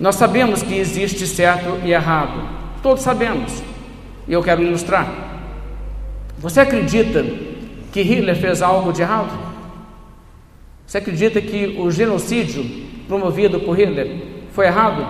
Nós 0.00 0.16
sabemos 0.16 0.64
que 0.64 0.74
existe 0.76 1.28
certo 1.28 1.78
e 1.84 1.92
errado, 1.92 2.42
todos 2.82 3.04
sabemos, 3.04 3.62
e 4.26 4.32
eu 4.32 4.42
quero 4.42 4.64
ilustrar. 4.64 5.08
Você 6.38 6.58
acredita 6.58 7.24
que 7.92 8.02
Hitler 8.02 8.34
fez 8.34 8.62
algo 8.62 8.92
de 8.92 9.02
errado? 9.02 9.49
Você 10.90 10.98
acredita 10.98 11.40
que 11.40 11.76
o 11.78 11.88
genocídio 11.88 12.68
promovido 13.06 13.60
por 13.60 13.78
Hitler 13.78 14.10
foi 14.52 14.66
errado? 14.66 15.06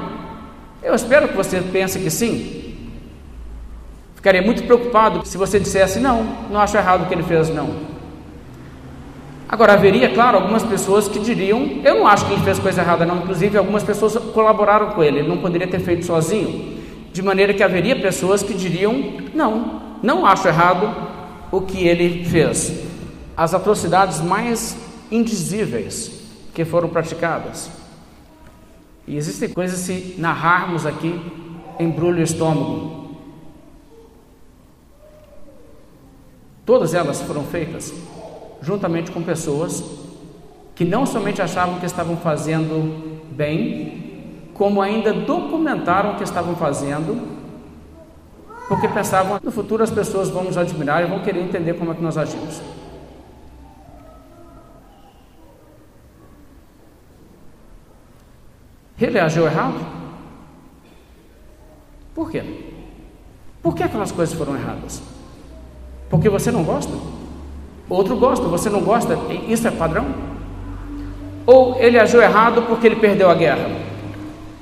Eu 0.83 0.95
espero 0.95 1.29
que 1.29 1.35
você 1.35 1.59
pense 1.73 1.99
que 1.99 2.11
sim. 2.11 2.93
Ficaria 4.15 4.43
muito 4.43 4.63
preocupado 4.65 5.27
se 5.27 5.39
você 5.39 5.59
dissesse 5.59 5.99
não, 5.99 6.23
não 6.51 6.61
acho 6.61 6.77
errado 6.77 7.05
o 7.05 7.07
que 7.07 7.15
ele 7.15 7.23
fez, 7.23 7.49
não. 7.49 7.71
Agora, 9.49 9.73
haveria, 9.73 10.11
claro, 10.11 10.37
algumas 10.37 10.63
pessoas 10.63 11.09
que 11.09 11.19
diriam: 11.19 11.81
eu 11.83 12.01
não 12.01 12.07
acho 12.07 12.27
que 12.27 12.35
ele 12.35 12.43
fez 12.43 12.59
coisa 12.59 12.83
errada, 12.83 13.07
não. 13.07 13.17
Inclusive, 13.17 13.57
algumas 13.57 13.83
pessoas 13.83 14.15
colaboraram 14.35 14.91
com 14.91 15.03
ele, 15.03 15.21
ele 15.21 15.29
não 15.29 15.39
poderia 15.39 15.67
ter 15.67 15.81
feito 15.81 16.05
sozinho. 16.05 16.79
De 17.11 17.23
maneira 17.23 17.55
que 17.55 17.63
haveria 17.63 17.97
pessoas 17.99 18.43
que 18.43 18.53
diriam: 18.53 19.15
não, 19.33 19.81
não 20.03 20.27
acho 20.27 20.47
errado 20.47 20.95
o 21.51 21.63
que 21.63 21.89
ele 21.89 22.23
fez. 22.27 22.85
As 23.35 23.55
atrocidades 23.55 24.21
mais 24.21 24.90
indizíveis 25.11 26.21
que 26.55 26.65
foram 26.65 26.89
praticadas. 26.89 27.71
E 29.07 29.17
existem 29.17 29.49
coisas, 29.49 29.79
se 29.81 30.15
narrarmos 30.19 30.87
aqui, 30.87 31.21
embrulha 31.79 32.21
o 32.21 32.25
estômago. 32.25 33.17
Todas 36.65 36.95
elas 36.95 37.21
foram 37.23 37.43
feitas 37.45 37.93
juntamente 38.63 39.11
com 39.11 39.23
pessoas 39.23 39.83
que 40.75 40.85
não 40.85 41.05
somente 41.05 41.43
achavam 41.43 41.79
que 41.79 41.87
estavam 41.87 42.17
fazendo 42.17 43.21
bem, 43.33 44.51
como 44.55 44.81
ainda 44.81 45.13
documentaram 45.13 46.13
o 46.13 46.17
que 46.17 46.25
estavam 46.25 46.55
fazendo, 46.55 47.21
porque 48.69 48.87
pensavam 48.89 49.41
no 49.43 49.51
futuro 49.51 49.83
as 49.83 49.91
pessoas 49.91 50.29
vão 50.29 50.45
nos 50.45 50.57
admirar 50.57 51.03
e 51.03 51.07
vão 51.07 51.21
querer 51.21 51.43
entender 51.43 51.75
como 51.75 51.93
é 51.93 51.95
que 51.95 52.03
nós 52.03 52.17
agimos. 52.17 52.61
Ele 59.01 59.19
agiu 59.19 59.47
errado? 59.47 59.75
Por 62.15 62.31
quê? 62.31 62.43
Por 63.63 63.75
que 63.75 63.83
aquelas 63.83 64.13
coisas 64.13 64.35
foram 64.35 64.55
erradas? 64.55 65.03
Porque 66.09 66.29
você 66.29 66.51
não 66.51 66.65
gosta? 66.65 66.93
Outro 67.89 68.17
gosta, 68.17 68.47
você 68.47 68.69
não 68.69 68.81
gosta? 68.81 69.19
Isso 69.49 69.67
é 69.67 69.71
padrão? 69.71 70.07
Ou 71.47 71.77
ele 71.81 71.99
agiu 71.99 72.21
errado 72.21 72.63
porque 72.63 72.87
ele 72.87 72.97
perdeu 72.97 73.31
a 73.31 73.35
guerra? 73.35 73.71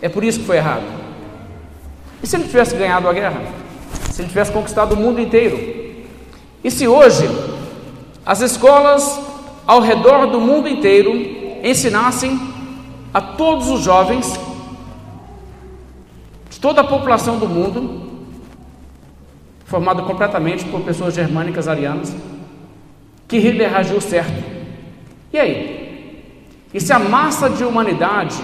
É 0.01 0.09
por 0.09 0.23
isso 0.23 0.41
que 0.41 0.47
foi 0.47 0.57
errado. 0.57 0.85
E 2.23 2.27
se 2.27 2.37
ele 2.37 2.45
tivesse 2.45 2.77
ganhado 2.77 3.09
a 3.09 3.13
guerra? 3.13 3.43
Se 4.11 4.23
ele 4.23 4.29
tivesse 4.29 4.53
conquistado 4.53 4.93
o 4.93 4.97
mundo 4.97 5.21
inteiro? 5.21 5.59
E 6.63 6.71
se 6.71 6.87
hoje 6.87 7.29
as 8.25 8.41
escolas 8.41 9.21
ao 9.67 9.81
redor 9.81 10.27
do 10.27 10.41
mundo 10.41 10.69
inteiro 10.69 11.13
ensinassem 11.63 12.39
a 13.13 13.21
todos 13.21 13.69
os 13.69 13.81
jovens 13.81 14.39
de 16.51 16.61
toda 16.61 16.81
a 16.81 16.85
população 16.85 17.39
do 17.39 17.49
mundo, 17.49 18.09
formada 19.65 20.03
completamente 20.03 20.65
por 20.65 20.81
pessoas 20.81 21.15
germânicas 21.15 21.69
arianas, 21.69 22.15
que 23.27 23.39
Hitler 23.39 23.75
agiu 23.75 24.01
certo. 24.01 24.43
E 25.33 25.39
aí? 25.39 26.45
E 26.73 26.81
se 26.81 26.93
a 26.93 26.99
massa 26.99 27.49
de 27.49 27.65
humanidade 27.65 28.43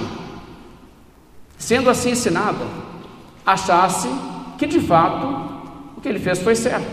sendo 1.59 1.89
assim 1.89 2.11
ensinada, 2.11 2.65
achasse 3.45 4.09
que 4.59 4.67
de 4.67 4.81
fato 4.81 5.27
o 5.97 6.01
que 6.01 6.09
ele 6.09 6.19
fez 6.19 6.43
foi 6.43 6.55
certo. 6.55 6.91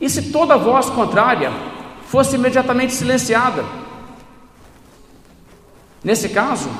E 0.00 0.08
se 0.08 0.30
toda 0.30 0.56
voz 0.56 0.90
contrária 0.90 1.50
fosse 2.06 2.36
imediatamente 2.36 2.92
silenciada? 2.92 3.64
Nesse 6.02 6.28
caso, 6.28 6.70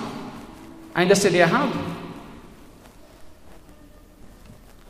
ainda 0.94 1.14
seria 1.14 1.42
errado? 1.42 1.72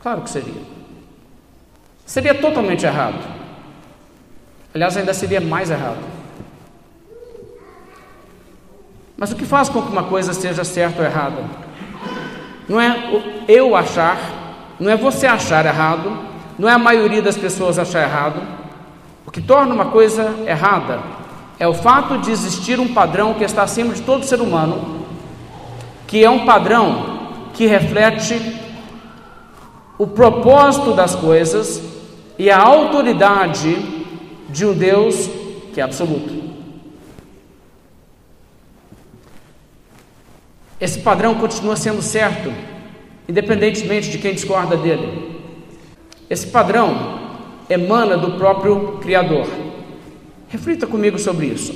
Claro 0.01 0.21
que 0.21 0.29
seria. 0.29 0.61
Seria 2.05 2.33
totalmente 2.33 2.85
errado. 2.85 3.19
Aliás, 4.73 4.95
ainda 4.95 5.13
seria 5.13 5.41
mais 5.41 5.71
errado. 5.71 5.99
Mas 9.17 9.31
o 9.31 9.35
que 9.35 9.45
faz 9.45 9.67
com 9.67 9.81
que 9.81 9.91
uma 9.91 10.03
coisa 10.03 10.33
seja 10.33 10.63
certa 10.63 10.99
ou 11.01 11.05
errada? 11.05 11.43
Não 12.67 12.79
é 12.79 12.95
eu 13.47 13.75
achar, 13.75 14.17
não 14.79 14.89
é 14.89 14.95
você 14.95 15.27
achar 15.27 15.65
errado, 15.65 16.17
não 16.57 16.69
é 16.69 16.71
a 16.71 16.77
maioria 16.77 17.21
das 17.21 17.35
pessoas 17.35 17.77
achar 17.77 18.03
errado. 18.03 18.41
O 19.25 19.31
que 19.31 19.41
torna 19.41 19.73
uma 19.73 19.91
coisa 19.91 20.35
errada 20.47 21.18
é 21.59 21.67
o 21.67 21.73
fato 21.73 22.17
de 22.17 22.31
existir 22.31 22.79
um 22.79 22.93
padrão 22.93 23.33
que 23.33 23.43
está 23.43 23.63
acima 23.63 23.93
de 23.93 24.01
todo 24.01 24.25
ser 24.25 24.39
humano, 24.39 25.05
que 26.07 26.23
é 26.23 26.29
um 26.29 26.45
padrão 26.45 27.19
que 27.53 27.67
reflete 27.67 28.57
o 29.97 30.07
propósito 30.07 30.93
das 30.93 31.13
coisas 31.13 31.83
e 32.37 32.49
a 32.49 32.57
autoridade 32.57 33.77
de 34.47 34.65
um 34.65 34.73
Deus 34.73 35.29
que 35.73 35.81
é 35.81 35.83
absoluto. 35.83 36.39
Esse 40.79 40.99
padrão 40.99 41.35
continua 41.35 41.75
sendo 41.75 42.01
certo, 42.01 42.53
independentemente 43.27 44.09
de 44.09 44.17
quem 44.17 44.33
discorda 44.33 44.77
dele. 44.77 45.37
Esse 46.29 46.47
padrão 46.47 47.19
emana 47.69 48.17
do 48.17 48.37
próprio 48.37 48.99
Criador. 49.01 49.68
Reflita 50.49 50.87
comigo 50.87 51.17
sobre 51.19 51.45
isso. 51.45 51.73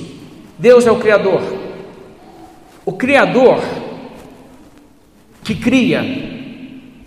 Deus 0.57 0.85
é 0.85 0.91
o 0.91 0.99
Criador. 0.99 1.41
O 2.85 2.93
Criador 2.93 3.59
que 5.43 5.55
cria 5.55 6.01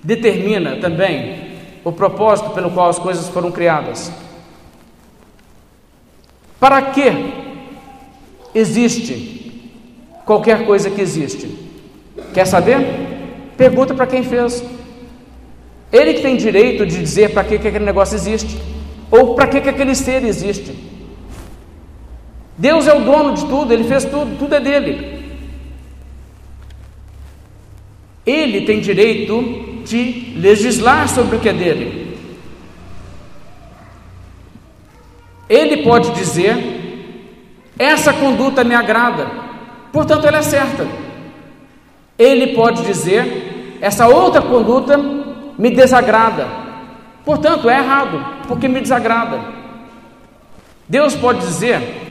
determina 0.03 0.77
também 0.77 1.47
o 1.83 1.91
propósito 1.91 2.51
pelo 2.51 2.71
qual 2.71 2.89
as 2.89 2.99
coisas 2.99 3.29
foram 3.29 3.51
criadas. 3.51 4.13
Para 6.61 6.81
que 6.83 7.03
existe 8.55 9.71
qualquer 10.25 10.65
coisa 10.67 10.91
que 10.91 11.01
existe? 11.01 11.49
Quer 12.33 12.47
saber? 12.47 12.79
Pergunta 13.57 13.95
para 13.95 14.07
quem 14.07 14.23
fez. 14.23 14.65
Ele 15.93 16.15
que 16.15 16.23
tem 16.23 16.37
direito 16.37 16.87
de 16.87 16.99
dizer 16.99 17.33
para 17.33 17.45
que, 17.45 17.59
que 17.59 17.69
aquele 17.69 17.85
negócio 17.85 18.15
existe, 18.15 18.59
ou 19.11 19.35
para 19.35 19.47
que, 19.47 19.61
que 19.61 19.69
aquele 19.69 19.95
ser 19.95 20.25
existe. 20.25 20.96
Deus 22.59 22.87
é 22.87 22.95
o 22.95 23.05
dono 23.05 23.35
de 23.35 23.45
tudo, 23.47 23.73
ele 23.73 23.85
fez 23.85 24.05
tudo, 24.05 24.39
tudo 24.39 24.55
é 24.55 24.61
dele. 24.61 25.17
Ele 28.25 28.63
tem 28.63 28.81
direito 28.81 29.83
de 29.85 30.35
legislar 30.37 31.09
sobre 31.09 31.37
o 31.37 31.41
que 31.41 31.49
é 31.49 31.53
dele. 31.53 32.19
Ele 35.49 35.83
pode 35.85 36.11
dizer: 36.13 36.57
essa 37.79 38.13
conduta 38.13 38.65
me 38.65 38.75
agrada, 38.75 39.31
portanto 39.93 40.27
ela 40.27 40.39
é 40.39 40.43
certa. 40.43 40.89
Ele 42.19 42.55
pode 42.55 42.83
dizer: 42.85 43.79
essa 43.81 44.09
outra 44.09 44.41
conduta 44.41 44.99
me 45.59 45.71
desagrada, 45.71 46.49
portanto 47.25 47.69
é 47.69 47.79
errado, 47.79 48.25
porque 48.49 48.67
me 48.67 48.81
desagrada. 48.81 49.41
Deus 50.89 51.15
pode 51.15 51.41
dizer: 51.41 52.06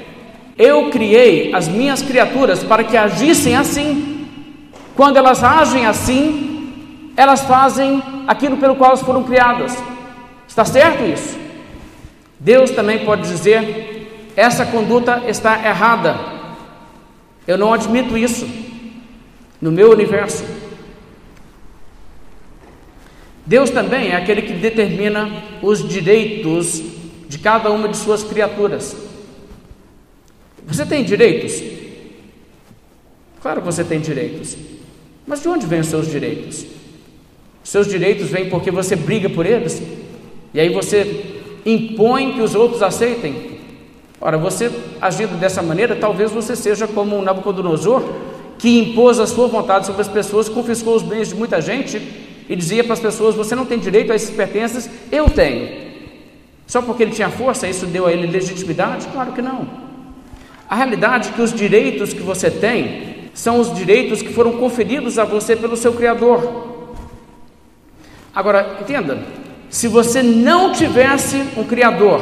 eu 0.57 0.89
criei 0.89 1.53
as 1.53 1.67
minhas 1.67 2.01
criaturas 2.01 2.63
para 2.63 2.83
que 2.83 2.95
agissem 2.95 3.55
assim. 3.55 4.27
Quando 4.95 5.17
elas 5.17 5.43
agem 5.43 5.85
assim, 5.85 7.11
elas 7.17 7.41
fazem 7.41 8.01
aquilo 8.27 8.57
pelo 8.57 8.75
qual 8.75 8.91
elas 8.91 9.01
foram 9.01 9.23
criadas. 9.23 9.77
Está 10.47 10.63
certo 10.63 11.03
isso? 11.03 11.37
Deus 12.39 12.71
também 12.71 13.03
pode 13.03 13.23
dizer: 13.23 14.31
essa 14.35 14.65
conduta 14.65 15.23
está 15.27 15.65
errada. 15.65 16.15
Eu 17.45 17.57
não 17.57 17.73
admito 17.73 18.17
isso 18.17 18.47
no 19.61 19.71
meu 19.71 19.91
universo. 19.91 20.45
Deus 23.45 23.69
também 23.69 24.09
é 24.09 24.15
aquele 24.15 24.41
que 24.41 24.53
determina 24.53 25.29
os 25.61 25.87
direitos 25.87 26.81
de 27.27 27.37
cada 27.37 27.69
uma 27.71 27.87
de 27.87 27.97
suas 27.97 28.23
criaturas. 28.23 29.04
Você 30.67 30.85
tem 30.85 31.03
direitos? 31.03 31.61
Claro 33.41 33.61
que 33.61 33.65
você 33.65 33.83
tem 33.83 33.99
direitos. 33.99 34.57
Mas 35.27 35.41
de 35.41 35.47
onde 35.47 35.65
vêm 35.65 35.79
os 35.79 35.87
seus 35.87 36.09
direitos? 36.09 36.65
Seus 37.63 37.87
direitos 37.87 38.29
vêm 38.29 38.49
porque 38.49 38.71
você 38.71 38.95
briga 38.95 39.29
por 39.29 39.45
eles? 39.45 39.81
E 40.53 40.59
aí 40.59 40.69
você 40.69 41.25
impõe 41.65 42.33
que 42.33 42.41
os 42.41 42.55
outros 42.55 42.81
aceitem? 42.81 43.59
Ora, 44.21 44.37
você 44.37 44.71
agindo 45.01 45.39
dessa 45.39 45.61
maneira, 45.61 45.95
talvez 45.95 46.31
você 46.31 46.55
seja 46.55 46.87
como 46.87 47.17
um 47.17 47.21
Nabucodonosor, 47.21 48.03
que 48.57 48.79
impôs 48.79 49.19
a 49.19 49.27
sua 49.27 49.47
vontade 49.47 49.85
sobre 49.85 50.01
as 50.01 50.07
pessoas, 50.07 50.49
confiscou 50.49 50.95
os 50.95 51.03
bens 51.03 51.29
de 51.29 51.35
muita 51.35 51.59
gente 51.61 52.01
e 52.47 52.55
dizia 52.55 52.83
para 52.83 52.93
as 52.93 52.99
pessoas: 52.99 53.35
Você 53.35 53.53
não 53.53 53.65
tem 53.65 53.77
direito 53.77 54.11
a 54.11 54.15
esses 54.15 54.29
pertences, 54.29 54.89
eu 55.11 55.29
tenho. 55.29 55.85
Só 56.65 56.81
porque 56.81 57.03
ele 57.03 57.11
tinha 57.11 57.29
força, 57.29 57.67
isso 57.67 57.85
deu 57.85 58.07
a 58.07 58.11
ele 58.11 58.25
legitimidade? 58.25 59.07
Claro 59.07 59.33
que 59.33 59.41
não. 59.41 59.84
A 60.69 60.75
realidade 60.75 61.29
é 61.29 61.31
que 61.31 61.41
os 61.41 61.53
direitos 61.53 62.13
que 62.13 62.21
você 62.21 62.49
tem 62.49 63.29
são 63.33 63.59
os 63.59 63.73
direitos 63.73 64.21
que 64.21 64.33
foram 64.33 64.53
conferidos 64.53 65.19
a 65.19 65.25
você 65.25 65.55
pelo 65.55 65.75
seu 65.77 65.93
Criador. 65.93 66.73
Agora, 68.33 68.77
entenda: 68.81 69.23
se 69.69 69.87
você 69.87 70.23
não 70.23 70.71
tivesse 70.71 71.37
um 71.55 71.63
Criador, 71.63 72.21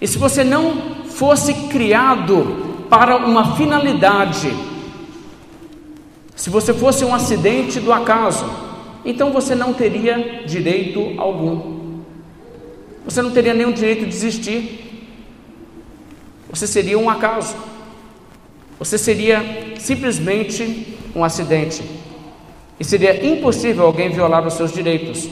e 0.00 0.06
se 0.08 0.18
você 0.18 0.42
não 0.42 1.04
fosse 1.06 1.52
criado 1.68 2.86
para 2.88 3.16
uma 3.16 3.56
finalidade, 3.56 4.52
se 6.34 6.50
você 6.50 6.74
fosse 6.74 7.04
um 7.04 7.14
acidente 7.14 7.78
do 7.78 7.92
acaso, 7.92 8.44
então 9.04 9.32
você 9.32 9.54
não 9.54 9.72
teria 9.72 10.42
direito 10.46 11.14
algum. 11.18 12.00
Você 13.04 13.20
não 13.20 13.30
teria 13.30 13.54
nenhum 13.54 13.72
direito 13.72 14.06
de 14.06 14.14
existir. 14.14 14.81
Você 16.52 16.66
seria 16.66 16.96
um 16.96 17.10
acaso. 17.10 17.56
Você 18.78 18.96
seria 18.96 19.74
simplesmente 19.80 20.96
um 21.16 21.24
acidente. 21.24 21.82
E 22.78 22.84
seria 22.84 23.26
impossível 23.26 23.86
alguém 23.86 24.10
violar 24.10 24.46
os 24.46 24.54
seus 24.54 24.72
direitos, 24.72 25.28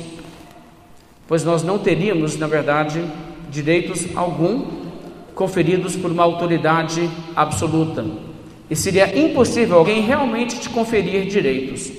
pois 1.29 1.45
nós 1.45 1.63
não 1.63 1.79
teríamos, 1.79 2.37
na 2.37 2.47
verdade, 2.47 3.05
direitos 3.51 4.07
algum 4.17 4.81
conferidos 5.35 5.97
por 5.97 6.11
uma 6.11 6.23
autoridade 6.23 7.09
absoluta 7.35 8.05
e 8.71 8.77
seria 8.77 9.19
impossível 9.19 9.79
alguém 9.79 10.01
realmente 10.01 10.61
te 10.61 10.71
conferir 10.71 11.27
direitos. 11.27 11.91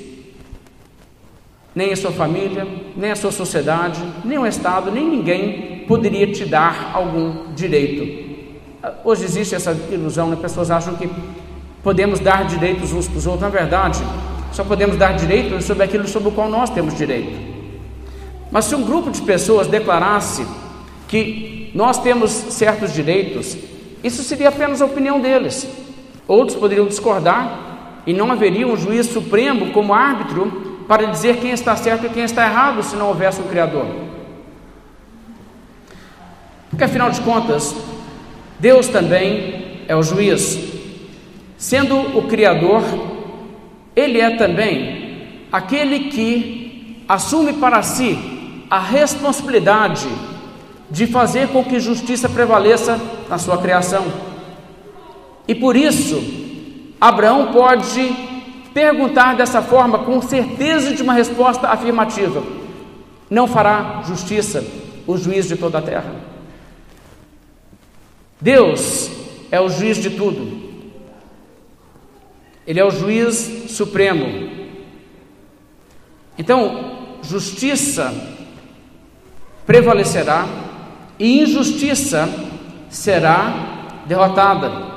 Nem 1.75 1.91
a 1.91 1.95
sua 1.97 2.11
família, 2.11 2.65
nem 2.95 3.11
a 3.11 3.15
sua 3.15 3.31
sociedade, 3.31 4.01
nem 4.23 4.37
o 4.37 4.47
Estado, 4.47 4.89
nem 4.89 5.05
ninguém 5.05 5.83
poderia 5.85 6.31
te 6.31 6.45
dar 6.45 6.91
algum 6.93 7.53
direito. 7.53 8.30
Hoje 9.03 9.25
existe 9.25 9.53
essa 9.53 9.77
ilusão, 9.91 10.29
né? 10.29 10.35
pessoas 10.35 10.71
acham 10.71 10.95
que 10.95 11.07
podemos 11.83 12.19
dar 12.19 12.45
direitos 12.45 12.91
uns 12.91 13.07
para 13.07 13.17
os 13.17 13.27
outros. 13.27 13.43
Na 13.43 13.49
verdade, 13.49 14.01
só 14.51 14.63
podemos 14.63 14.97
dar 14.97 15.13
direitos 15.13 15.65
sobre 15.65 15.83
aquilo 15.83 16.07
sobre 16.07 16.29
o 16.29 16.31
qual 16.31 16.49
nós 16.49 16.69
temos 16.69 16.95
direito. 16.97 17.51
Mas 18.51 18.65
se 18.65 18.75
um 18.75 18.83
grupo 18.83 19.11
de 19.11 19.21
pessoas 19.21 19.67
declarasse 19.67 20.45
que 21.07 21.71
nós 21.75 21.99
temos 21.99 22.31
certos 22.31 22.91
direitos, 22.91 23.55
isso 24.03 24.23
seria 24.23 24.49
apenas 24.49 24.81
a 24.81 24.85
opinião 24.85 25.21
deles. 25.21 25.67
Outros 26.27 26.57
poderiam 26.57 26.87
discordar 26.87 28.01
e 28.05 28.13
não 28.13 28.31
haveria 28.31 28.67
um 28.67 28.75
juiz 28.75 29.05
supremo 29.05 29.71
como 29.71 29.93
árbitro 29.93 30.83
para 30.87 31.05
dizer 31.05 31.37
quem 31.37 31.51
está 31.51 31.75
certo 31.75 32.07
e 32.07 32.09
quem 32.09 32.23
está 32.23 32.45
errado 32.45 32.81
se 32.81 32.95
não 32.95 33.09
houvesse 33.09 33.41
um 33.41 33.47
Criador. 33.47 33.85
Porque 36.69 36.83
afinal 36.83 37.11
de 37.11 37.21
contas, 37.21 37.75
Deus 38.61 38.87
também 38.87 39.81
é 39.87 39.95
o 39.95 40.03
juiz. 40.03 40.57
Sendo 41.57 41.95
o 42.15 42.27
Criador, 42.27 42.83
Ele 43.95 44.21
é 44.21 44.37
também 44.37 45.47
aquele 45.51 46.11
que 46.11 47.03
assume 47.09 47.53
para 47.53 47.81
si 47.81 48.17
a 48.69 48.79
responsabilidade 48.79 50.07
de 50.91 51.07
fazer 51.07 51.47
com 51.47 51.63
que 51.63 51.79
justiça 51.79 52.29
prevaleça 52.29 53.01
na 53.27 53.39
sua 53.39 53.57
criação. 53.57 54.05
E 55.47 55.55
por 55.55 55.75
isso, 55.75 56.21
Abraão 57.01 57.51
pode 57.51 58.15
perguntar 58.75 59.35
dessa 59.35 59.61
forma 59.63 59.99
com 59.99 60.21
certeza 60.21 60.93
de 60.93 61.01
uma 61.01 61.13
resposta 61.13 61.67
afirmativa, 61.67 62.43
não 63.27 63.47
fará 63.47 64.03
justiça 64.07 64.63
o 65.07 65.17
juiz 65.17 65.47
de 65.47 65.55
toda 65.55 65.79
a 65.79 65.81
terra. 65.81 66.30
Deus 68.41 69.11
é 69.51 69.61
o 69.61 69.69
juiz 69.69 69.97
de 69.97 70.09
tudo. 70.09 70.59
Ele 72.65 72.79
é 72.79 72.83
o 72.83 72.89
juiz 72.89 73.69
supremo. 73.69 74.49
Então, 76.37 76.95
justiça 77.21 78.11
prevalecerá 79.65 80.47
e 81.19 81.43
injustiça 81.43 82.27
será 82.89 84.01
derrotada. 84.07 84.89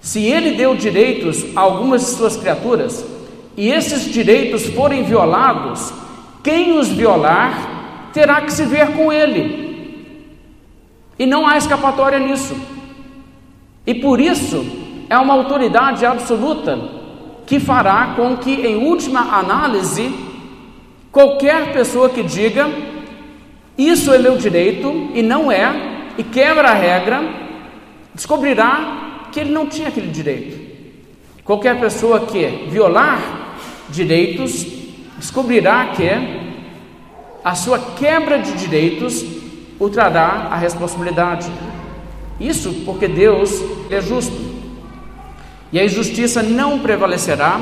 Se 0.00 0.22
ele 0.22 0.52
deu 0.52 0.76
direitos 0.76 1.44
a 1.56 1.60
algumas 1.62 2.02
de 2.02 2.10
suas 2.12 2.36
criaturas 2.36 3.04
e 3.56 3.70
esses 3.70 4.04
direitos 4.04 4.66
forem 4.66 5.02
violados, 5.02 5.92
quem 6.44 6.78
os 6.78 6.88
violar 6.88 8.10
terá 8.12 8.40
que 8.42 8.52
se 8.52 8.64
ver 8.66 8.92
com 8.92 9.12
ele. 9.12 9.65
E 11.18 11.26
não 11.26 11.46
há 11.46 11.56
escapatória 11.56 12.18
nisso. 12.18 12.56
E 13.86 13.94
por 13.94 14.20
isso 14.20 14.64
é 15.08 15.16
uma 15.16 15.34
autoridade 15.34 16.04
absoluta 16.04 16.78
que 17.46 17.60
fará 17.60 18.14
com 18.16 18.36
que, 18.36 18.52
em 18.52 18.76
última 18.76 19.38
análise, 19.38 20.12
qualquer 21.12 21.72
pessoa 21.72 22.08
que 22.08 22.22
diga 22.22 22.68
isso 23.78 24.12
é 24.12 24.18
meu 24.18 24.38
direito 24.38 25.10
e 25.14 25.22
não 25.22 25.52
é, 25.52 26.14
e 26.16 26.22
quebra 26.22 26.70
a 26.70 26.74
regra, 26.74 27.22
descobrirá 28.14 29.28
que 29.30 29.40
ele 29.40 29.52
não 29.52 29.66
tinha 29.66 29.88
aquele 29.88 30.08
direito. 30.08 30.58
Qualquer 31.44 31.78
pessoa 31.78 32.20
que 32.20 32.66
violar 32.70 33.20
direitos 33.90 34.66
descobrirá 35.18 35.86
que 35.94 36.08
a 37.44 37.54
sua 37.54 37.78
quebra 37.78 38.38
de 38.38 38.52
direitos 38.52 39.22
o 39.78 39.88
trará 39.88 40.48
a 40.50 40.56
responsabilidade. 40.56 41.50
Isso 42.38 42.82
porque 42.84 43.08
Deus 43.08 43.50
é 43.90 44.00
justo. 44.00 44.36
E 45.72 45.78
a 45.78 45.84
injustiça 45.84 46.42
não 46.42 46.78
prevalecerá, 46.78 47.60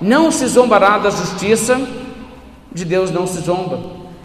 não 0.00 0.30
se 0.30 0.46
zombará 0.46 0.98
da 0.98 1.10
justiça, 1.10 1.80
de 2.72 2.84
Deus 2.84 3.10
não 3.10 3.26
se 3.26 3.40
zomba. 3.40 3.80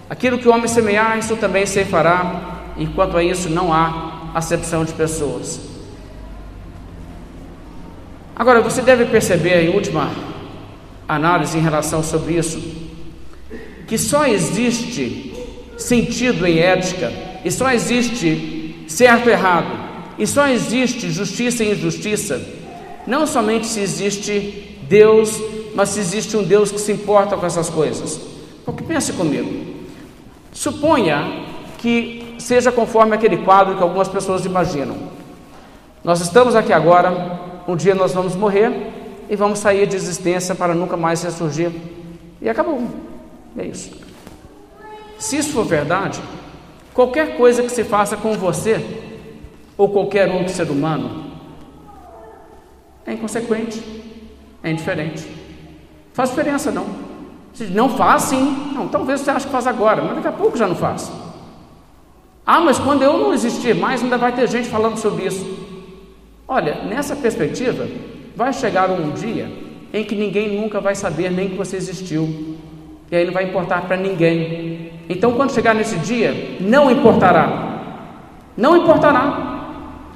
Aquilo 0.10 0.38
que 0.38 0.48
o 0.48 0.52
homem 0.52 0.68
semear, 0.68 1.18
isso 1.18 1.36
também 1.38 1.66
se 1.66 1.84
fará, 1.86 2.74
e 2.78 2.86
quanto 2.88 3.18
a 3.18 3.24
isso 3.24 3.50
não 3.50 3.74
há 3.74 4.32
acepção 4.36 4.84
de 4.84 4.94
pessoas. 4.94 5.60
Agora, 8.36 8.62
você 8.62 8.82
deve 8.82 9.06
perceber, 9.06 9.64
em 9.64 9.74
última 9.74 10.12
análise 11.08 11.58
em 11.58 11.62
relação 11.62 12.02
sobre 12.02 12.34
isso, 12.34 12.62
que 13.88 13.98
só 13.98 14.26
existe 14.26 15.33
sentido 15.78 16.46
em 16.46 16.60
ética, 16.60 17.12
e 17.44 17.52
só 17.52 17.72
existe 17.72 18.86
certo 18.88 19.30
e 19.30 19.32
errado, 19.32 19.72
e 20.18 20.28
só 20.28 20.48
existe 20.48 21.10
justiça 21.10 21.64
e 21.64 21.72
injustiça 21.72 22.42
não 23.06 23.28
somente 23.28 23.68
se 23.68 23.80
existe 23.80 24.78
Deus, 24.88 25.42
mas 25.76 25.90
se 25.90 26.00
existe 26.00 26.38
um 26.38 26.44
Deus 26.44 26.72
que 26.72 26.80
se 26.80 26.92
importa 26.92 27.36
com 27.36 27.46
essas 27.46 27.70
coisas. 27.70 28.20
Porque 28.66 28.84
pense 28.84 29.14
comigo. 29.14 29.74
Suponha 30.52 31.44
que 31.78 32.36
seja 32.40 32.72
conforme 32.72 33.16
aquele 33.16 33.38
quadro 33.38 33.76
que 33.76 33.84
algumas 33.84 34.08
pessoas 34.08 34.46
imaginam. 34.46 34.96
Nós 36.04 36.22
estamos 36.22 36.56
aqui 36.56 36.72
agora, 36.72 37.64
um 37.68 37.76
dia 37.76 37.96
nós 37.96 38.14
vamos 38.14 38.36
morrer 38.36 38.72
e 39.30 39.36
vamos 39.36 39.60
sair 39.60 39.88
de 39.88 39.96
existência 39.96 40.56
para 40.56 40.74
nunca 40.74 40.96
mais 40.96 41.24
ressurgir. 41.24 41.72
E 42.42 42.48
acabou. 42.48 42.82
É 43.58 43.66
isso. 43.66 44.03
Se 45.18 45.38
isso 45.38 45.54
for 45.54 45.66
verdade, 45.66 46.22
qualquer 46.94 47.38
coisa 47.38 47.64
que 47.64 47.70
se 47.70 47.84
faça 47.84 48.18
com 48.18 48.34
você, 48.34 48.84
ou 49.78 49.90
qualquer 49.90 50.30
outro 50.30 50.54
ser 50.54 50.70
humano, 50.70 51.32
é 53.06 53.14
inconsequente, 53.14 53.82
é 54.64 54.72
indiferente. 54.72 55.28
Faz 56.14 56.30
diferença 56.30 56.72
não. 56.72 56.86
Se 57.54 57.66
não 57.66 57.90
faz 57.90 58.24
sim, 58.24 58.72
não, 58.74 58.88
talvez 58.88 59.22
você 59.22 59.32
ache 59.32 59.46
que 59.46 59.52
faz 59.52 59.68
agora, 59.68 60.02
mas 60.02 60.16
daqui 60.16 60.28
a 60.28 60.32
pouco 60.32 60.58
já 60.58 60.68
não 60.68 60.76
faz. 60.76 61.12
Ah, 62.46 62.60
mas 62.60 62.78
quando 62.80 63.04
eu 63.04 63.18
não 63.18 63.34
existir 63.34 63.76
mais, 63.76 64.04
ainda 64.04 64.18
vai 64.18 64.34
ter 64.34 64.48
gente 64.50 64.68
falando 64.68 64.98
sobre 64.98 65.26
isso. 65.26 65.46
Olha, 66.48 66.84
nessa 66.84 67.16
perspectiva, 67.16 67.88
vai 68.36 68.52
chegar 68.52 68.90
um 68.90 69.12
dia 69.12 69.50
em 69.94 70.04
que 70.04 70.16
ninguém 70.16 70.60
nunca 70.60 70.82
vai 70.82 70.96
saber 70.96 71.32
nem 71.32 71.50
que 71.50 71.56
você 71.56 71.78
existiu. 71.78 72.58
E 73.12 73.16
aí 73.16 73.26
não 73.26 73.34
vai 73.34 73.46
importar 73.46 73.84
para 73.84 73.96
ninguém. 73.96 74.83
Então, 75.10 75.34
quando 75.34 75.54
chegar 75.54 75.76
nesse 75.76 75.98
dia, 75.98 76.58
não 76.60 76.90
importará. 76.90 77.74
Não 78.56 78.78
importará. 78.78 79.54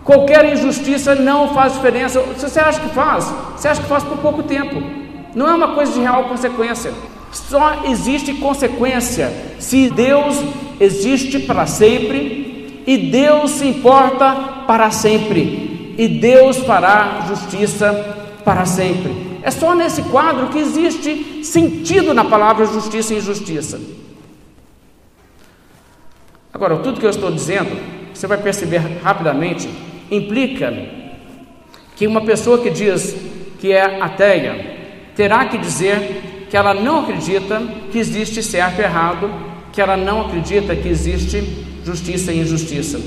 Qualquer 0.03 0.53
injustiça 0.53 1.15
não 1.15 1.53
faz 1.53 1.73
diferença. 1.73 2.23
Se 2.38 2.49
você 2.49 2.59
acha 2.59 2.79
que 2.79 2.89
faz, 2.89 3.33
você 3.55 3.67
acha 3.67 3.81
que 3.81 3.88
faz 3.88 4.03
por 4.03 4.17
pouco 4.19 4.43
tempo. 4.43 4.81
Não 5.35 5.49
é 5.49 5.53
uma 5.53 5.73
coisa 5.73 5.91
de 5.91 5.99
real 5.99 6.23
consequência. 6.25 6.93
Só 7.31 7.83
existe 7.85 8.33
consequência 8.35 9.31
se 9.59 9.89
Deus 9.89 10.41
existe 10.79 11.39
para 11.39 11.65
sempre 11.65 12.83
e 12.88 12.97
Deus 12.97 13.51
se 13.51 13.67
importa 13.67 14.63
para 14.65 14.89
sempre 14.91 15.95
e 15.97 16.07
Deus 16.07 16.57
fará 16.57 17.25
justiça 17.27 17.91
para 18.45 18.65
sempre. 18.65 19.39
É 19.41 19.51
só 19.51 19.75
nesse 19.75 20.03
quadro 20.03 20.47
que 20.47 20.59
existe 20.59 21.43
sentido 21.43 22.13
na 22.13 22.23
palavra 22.23 22.65
justiça 22.65 23.13
e 23.13 23.17
injustiça. 23.17 23.79
Agora, 26.58 26.78
tudo 26.78 26.99
que 26.99 27.05
eu 27.05 27.12
estou 27.12 27.30
dizendo, 27.32 27.70
você 28.12 28.26
vai 28.26 28.39
perceber 28.39 28.80
rapidamente 29.03 29.70
implica 30.10 30.74
que 31.95 32.08
uma 32.08 32.22
pessoa 32.22 32.58
que 32.58 32.72
diz 32.72 33.16
que 33.60 33.72
é 33.72 34.01
ateia 34.01 34.76
terá 35.16 35.45
que 35.45 35.60
dizer 35.60 36.47
que 36.49 36.58
ela 36.58 36.74
não 36.74 37.01
acredita 37.01 37.62
que 37.91 37.99
existe 37.99 38.41
certo 38.41 38.80
e 38.80 38.84
errado, 38.84 39.30
que 39.72 39.80
ela 39.80 39.95
não 39.95 40.22
acredita 40.22 40.76
que 40.76 40.88
existe 40.88 41.43
justiça 41.86 42.32
e 42.32 42.39
injustiça. 42.39 42.99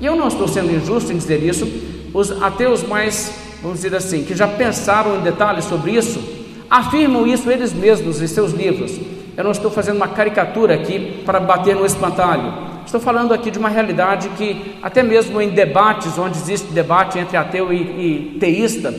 E 0.00 0.04
eu 0.04 0.16
não 0.16 0.26
estou 0.26 0.48
sendo 0.48 0.74
injusto 0.74 1.12
em 1.12 1.16
dizer 1.16 1.44
isso, 1.44 1.70
os 2.12 2.42
ateus 2.42 2.82
mais, 2.82 3.32
vamos 3.62 3.82
dizer 3.82 3.94
assim, 3.94 4.24
que 4.24 4.34
já 4.34 4.48
pensaram 4.48 5.16
em 5.16 5.20
detalhes 5.20 5.64
sobre 5.64 5.92
isso, 5.92 6.20
afirmam 6.68 7.24
isso 7.24 7.48
eles 7.52 7.72
mesmos 7.72 8.20
em 8.20 8.26
seus 8.26 8.50
livros. 8.50 8.98
Eu 9.36 9.44
não 9.44 9.52
estou 9.52 9.70
fazendo 9.70 9.94
uma 9.94 10.08
caricatura 10.08 10.74
aqui 10.74 11.22
para 11.24 11.38
bater 11.38 11.76
no 11.76 11.86
espantalho. 11.86 12.69
Estou 12.90 13.00
falando 13.00 13.32
aqui 13.32 13.52
de 13.52 13.58
uma 13.60 13.68
realidade 13.68 14.28
que, 14.30 14.74
até 14.82 15.00
mesmo 15.00 15.40
em 15.40 15.50
debates, 15.50 16.18
onde 16.18 16.36
existe 16.36 16.72
debate 16.72 17.20
entre 17.20 17.36
ateu 17.36 17.72
e, 17.72 17.76
e 17.76 18.36
teísta, 18.40 18.92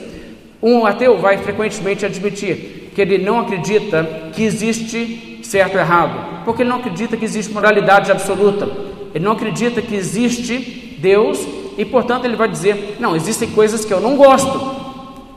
um 0.64 0.86
ateu 0.86 1.18
vai 1.18 1.38
frequentemente 1.40 2.06
admitir 2.06 2.90
que 2.96 3.02
ele 3.02 3.18
não 3.18 3.42
acredita 3.42 4.30
que 4.32 4.44
existe 4.44 5.42
certo 5.44 5.74
ou 5.74 5.82
errado, 5.82 6.46
porque 6.46 6.62
ele 6.62 6.70
não 6.70 6.78
acredita 6.78 7.18
que 7.18 7.26
existe 7.26 7.52
moralidade 7.52 8.10
absoluta, 8.10 8.72
ele 9.14 9.26
não 9.26 9.34
acredita 9.34 9.82
que 9.82 9.94
existe 9.94 10.98
Deus 10.98 11.46
e, 11.78 11.84
portanto, 11.84 12.24
ele 12.24 12.38
vai 12.38 12.48
dizer: 12.48 12.96
não, 12.98 13.14
existem 13.14 13.50
coisas 13.50 13.84
que 13.84 13.94
eu 13.94 14.00
não 14.00 14.16
gosto, 14.16 14.74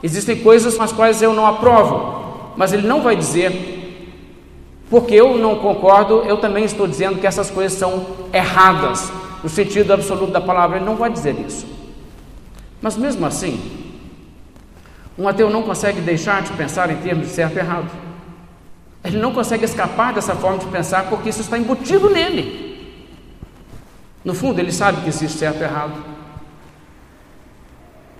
existem 0.00 0.36
coisas 0.36 0.76
com 0.76 0.84
as 0.84 0.92
quais 0.92 1.20
eu 1.20 1.34
não 1.34 1.44
aprovo, 1.44 2.52
mas 2.56 2.72
ele 2.72 2.86
não 2.86 3.02
vai 3.02 3.16
dizer 3.16 3.73
porque 4.90 5.14
eu 5.14 5.38
não 5.38 5.56
concordo, 5.56 6.22
eu 6.22 6.36
também 6.36 6.64
estou 6.64 6.86
dizendo 6.86 7.18
que 7.18 7.26
essas 7.26 7.50
coisas 7.50 7.78
são 7.78 8.06
erradas, 8.32 9.10
no 9.42 9.48
sentido 9.48 9.92
absoluto 9.92 10.32
da 10.32 10.40
palavra, 10.40 10.76
ele 10.76 10.84
não 10.84 10.96
vai 10.96 11.10
dizer 11.10 11.36
isso. 11.38 11.66
Mas 12.80 12.96
mesmo 12.96 13.24
assim, 13.26 13.60
um 15.18 15.28
ateu 15.28 15.48
não 15.48 15.62
consegue 15.62 16.00
deixar 16.00 16.42
de 16.42 16.52
pensar 16.52 16.90
em 16.90 16.96
termos 16.96 17.28
de 17.28 17.32
certo 17.32 17.56
e 17.56 17.58
errado. 17.58 17.90
Ele 19.02 19.18
não 19.18 19.32
consegue 19.32 19.64
escapar 19.64 20.12
dessa 20.12 20.34
forma 20.34 20.58
de 20.58 20.66
pensar 20.66 21.08
porque 21.08 21.28
isso 21.28 21.40
está 21.40 21.58
embutido 21.58 22.10
nele. 22.10 22.64
No 24.24 24.34
fundo, 24.34 24.58
ele 24.58 24.72
sabe 24.72 25.02
que 25.02 25.08
existe 25.08 25.38
certo 25.38 25.60
e 25.60 25.64
errado. 25.64 25.92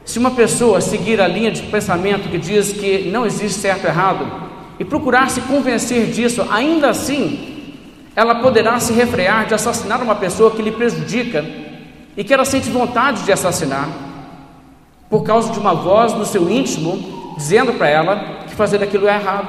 Se 0.04 0.18
uma 0.18 0.32
pessoa 0.32 0.82
seguir 0.82 1.20
a 1.20 1.26
linha 1.26 1.50
de 1.50 1.62
pensamento 1.62 2.28
que 2.28 2.36
diz 2.36 2.72
que 2.72 3.10
não 3.10 3.24
existe 3.24 3.58
certo 3.58 3.84
e 3.84 3.86
errado, 3.86 4.43
e 4.78 4.84
procurar 4.84 5.30
se 5.30 5.40
convencer 5.42 6.06
disso, 6.06 6.46
ainda 6.50 6.90
assim, 6.90 7.54
ela 8.16 8.36
poderá 8.36 8.78
se 8.80 8.92
refrear 8.92 9.46
de 9.46 9.54
assassinar 9.54 10.02
uma 10.02 10.14
pessoa 10.14 10.50
que 10.50 10.62
lhe 10.62 10.72
prejudica 10.72 11.44
e 12.16 12.22
que 12.22 12.32
ela 12.32 12.44
sente 12.44 12.70
vontade 12.70 13.22
de 13.22 13.32
assassinar, 13.32 13.88
por 15.10 15.22
causa 15.22 15.52
de 15.52 15.58
uma 15.58 15.74
voz 15.74 16.12
no 16.12 16.24
seu 16.24 16.48
íntimo 16.50 17.34
dizendo 17.36 17.72
para 17.74 17.88
ela 17.88 18.44
que 18.46 18.54
fazer 18.54 18.82
aquilo 18.82 19.08
é 19.08 19.14
errado. 19.14 19.48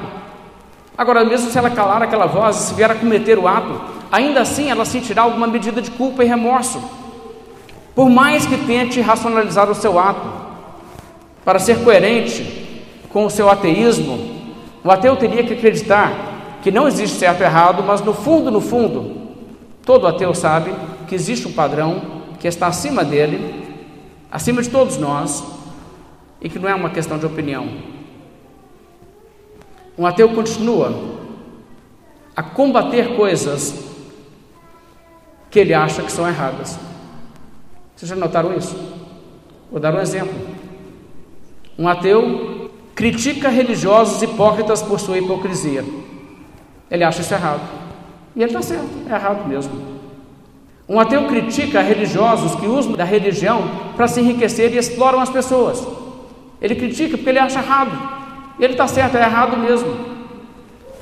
Agora, 0.98 1.24
mesmo 1.24 1.50
se 1.50 1.58
ela 1.58 1.70
calar 1.70 2.02
aquela 2.02 2.26
voz 2.26 2.56
e 2.56 2.66
se 2.68 2.74
vier 2.74 2.90
a 2.90 2.94
cometer 2.94 3.38
o 3.38 3.46
ato, 3.46 3.80
ainda 4.10 4.40
assim 4.40 4.70
ela 4.70 4.84
sentirá 4.84 5.22
alguma 5.22 5.46
medida 5.46 5.82
de 5.82 5.90
culpa 5.90 6.24
e 6.24 6.26
remorso, 6.26 6.82
por 7.94 8.08
mais 8.08 8.46
que 8.46 8.56
tente 8.58 9.00
racionalizar 9.00 9.70
o 9.70 9.74
seu 9.74 9.98
ato, 9.98 10.28
para 11.44 11.58
ser 11.58 11.84
coerente 11.84 12.90
com 13.10 13.24
o 13.24 13.30
seu 13.30 13.48
ateísmo 13.48 14.35
O 14.86 14.90
ateu 14.92 15.16
teria 15.16 15.42
que 15.42 15.54
acreditar 15.54 16.60
que 16.62 16.70
não 16.70 16.86
existe 16.86 17.18
certo 17.18 17.40
e 17.40 17.42
errado, 17.42 17.82
mas 17.82 18.00
no 18.02 18.14
fundo, 18.14 18.52
no 18.52 18.60
fundo, 18.60 19.34
todo 19.84 20.06
ateu 20.06 20.32
sabe 20.32 20.72
que 21.08 21.14
existe 21.16 21.48
um 21.48 21.52
padrão 21.52 22.00
que 22.38 22.46
está 22.46 22.68
acima 22.68 23.04
dele, 23.04 23.66
acima 24.30 24.62
de 24.62 24.70
todos 24.70 24.96
nós, 24.96 25.42
e 26.40 26.48
que 26.48 26.60
não 26.60 26.68
é 26.68 26.74
uma 26.76 26.90
questão 26.90 27.18
de 27.18 27.26
opinião. 27.26 27.68
Um 29.98 30.06
ateu 30.06 30.28
continua 30.28 30.94
a 32.36 32.44
combater 32.44 33.16
coisas 33.16 33.90
que 35.50 35.58
ele 35.58 35.74
acha 35.74 36.00
que 36.00 36.12
são 36.12 36.28
erradas. 36.28 36.78
Vocês 37.96 38.08
já 38.08 38.14
notaram 38.14 38.56
isso? 38.56 38.76
Vou 39.68 39.80
dar 39.80 39.92
um 39.92 40.00
exemplo. 40.00 40.34
Um 41.76 41.88
ateu 41.88 42.55
critica 42.96 43.50
religiosos 43.50 44.22
hipócritas 44.22 44.82
por 44.82 44.98
sua 44.98 45.18
hipocrisia. 45.18 45.84
Ele 46.90 47.04
acha 47.04 47.20
isso 47.20 47.34
errado. 47.34 47.60
E 48.34 48.40
ele 48.42 48.46
está 48.48 48.62
certo, 48.62 48.88
é 49.08 49.14
errado 49.14 49.46
mesmo. 49.46 49.72
Um 50.88 50.98
ateu 50.98 51.26
critica 51.26 51.82
religiosos 51.82 52.54
que 52.54 52.66
usam 52.66 52.92
da 52.92 53.04
religião 53.04 53.68
para 53.94 54.08
se 54.08 54.20
enriquecer 54.20 54.72
e 54.72 54.78
exploram 54.78 55.20
as 55.20 55.28
pessoas. 55.28 55.86
Ele 56.60 56.74
critica 56.74 57.18
porque 57.18 57.28
ele 57.28 57.38
acha 57.38 57.58
errado. 57.58 57.92
E 58.58 58.64
ele 58.64 58.72
está 58.72 58.88
certo, 58.88 59.16
é 59.16 59.22
errado 59.22 59.58
mesmo. 59.58 59.94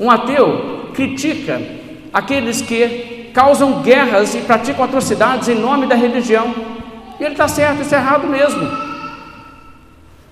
Um 0.00 0.10
ateu 0.10 0.90
critica 0.94 1.62
aqueles 2.12 2.60
que 2.60 3.30
causam 3.32 3.82
guerras 3.82 4.34
e 4.34 4.40
praticam 4.40 4.84
atrocidades 4.84 5.48
em 5.48 5.54
nome 5.54 5.86
da 5.86 5.94
religião. 5.94 6.52
E 7.20 7.22
ele 7.22 7.34
está 7.34 7.46
certo, 7.46 7.82
isso 7.82 7.94
é 7.94 7.98
errado 7.98 8.26
mesmo. 8.26 8.93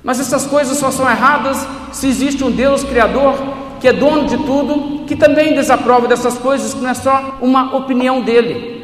Mas 0.03 0.19
essas 0.19 0.47
coisas 0.47 0.79
só 0.79 0.91
são 0.91 1.09
erradas 1.09 1.67
se 1.93 2.09
existe 2.09 2.43
um 2.43 2.51
Deus 2.51 2.83
Criador 2.83 3.35
que 3.81 3.89
é 3.89 3.93
dono 3.93 4.29
de 4.29 4.37
tudo, 4.37 5.05
que 5.07 5.17
também 5.17 5.55
desaprova 5.55 6.07
dessas 6.07 6.39
coisas, 6.39 6.73
que 6.73 6.81
não 6.81 6.91
é 6.91 6.95
só 6.95 7.39
uma 7.43 7.77
opinião 7.77 8.23
dele. 8.23 8.81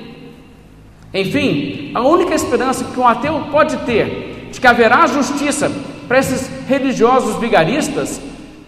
Enfim, 1.15 1.93
a 1.95 2.03
única 2.03 2.35
esperança 2.35 2.85
que 2.85 2.99
um 2.99 3.07
ateu 3.07 3.45
pode 3.53 3.77
ter 3.79 4.49
de 4.51 4.61
que 4.61 4.67
haverá 4.67 5.07
justiça 5.07 5.71
para 6.09 6.19
esses 6.19 6.51
religiosos 6.67 7.37
vigaristas 7.37 8.21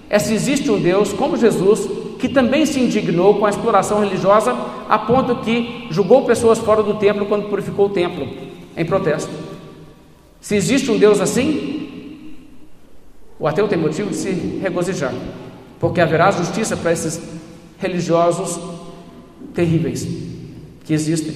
é 0.08 0.20
se 0.20 0.32
existe 0.32 0.70
um 0.70 0.78
Deus 0.78 1.12
como 1.12 1.36
Jesus 1.36 1.88
que 2.20 2.28
também 2.28 2.64
se 2.64 2.78
indignou 2.78 3.34
com 3.34 3.46
a 3.46 3.50
exploração 3.50 3.98
religiosa 3.98 4.54
a 4.88 4.98
ponto 4.98 5.36
que 5.36 5.86
julgou 5.90 6.24
pessoas 6.24 6.58
fora 6.58 6.82
do 6.82 6.94
templo 6.94 7.26
quando 7.26 7.48
purificou 7.48 7.86
o 7.86 7.90
templo 7.90 8.28
em 8.76 8.84
protesto. 8.84 9.30
Se 10.40 10.54
existe 10.54 10.90
um 10.90 10.98
Deus 10.98 11.20
assim, 11.20 11.79
o 13.40 13.48
ateu 13.48 13.66
tem 13.66 13.78
motivo 13.78 14.10
de 14.10 14.16
se 14.16 14.30
regozijar, 14.62 15.14
porque 15.80 15.98
haverá 15.98 16.30
justiça 16.30 16.76
para 16.76 16.92
esses 16.92 17.18
religiosos 17.78 18.60
terríveis 19.54 20.06
que 20.84 20.92
existem. 20.92 21.34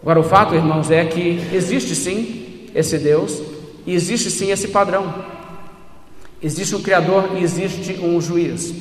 Agora, 0.00 0.20
o 0.20 0.22
fato, 0.22 0.54
irmãos, 0.54 0.92
é 0.92 1.04
que 1.04 1.42
existe 1.52 1.96
sim 1.96 2.68
esse 2.72 2.96
Deus 2.98 3.42
e 3.84 3.92
existe 3.92 4.30
sim 4.30 4.52
esse 4.52 4.68
padrão. 4.68 5.12
Existe 6.40 6.76
um 6.76 6.82
Criador 6.82 7.30
e 7.36 7.42
existe 7.42 7.98
um 8.00 8.20
juiz. 8.20 8.72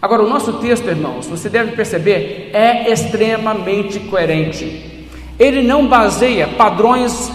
Agora, 0.00 0.22
o 0.22 0.28
nosso 0.28 0.54
texto, 0.54 0.88
irmãos, 0.88 1.26
você 1.26 1.50
deve 1.50 1.72
perceber, 1.72 2.50
é 2.54 2.90
extremamente 2.90 4.00
coerente. 4.00 5.06
Ele 5.38 5.62
não 5.62 5.86
baseia 5.86 6.48
padrões 6.48 7.30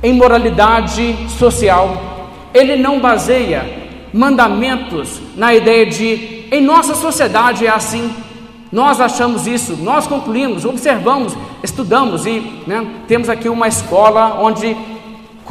em 0.00 0.12
moralidade 0.12 1.16
social, 1.30 2.09
ele 2.52 2.76
não 2.76 3.00
baseia 3.00 3.64
mandamentos 4.12 5.20
na 5.36 5.54
ideia 5.54 5.86
de 5.86 6.48
em 6.50 6.60
nossa 6.60 6.94
sociedade 6.94 7.66
é 7.66 7.70
assim, 7.70 8.12
nós 8.72 9.00
achamos 9.00 9.46
isso, 9.46 9.76
nós 9.76 10.06
concluímos, 10.06 10.64
observamos, 10.64 11.36
estudamos 11.62 12.26
e 12.26 12.40
né, 12.66 12.86
temos 13.06 13.28
aqui 13.28 13.48
uma 13.48 13.68
escola 13.68 14.40
onde 14.40 14.76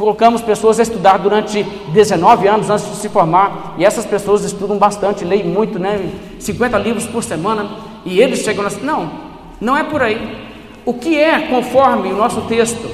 colocamos 0.00 0.40
pessoas 0.40 0.80
a 0.80 0.82
estudar 0.82 1.18
durante 1.18 1.62
19 1.62 2.48
anos 2.48 2.70
antes 2.70 2.88
de 2.88 2.96
se 2.96 3.08
formar, 3.10 3.74
e 3.76 3.84
essas 3.84 4.06
pessoas 4.06 4.42
estudam 4.44 4.78
bastante, 4.78 5.26
leem 5.26 5.44
muito, 5.44 5.78
né? 5.78 6.10
50 6.38 6.78
livros 6.78 7.06
por 7.06 7.22
semana, 7.22 7.68
e 8.06 8.18
eles 8.18 8.40
chegam 8.40 8.64
assim: 8.64 8.80
não, 8.82 9.10
não 9.60 9.76
é 9.76 9.84
por 9.84 10.00
aí. 10.00 10.48
O 10.86 10.94
que 10.94 11.18
é, 11.18 11.40
conforme 11.48 12.10
o 12.10 12.16
nosso 12.16 12.40
texto, 12.42 12.90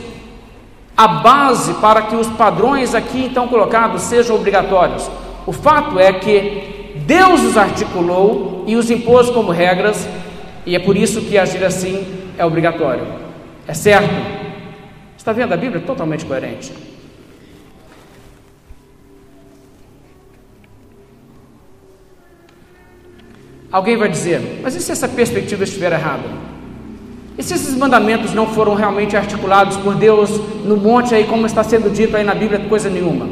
a 0.97 1.07
base 1.07 1.75
para 1.75 2.03
que 2.03 2.17
os 2.17 2.27
padrões 2.29 2.95
aqui 2.95 3.25
então 3.25 3.47
colocados 3.49 4.03
sejam 4.03 4.37
obrigatórios? 4.37 5.11
O 5.47 5.53
fato 5.53 5.99
é 5.99 6.13
que 6.13 6.95
Deus 7.07 7.43
os 7.43 7.57
articulou 7.57 8.65
e 8.67 8.75
os 8.77 8.91
impôs 8.91 9.29
como 9.31 9.53
regras, 9.53 10.09
e 10.65 10.75
é 10.75 10.79
por 10.79 10.97
isso 10.97 11.21
que 11.21 11.37
agir 11.37 11.65
assim 11.65 12.05
é 12.39 12.45
obrigatório. 12.45 13.07
É 13.69 13.75
certo? 13.75 14.11
Está 15.17 15.33
vendo? 15.33 15.53
A 15.53 15.57
Bíblia 15.57 15.81
é 15.83 15.85
totalmente 15.87 16.25
coerente. 16.25 16.73
Alguém 23.71 23.97
vai 23.97 24.09
dizer, 24.09 24.61
mas 24.63 24.75
e 24.75 24.81
se 24.81 24.91
essa 24.91 25.09
perspectiva 25.09 25.65
estiver 25.65 25.93
errada? 25.93 26.56
E 27.39 27.43
se 27.43 27.55
esses 27.55 27.75
mandamentos 27.77 28.33
não 28.33 28.47
foram 28.47 28.75
realmente 28.75 29.17
articulados 29.17 29.77
por 29.77 29.95
Deus 29.95 30.31
no 30.65 30.77
monte 30.77 31.15
aí, 31.15 31.25
como 31.25 31.47
está 31.47 31.63
sendo 31.63 31.91
dito 31.91 32.17
aí 32.17 32.25
na 32.25 32.35
Bíblia, 32.35 32.61
coisa 32.69 32.89
nenhuma? 32.89 33.29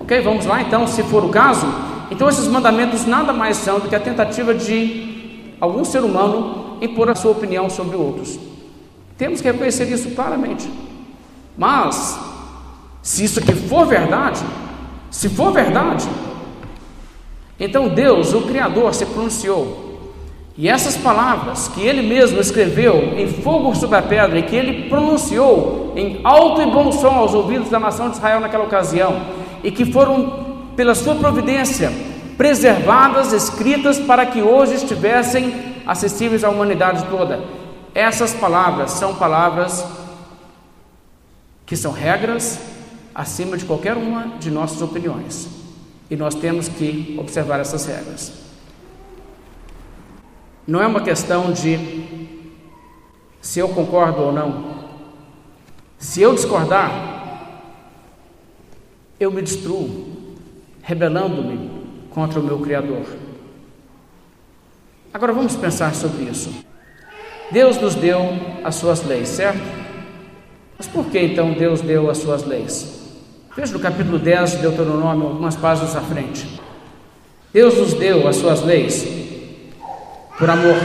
Ok, 0.00 0.20
vamos 0.22 0.46
lá 0.46 0.62
então, 0.62 0.86
se 0.86 1.02
for 1.02 1.24
o 1.24 1.28
caso, 1.28 1.66
então 2.10 2.28
esses 2.28 2.48
mandamentos 2.48 3.04
nada 3.06 3.32
mais 3.32 3.58
são 3.58 3.78
do 3.78 3.88
que 3.88 3.94
a 3.94 4.00
tentativa 4.00 4.54
de 4.54 5.54
algum 5.60 5.84
ser 5.84 6.02
humano 6.02 6.78
impor 6.80 7.10
a 7.10 7.14
sua 7.14 7.32
opinião 7.32 7.68
sobre 7.68 7.96
outros. 7.96 8.38
Temos 9.18 9.40
que 9.40 9.50
reconhecer 9.50 9.84
isso 9.90 10.10
claramente. 10.10 10.70
Mas, 11.58 12.18
se 13.02 13.24
isso 13.24 13.40
aqui 13.40 13.52
for 13.52 13.86
verdade, 13.86 14.40
se 15.10 15.28
for 15.28 15.52
verdade, 15.52 16.06
então 17.58 17.88
Deus, 17.88 18.34
o 18.34 18.42
Criador, 18.42 18.94
se 18.94 19.06
pronunciou. 19.06 19.85
E 20.58 20.68
essas 20.68 20.96
palavras 20.96 21.68
que 21.68 21.82
ele 21.82 22.00
mesmo 22.00 22.40
escreveu 22.40 23.18
em 23.18 23.28
fogo 23.28 23.74
sobre 23.74 23.98
a 23.98 24.02
pedra 24.02 24.38
e 24.38 24.42
que 24.42 24.56
ele 24.56 24.88
pronunciou 24.88 25.92
em 25.94 26.20
alto 26.24 26.62
e 26.62 26.66
bom 26.66 26.90
som 26.90 27.08
aos 27.08 27.34
ouvidos 27.34 27.68
da 27.68 27.78
nação 27.78 28.08
de 28.08 28.16
Israel 28.16 28.40
naquela 28.40 28.64
ocasião, 28.64 29.20
e 29.62 29.70
que 29.70 29.84
foram, 29.84 30.70
pela 30.74 30.94
sua 30.94 31.14
providência, 31.16 31.92
preservadas, 32.38 33.32
escritas 33.32 33.98
para 33.98 34.24
que 34.24 34.40
hoje 34.40 34.74
estivessem 34.74 35.52
acessíveis 35.86 36.42
à 36.42 36.48
humanidade 36.48 37.04
toda. 37.10 37.40
Essas 37.94 38.32
palavras 38.32 38.92
são 38.92 39.14
palavras 39.14 39.84
que 41.66 41.76
são 41.76 41.92
regras 41.92 42.58
acima 43.14 43.56
de 43.56 43.64
qualquer 43.64 43.96
uma 43.96 44.38
de 44.38 44.50
nossas 44.50 44.80
opiniões. 44.80 45.48
E 46.10 46.16
nós 46.16 46.34
temos 46.34 46.68
que 46.68 47.16
observar 47.18 47.60
essas 47.60 47.84
regras. 47.84 48.45
Não 50.66 50.82
é 50.82 50.86
uma 50.86 51.00
questão 51.00 51.52
de 51.52 51.78
se 53.40 53.60
eu 53.60 53.68
concordo 53.68 54.22
ou 54.22 54.32
não. 54.32 54.76
Se 55.96 56.20
eu 56.20 56.34
discordar, 56.34 57.60
eu 59.20 59.30
me 59.30 59.40
destruo, 59.40 60.34
rebelando-me 60.82 61.70
contra 62.10 62.40
o 62.40 62.42
meu 62.42 62.58
Criador. 62.58 63.06
Agora 65.14 65.32
vamos 65.32 65.54
pensar 65.54 65.94
sobre 65.94 66.24
isso. 66.24 66.50
Deus 67.52 67.80
nos 67.80 67.94
deu 67.94 68.18
as 68.64 68.74
suas 68.74 69.04
leis, 69.04 69.28
certo? 69.28 69.62
Mas 70.76 70.88
por 70.88 71.06
que 71.06 71.18
então 71.20 71.52
Deus 71.52 71.80
deu 71.80 72.10
as 72.10 72.18
suas 72.18 72.44
leis? 72.44 73.06
Veja 73.56 73.72
no 73.72 73.78
capítulo 73.78 74.18
10 74.18 74.50
de 74.50 74.56
Deuteronômio, 74.58 75.28
algumas 75.28 75.54
páginas 75.54 75.94
à 75.94 76.00
frente. 76.00 76.60
Deus 77.52 77.78
nos 77.78 77.94
deu 77.94 78.26
as 78.26 78.36
suas 78.36 78.62
leis 78.62 79.25
por 80.38 80.50
amor. 80.50 80.76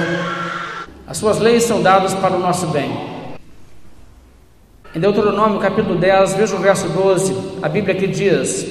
As 1.05 1.17
suas 1.17 1.39
leis 1.39 1.63
são 1.63 1.81
dadas 1.81 2.13
para 2.13 2.35
o 2.35 2.39
nosso 2.39 2.67
bem. 2.67 2.89
Em 4.95 4.99
Deuteronômio, 4.99 5.59
capítulo 5.59 5.95
10, 5.95 6.35
veja 6.35 6.55
o 6.55 6.59
verso 6.59 6.87
12, 6.89 7.59
a 7.61 7.69
Bíblia 7.69 7.95
que 7.95 8.07
diz: 8.07 8.65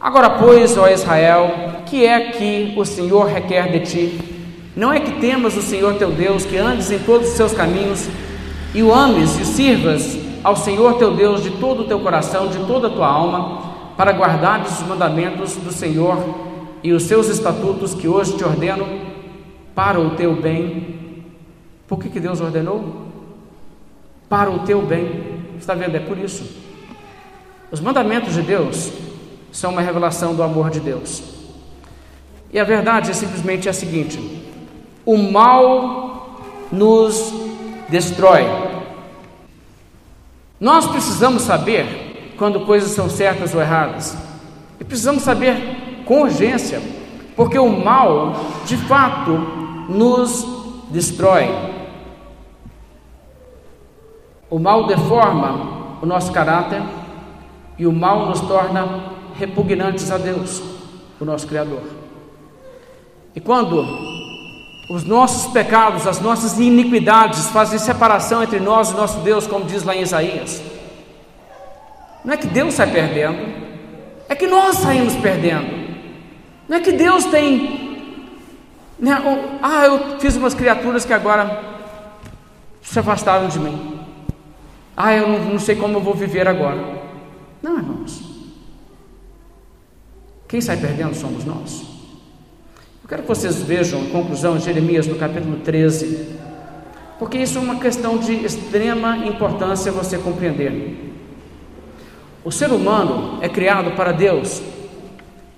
Agora, 0.00 0.30
pois, 0.30 0.76
ó 0.76 0.88
Israel, 0.88 1.50
que 1.86 2.06
é 2.06 2.30
que 2.32 2.74
o 2.76 2.84
Senhor 2.84 3.26
requer 3.26 3.70
de 3.70 3.80
ti? 3.80 4.18
Não 4.74 4.92
é 4.92 5.00
que 5.00 5.20
temas 5.20 5.54
o 5.56 5.62
Senhor 5.62 5.94
teu 5.94 6.10
Deus, 6.10 6.46
que 6.46 6.56
andes 6.56 6.90
em 6.90 6.98
todos 6.98 7.28
os 7.28 7.34
seus 7.34 7.52
caminhos 7.52 8.08
e 8.74 8.82
o 8.82 8.92
ames 8.92 9.38
e 9.38 9.44
sirvas 9.44 10.18
ao 10.42 10.56
Senhor 10.56 10.94
teu 10.94 11.14
Deus 11.14 11.42
de 11.42 11.50
todo 11.50 11.82
o 11.82 11.84
teu 11.84 12.00
coração, 12.00 12.48
de 12.48 12.58
toda 12.64 12.88
a 12.88 12.90
tua 12.90 13.06
alma, 13.06 13.62
para 13.98 14.12
guardares 14.12 14.80
os 14.80 14.86
mandamentos 14.86 15.56
do 15.56 15.70
Senhor 15.70 16.18
e 16.82 16.92
os 16.92 17.02
seus 17.02 17.28
estatutos 17.28 17.94
que 17.94 18.08
hoje 18.08 18.32
te 18.36 18.44
ordeno 18.44 19.11
para 19.74 20.00
o 20.00 20.16
teu 20.16 20.34
bem. 20.40 21.24
Por 21.86 21.98
que, 21.98 22.08
que 22.08 22.20
Deus 22.20 22.40
ordenou? 22.40 23.06
Para 24.28 24.50
o 24.50 24.60
teu 24.60 24.82
bem. 24.82 25.42
Está 25.58 25.74
vendo? 25.74 25.96
É 25.96 26.00
por 26.00 26.18
isso. 26.18 26.62
Os 27.70 27.80
mandamentos 27.80 28.34
de 28.34 28.42
Deus 28.42 28.92
são 29.50 29.72
uma 29.72 29.80
revelação 29.80 30.34
do 30.34 30.42
amor 30.42 30.70
de 30.70 30.80
Deus. 30.80 31.22
E 32.52 32.58
a 32.58 32.64
verdade 32.64 33.10
é 33.10 33.14
simplesmente 33.14 33.68
a 33.68 33.72
seguinte: 33.72 34.42
o 35.04 35.16
mal 35.16 36.40
nos 36.70 37.32
destrói. 37.88 38.44
Nós 40.60 40.86
precisamos 40.86 41.42
saber 41.42 42.34
quando 42.38 42.66
coisas 42.66 42.90
são 42.92 43.08
certas 43.08 43.54
ou 43.54 43.60
erradas. 43.60 44.16
E 44.80 44.84
precisamos 44.84 45.22
saber 45.22 46.02
com 46.04 46.22
urgência, 46.22 46.80
porque 47.36 47.58
o 47.58 47.68
mal, 47.68 48.34
de 48.66 48.76
fato, 48.76 49.61
nos 49.92 50.46
destrói. 50.90 51.48
O 54.50 54.58
mal 54.58 54.86
deforma 54.86 55.98
o 56.02 56.06
nosso 56.06 56.32
caráter 56.32 56.82
e 57.78 57.86
o 57.86 57.92
mal 57.92 58.26
nos 58.26 58.40
torna 58.40 59.12
repugnantes 59.34 60.10
a 60.10 60.18
Deus, 60.18 60.62
o 61.20 61.24
nosso 61.24 61.46
Criador. 61.46 61.82
E 63.34 63.40
quando 63.40 63.82
os 64.90 65.04
nossos 65.04 65.50
pecados, 65.52 66.06
as 66.06 66.20
nossas 66.20 66.58
iniquidades 66.58 67.46
fazem 67.46 67.78
separação 67.78 68.42
entre 68.42 68.60
nós 68.60 68.90
e 68.90 68.94
nosso 68.94 69.20
Deus, 69.20 69.46
como 69.46 69.64
diz 69.64 69.84
lá 69.84 69.96
em 69.96 70.02
Isaías, 70.02 70.62
não 72.24 72.34
é 72.34 72.36
que 72.36 72.46
Deus 72.46 72.74
sai 72.74 72.90
perdendo, 72.90 73.38
é 74.28 74.34
que 74.34 74.46
nós 74.46 74.76
saímos 74.76 75.14
perdendo. 75.16 75.82
Não 76.68 76.76
é 76.76 76.80
que 76.80 76.92
Deus 76.92 77.24
tem. 77.26 77.91
Né, 79.02 79.10
ah, 79.60 79.84
eu 79.84 80.20
fiz 80.20 80.36
umas 80.36 80.54
criaturas 80.54 81.04
que 81.04 81.12
agora 81.12 81.60
se 82.80 82.96
afastaram 83.00 83.48
de 83.48 83.58
mim. 83.58 83.98
Ah, 84.96 85.12
eu 85.12 85.26
não, 85.26 85.38
não 85.40 85.58
sei 85.58 85.74
como 85.74 85.98
eu 85.98 86.00
vou 86.00 86.14
viver 86.14 86.46
agora. 86.46 87.02
Não, 87.60 87.78
irmãos. 87.78 88.22
Quem 90.46 90.60
sai 90.60 90.76
perdendo 90.76 91.16
somos 91.16 91.44
nós. 91.44 91.82
Eu 93.02 93.08
quero 93.08 93.22
que 93.22 93.28
vocês 93.28 93.60
vejam 93.60 94.02
a 94.02 94.10
conclusão 94.10 94.56
de 94.56 94.66
Jeremias 94.66 95.08
no 95.08 95.16
capítulo 95.16 95.56
13, 95.56 96.38
porque 97.18 97.38
isso 97.38 97.58
é 97.58 97.60
uma 97.60 97.80
questão 97.80 98.18
de 98.18 98.44
extrema 98.44 99.16
importância 99.26 99.90
você 99.90 100.16
compreender. 100.16 101.12
O 102.44 102.52
ser 102.52 102.70
humano 102.70 103.38
é 103.42 103.48
criado 103.48 103.96
para 103.96 104.12
Deus 104.12 104.62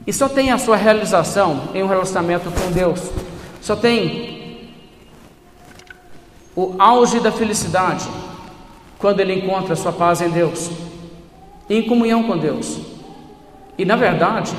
e 0.06 0.12
só 0.14 0.30
tem 0.30 0.50
a 0.50 0.56
sua 0.56 0.76
realização 0.76 1.68
em 1.74 1.82
um 1.82 1.86
relacionamento 1.86 2.50
com 2.50 2.70
Deus, 2.70 3.10
só 3.64 3.74
tem 3.74 4.68
o 6.54 6.74
auge 6.78 7.18
da 7.18 7.32
felicidade 7.32 8.06
quando 8.98 9.20
ele 9.20 9.32
encontra 9.32 9.74
sua 9.74 9.90
paz 9.90 10.20
em 10.20 10.28
Deus, 10.28 10.70
em 11.70 11.82
comunhão 11.82 12.24
com 12.24 12.36
Deus. 12.36 12.78
E 13.78 13.86
na 13.86 13.96
verdade, 13.96 14.54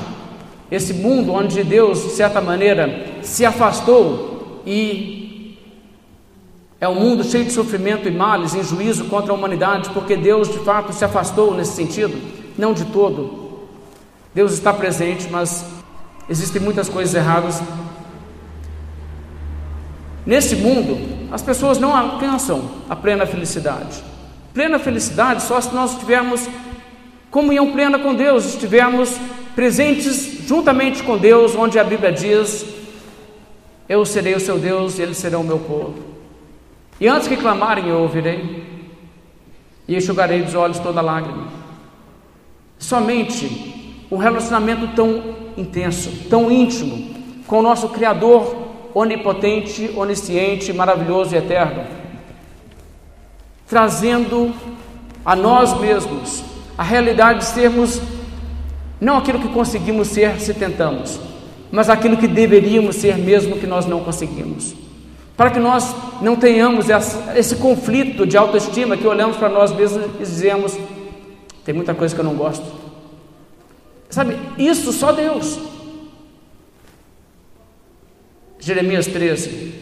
esse 0.72 0.92
mundo 0.92 1.32
onde 1.32 1.62
Deus, 1.62 2.02
de 2.02 2.10
certa 2.10 2.40
maneira, 2.40 3.20
se 3.22 3.46
afastou 3.46 4.60
e 4.66 5.56
é 6.80 6.88
um 6.88 6.96
mundo 6.96 7.22
cheio 7.22 7.44
de 7.44 7.52
sofrimento 7.52 8.08
e 8.08 8.10
males, 8.10 8.56
em 8.56 8.64
juízo 8.64 9.04
contra 9.04 9.30
a 9.30 9.36
humanidade, 9.36 9.88
porque 9.90 10.16
Deus 10.16 10.48
de 10.48 10.58
fato 10.58 10.92
se 10.92 11.04
afastou 11.04 11.54
nesse 11.54 11.76
sentido, 11.76 12.20
não 12.58 12.74
de 12.74 12.84
todo. 12.86 13.68
Deus 14.34 14.52
está 14.52 14.72
presente, 14.72 15.28
mas 15.30 15.64
existem 16.28 16.60
muitas 16.60 16.88
coisas 16.88 17.14
erradas. 17.14 17.62
Nesse 20.26 20.56
mundo, 20.56 20.98
as 21.30 21.40
pessoas 21.40 21.78
não 21.78 21.96
alcançam 21.96 22.68
a 22.90 22.96
plena 22.96 23.24
felicidade. 23.24 24.02
Plena 24.52 24.76
felicidade 24.78 25.42
só 25.42 25.60
se 25.60 25.72
nós 25.72 25.96
tivermos 25.98 26.48
comunhão 27.30 27.70
plena 27.70 27.98
com 27.98 28.12
Deus, 28.12 28.44
estivermos 28.46 29.16
presentes 29.54 30.46
juntamente 30.46 31.02
com 31.04 31.16
Deus, 31.16 31.54
onde 31.54 31.78
a 31.78 31.84
Bíblia 31.84 32.10
diz: 32.10 32.66
Eu 33.88 34.04
serei 34.04 34.34
o 34.34 34.40
seu 34.40 34.58
Deus 34.58 34.98
e 34.98 35.02
eles 35.02 35.16
serão 35.16 35.42
o 35.42 35.44
meu 35.44 35.60
povo. 35.60 35.94
E 37.00 37.06
antes 37.06 37.28
que 37.28 37.36
clamarem, 37.36 37.88
eu 37.88 38.00
ouvirei 38.00 38.64
e 39.86 39.94
enxugarei 39.94 40.42
dos 40.42 40.54
olhos 40.54 40.78
toda 40.80 41.00
lágrima. 41.00 41.46
Somente 42.78 44.06
um 44.10 44.16
relacionamento 44.16 44.88
tão 44.96 45.36
intenso, 45.56 46.10
tão 46.28 46.50
íntimo 46.50 47.14
com 47.46 47.58
o 47.60 47.62
nosso 47.62 47.90
Criador 47.90 48.55
onipotente, 48.98 49.90
onisciente, 49.94 50.72
maravilhoso 50.72 51.34
e 51.34 51.38
eterno, 51.38 51.84
trazendo 53.68 54.54
a 55.22 55.36
nós 55.36 55.78
mesmos 55.78 56.42
a 56.78 56.82
realidade 56.82 57.40
de 57.40 57.44
sermos 57.44 58.00
não 58.98 59.18
aquilo 59.18 59.38
que 59.38 59.50
conseguimos 59.50 60.08
ser 60.08 60.40
se 60.40 60.54
tentamos, 60.54 61.20
mas 61.70 61.90
aquilo 61.90 62.16
que 62.16 62.26
deveríamos 62.26 62.96
ser 62.96 63.18
mesmo 63.18 63.58
que 63.58 63.66
nós 63.66 63.84
não 63.84 64.00
conseguimos. 64.00 64.74
Para 65.36 65.50
que 65.50 65.58
nós 65.58 65.94
não 66.22 66.34
tenhamos 66.34 66.86
esse 67.34 67.56
conflito 67.56 68.26
de 68.26 68.38
autoestima 68.38 68.96
que 68.96 69.06
olhamos 69.06 69.36
para 69.36 69.50
nós 69.50 69.72
mesmos 69.72 70.06
e 70.06 70.18
dizemos: 70.20 70.74
tem 71.66 71.74
muita 71.74 71.94
coisa 71.94 72.14
que 72.14 72.20
eu 72.22 72.24
não 72.24 72.34
gosto. 72.34 72.64
Sabe, 74.08 74.38
isso 74.56 74.90
só 74.90 75.12
Deus. 75.12 75.75
Jeremias 78.66 79.06
13, 79.06 79.74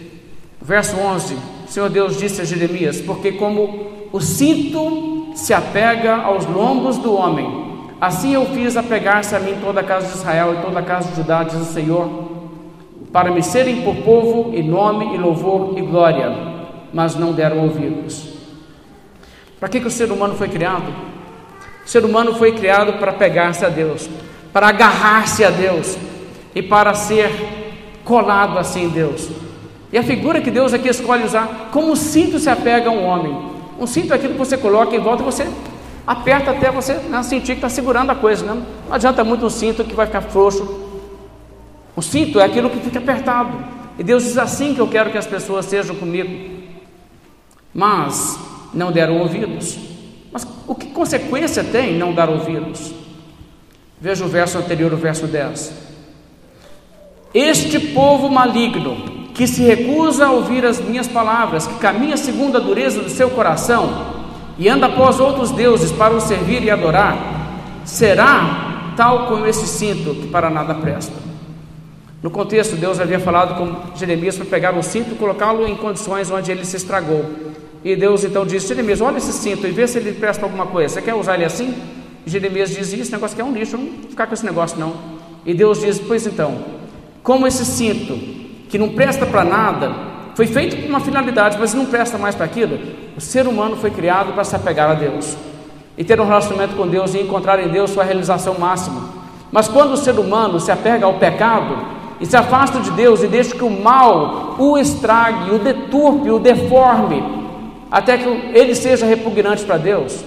verso 0.60 0.96
11: 0.96 1.34
o 1.34 1.68
Senhor 1.68 1.88
Deus 1.88 2.18
disse 2.18 2.42
a 2.42 2.44
Jeremias: 2.44 3.00
Porque 3.00 3.32
como 3.32 4.08
o 4.12 4.20
cinto 4.20 5.32
se 5.34 5.54
apega 5.54 6.16
aos 6.16 6.44
lombos 6.44 6.98
do 6.98 7.14
homem, 7.14 7.64
Assim 8.04 8.34
eu 8.34 8.44
fiz 8.46 8.76
apegar-se 8.76 9.34
a 9.34 9.40
mim 9.40 9.56
toda 9.62 9.80
a 9.80 9.82
casa 9.84 10.08
de 10.08 10.18
Israel 10.18 10.54
e 10.54 10.62
toda 10.62 10.80
a 10.80 10.82
casa 10.82 11.08
de 11.08 11.16
Judá, 11.16 11.42
diz 11.42 11.54
o 11.54 11.64
Senhor, 11.64 12.28
para 13.10 13.30
me 13.30 13.42
serem 13.42 13.80
por 13.80 13.96
povo 13.96 14.54
e 14.54 14.62
nome 14.62 15.14
e 15.14 15.16
louvor 15.16 15.78
e 15.78 15.80
glória, 15.80 16.30
mas 16.92 17.14
não 17.14 17.32
deram 17.32 17.60
ouvidos. 17.60 18.28
Para 19.58 19.70
que, 19.70 19.80
que 19.80 19.86
o 19.86 19.90
ser 19.90 20.12
humano 20.12 20.34
foi 20.34 20.48
criado? 20.48 20.92
O 21.82 21.88
ser 21.88 22.04
humano 22.04 22.34
foi 22.34 22.52
criado 22.52 22.98
para 22.98 23.14
pegar-se 23.14 23.64
a 23.64 23.70
Deus, 23.70 24.06
para 24.52 24.68
agarrar-se 24.68 25.42
a 25.42 25.48
Deus 25.48 25.96
e 26.54 26.60
para 26.60 26.92
ser 26.92 27.63
colado 28.04 28.58
assim 28.58 28.84
em 28.84 28.88
Deus. 28.88 29.28
E 29.92 29.98
a 29.98 30.02
figura 30.02 30.40
que 30.40 30.50
Deus 30.50 30.72
aqui 30.72 30.88
escolhe 30.88 31.24
usar, 31.24 31.70
como 31.72 31.92
um 31.92 31.96
cinto 31.96 32.38
se 32.38 32.50
apega 32.50 32.88
a 32.88 32.92
um 32.92 33.04
homem. 33.04 33.54
Um 33.78 33.86
cinto 33.86 34.12
é 34.12 34.16
aquilo 34.16 34.32
que 34.32 34.38
você 34.38 34.56
coloca 34.56 34.94
em 34.94 35.00
volta 35.00 35.22
e 35.22 35.24
você 35.24 35.48
aperta 36.06 36.50
até 36.50 36.70
você 36.70 36.94
né, 36.94 37.22
sentir 37.22 37.52
que 37.52 37.58
está 37.58 37.68
segurando 37.68 38.10
a 38.10 38.14
coisa. 38.14 38.44
Né? 38.44 38.62
Não 38.88 38.94
adianta 38.94 39.24
muito 39.24 39.46
um 39.46 39.50
cinto 39.50 39.84
que 39.84 39.94
vai 39.94 40.06
ficar 40.06 40.22
frouxo. 40.22 40.82
O 41.96 42.02
cinto 42.02 42.40
é 42.40 42.44
aquilo 42.44 42.70
que 42.70 42.80
fica 42.80 42.98
apertado. 42.98 43.52
E 43.98 44.02
Deus 44.02 44.24
diz 44.24 44.36
assim 44.36 44.74
que 44.74 44.80
eu 44.80 44.88
quero 44.88 45.10
que 45.10 45.18
as 45.18 45.26
pessoas 45.26 45.64
sejam 45.66 45.94
comigo. 45.94 46.62
Mas 47.72 48.38
não 48.72 48.90
deram 48.90 49.18
ouvidos. 49.18 49.78
Mas 50.32 50.46
o 50.66 50.74
que 50.74 50.86
consequência 50.88 51.62
tem 51.62 51.96
não 51.96 52.12
dar 52.12 52.28
ouvidos? 52.28 52.92
Veja 54.00 54.24
o 54.24 54.28
verso 54.28 54.58
anterior, 54.58 54.92
o 54.92 54.96
verso 54.96 55.28
10. 55.28 55.83
Este 57.34 57.80
povo 57.80 58.30
maligno, 58.30 58.96
que 59.34 59.44
se 59.48 59.60
recusa 59.64 60.26
a 60.26 60.30
ouvir 60.30 60.64
as 60.64 60.80
minhas 60.80 61.08
palavras, 61.08 61.66
que 61.66 61.74
caminha 61.80 62.16
segundo 62.16 62.56
a 62.56 62.60
dureza 62.60 63.02
do 63.02 63.10
seu 63.10 63.28
coração, 63.28 64.14
e 64.56 64.68
anda 64.68 64.86
após 64.86 65.18
outros 65.18 65.50
deuses 65.50 65.90
para 65.90 66.14
os 66.14 66.22
servir 66.22 66.62
e 66.62 66.70
adorar, 66.70 67.18
será 67.84 68.92
tal 68.96 69.26
como 69.26 69.46
esse 69.46 69.66
cinto 69.66 70.14
que 70.14 70.28
para 70.28 70.48
nada 70.48 70.74
presta. 70.74 71.12
No 72.22 72.30
contexto, 72.30 72.76
Deus 72.76 73.00
havia 73.00 73.18
falado 73.18 73.56
com 73.58 73.96
Jeremias 73.98 74.36
para 74.36 74.46
pegar 74.46 74.72
um 74.72 74.82
cinto 74.82 75.12
e 75.12 75.16
colocá-lo 75.16 75.66
em 75.66 75.74
condições 75.74 76.30
onde 76.30 76.52
ele 76.52 76.64
se 76.64 76.76
estragou. 76.76 77.24
E 77.84 77.96
Deus 77.96 78.22
então 78.22 78.46
disse: 78.46 78.68
Jeremias, 78.68 79.00
olha 79.00 79.18
esse 79.18 79.32
cinto 79.32 79.66
e 79.66 79.72
vê 79.72 79.88
se 79.88 79.98
ele 79.98 80.12
presta 80.12 80.44
alguma 80.46 80.66
coisa. 80.66 80.94
Você 80.94 81.02
quer 81.02 81.14
usar 81.14 81.34
ele 81.34 81.44
assim? 81.44 81.74
E 82.24 82.30
Jeremias 82.30 82.70
diz: 82.70 82.92
Esse 82.94 83.10
negócio 83.10 83.34
aqui 83.34 83.42
é 83.42 83.44
um 83.44 83.52
lixo, 83.52 83.76
não 83.76 84.08
ficar 84.08 84.28
com 84.28 84.34
esse 84.34 84.46
negócio 84.46 84.78
não. 84.78 84.94
E 85.44 85.52
Deus 85.52 85.80
diz: 85.80 85.98
Pois 85.98 86.26
então, 86.26 86.73
como 87.24 87.46
esse 87.46 87.64
cinto 87.64 88.16
que 88.68 88.78
não 88.78 88.90
presta 88.90 89.24
para 89.24 89.42
nada, 89.42 89.92
foi 90.34 90.46
feito 90.46 90.76
com 90.76 90.88
uma 90.88 91.00
finalidade, 91.00 91.56
mas 91.58 91.72
não 91.72 91.86
presta 91.86 92.18
mais 92.18 92.34
para 92.34 92.44
aquilo. 92.44 92.78
O 93.16 93.20
ser 93.20 93.48
humano 93.48 93.76
foi 93.76 93.90
criado 93.90 94.34
para 94.34 94.44
se 94.44 94.54
apegar 94.54 94.90
a 94.90 94.94
Deus 94.94 95.34
e 95.96 96.04
ter 96.04 96.20
um 96.20 96.26
relacionamento 96.26 96.76
com 96.76 96.86
Deus 96.86 97.14
e 97.14 97.20
encontrar 97.20 97.58
em 97.58 97.68
Deus 97.68 97.90
sua 97.90 98.04
realização 98.04 98.56
máxima. 98.58 99.08
Mas 99.50 99.68
quando 99.68 99.92
o 99.92 99.96
ser 99.96 100.18
humano 100.18 100.60
se 100.60 100.70
apega 100.70 101.06
ao 101.06 101.14
pecado 101.14 101.78
e 102.20 102.26
se 102.26 102.36
afasta 102.36 102.80
de 102.80 102.90
Deus 102.90 103.22
e 103.22 103.26
deixa 103.26 103.54
que 103.54 103.64
o 103.64 103.70
mal 103.70 104.56
o 104.58 104.76
estrague, 104.76 105.50
o 105.50 105.58
deturpe, 105.58 106.30
o 106.30 106.38
deforme, 106.38 107.22
até 107.90 108.18
que 108.18 108.28
ele 108.52 108.74
seja 108.74 109.06
repugnante 109.06 109.64
para 109.64 109.78
Deus, 109.78 110.22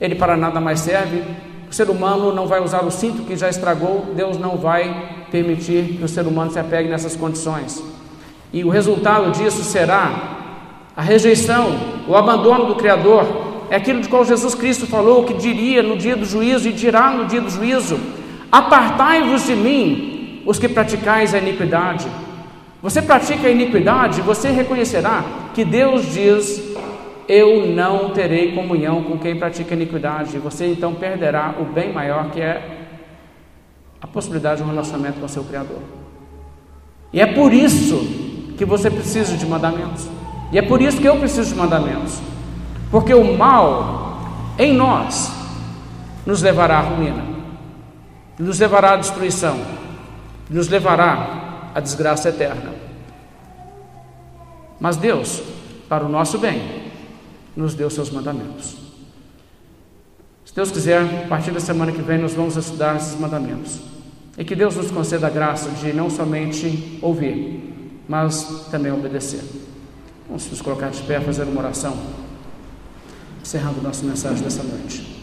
ele 0.00 0.14
para 0.14 0.38
nada 0.38 0.58
mais 0.58 0.80
serve. 0.80 1.22
O 1.70 1.74
ser 1.74 1.90
humano 1.90 2.34
não 2.34 2.46
vai 2.46 2.62
usar 2.62 2.84
o 2.84 2.90
cinto 2.90 3.24
que 3.24 3.36
já 3.36 3.48
estragou, 3.48 4.12
Deus 4.16 4.38
não 4.38 4.56
vai 4.56 5.26
permitir 5.30 5.98
que 5.98 6.04
o 6.04 6.08
ser 6.08 6.26
humano 6.26 6.50
se 6.50 6.58
apegue 6.58 6.88
nessas 6.88 7.14
condições. 7.14 7.82
E 8.52 8.64
o 8.64 8.70
resultado 8.70 9.30
disso 9.32 9.62
será 9.62 10.38
a 10.96 11.02
rejeição, 11.02 11.78
o 12.08 12.16
abandono 12.16 12.66
do 12.66 12.74
Criador. 12.76 13.46
É 13.70 13.76
aquilo 13.76 14.00
de 14.00 14.08
qual 14.08 14.24
Jesus 14.24 14.54
Cristo 14.54 14.86
falou 14.86 15.24
que 15.24 15.34
diria 15.34 15.82
no 15.82 15.96
dia 15.96 16.16
do 16.16 16.24
juízo 16.24 16.68
e 16.68 16.72
dirá 16.72 17.10
no 17.10 17.26
dia 17.26 17.40
do 17.40 17.50
juízo: 17.50 18.00
Apartai-vos 18.50 19.44
de 19.44 19.54
mim, 19.54 20.42
os 20.46 20.58
que 20.58 20.68
praticais 20.68 21.34
a 21.34 21.38
iniquidade. 21.38 22.08
Você 22.82 23.02
pratica 23.02 23.48
a 23.48 23.50
iniquidade, 23.50 24.22
você 24.22 24.50
reconhecerá 24.50 25.22
que 25.54 25.64
Deus 25.64 26.12
diz: 26.12 26.67
Eu 27.28 27.66
não 27.66 28.10
terei 28.10 28.52
comunhão 28.52 29.04
com 29.04 29.18
quem 29.18 29.36
pratica 29.36 29.74
iniquidade. 29.74 30.38
Você 30.38 30.66
então 30.66 30.94
perderá 30.94 31.54
o 31.60 31.64
bem 31.64 31.92
maior 31.92 32.30
que 32.30 32.40
é 32.40 32.86
a 34.00 34.06
possibilidade 34.06 34.62
de 34.62 34.62
um 34.62 34.70
relacionamento 34.70 35.20
com 35.20 35.28
seu 35.28 35.44
Criador. 35.44 35.82
E 37.12 37.20
é 37.20 37.26
por 37.26 37.52
isso 37.52 37.98
que 38.56 38.64
você 38.64 38.90
precisa 38.90 39.36
de 39.36 39.44
mandamentos. 39.44 40.08
E 40.50 40.58
é 40.58 40.62
por 40.62 40.80
isso 40.80 40.98
que 40.98 41.06
eu 41.06 41.16
preciso 41.16 41.52
de 41.52 41.60
mandamentos. 41.60 42.18
Porque 42.90 43.12
o 43.12 43.36
mal 43.36 44.20
em 44.58 44.72
nós 44.72 45.30
nos 46.24 46.40
levará 46.42 46.78
à 46.78 46.80
ruína, 46.80 47.24
nos 48.38 48.58
levará 48.58 48.92
à 48.92 48.96
destruição, 48.96 49.58
nos 50.48 50.68
levará 50.68 51.70
à 51.74 51.80
desgraça 51.80 52.30
eterna. 52.30 52.72
Mas 54.80 54.96
Deus, 54.96 55.42
para 55.88 56.04
o 56.04 56.08
nosso 56.08 56.38
bem, 56.38 56.87
nos 57.58 57.74
deu 57.74 57.90
seus 57.90 58.08
mandamentos. 58.08 58.76
Se 60.44 60.54
Deus 60.54 60.70
quiser, 60.70 61.02
a 61.24 61.26
partir 61.26 61.50
da 61.50 61.58
semana 61.58 61.90
que 61.90 62.00
vem, 62.00 62.16
nós 62.16 62.32
vamos 62.32 62.56
estudar 62.56 62.96
esses 62.96 63.18
mandamentos. 63.18 63.80
E 64.38 64.44
que 64.44 64.54
Deus 64.54 64.76
nos 64.76 64.92
conceda 64.92 65.26
a 65.26 65.30
graça 65.30 65.68
de 65.70 65.92
não 65.92 66.08
somente 66.08 67.00
ouvir, 67.02 68.00
mas 68.08 68.68
também 68.70 68.92
obedecer. 68.92 69.42
Vamos 70.28 70.48
nos 70.48 70.62
colocar 70.62 70.90
de 70.90 71.02
pé, 71.02 71.18
fazer 71.20 71.42
uma 71.42 71.60
oração, 71.60 71.98
encerrando 73.42 73.82
nossa 73.82 74.06
mensagem 74.06 74.44
dessa 74.44 74.62
noite. 74.62 75.17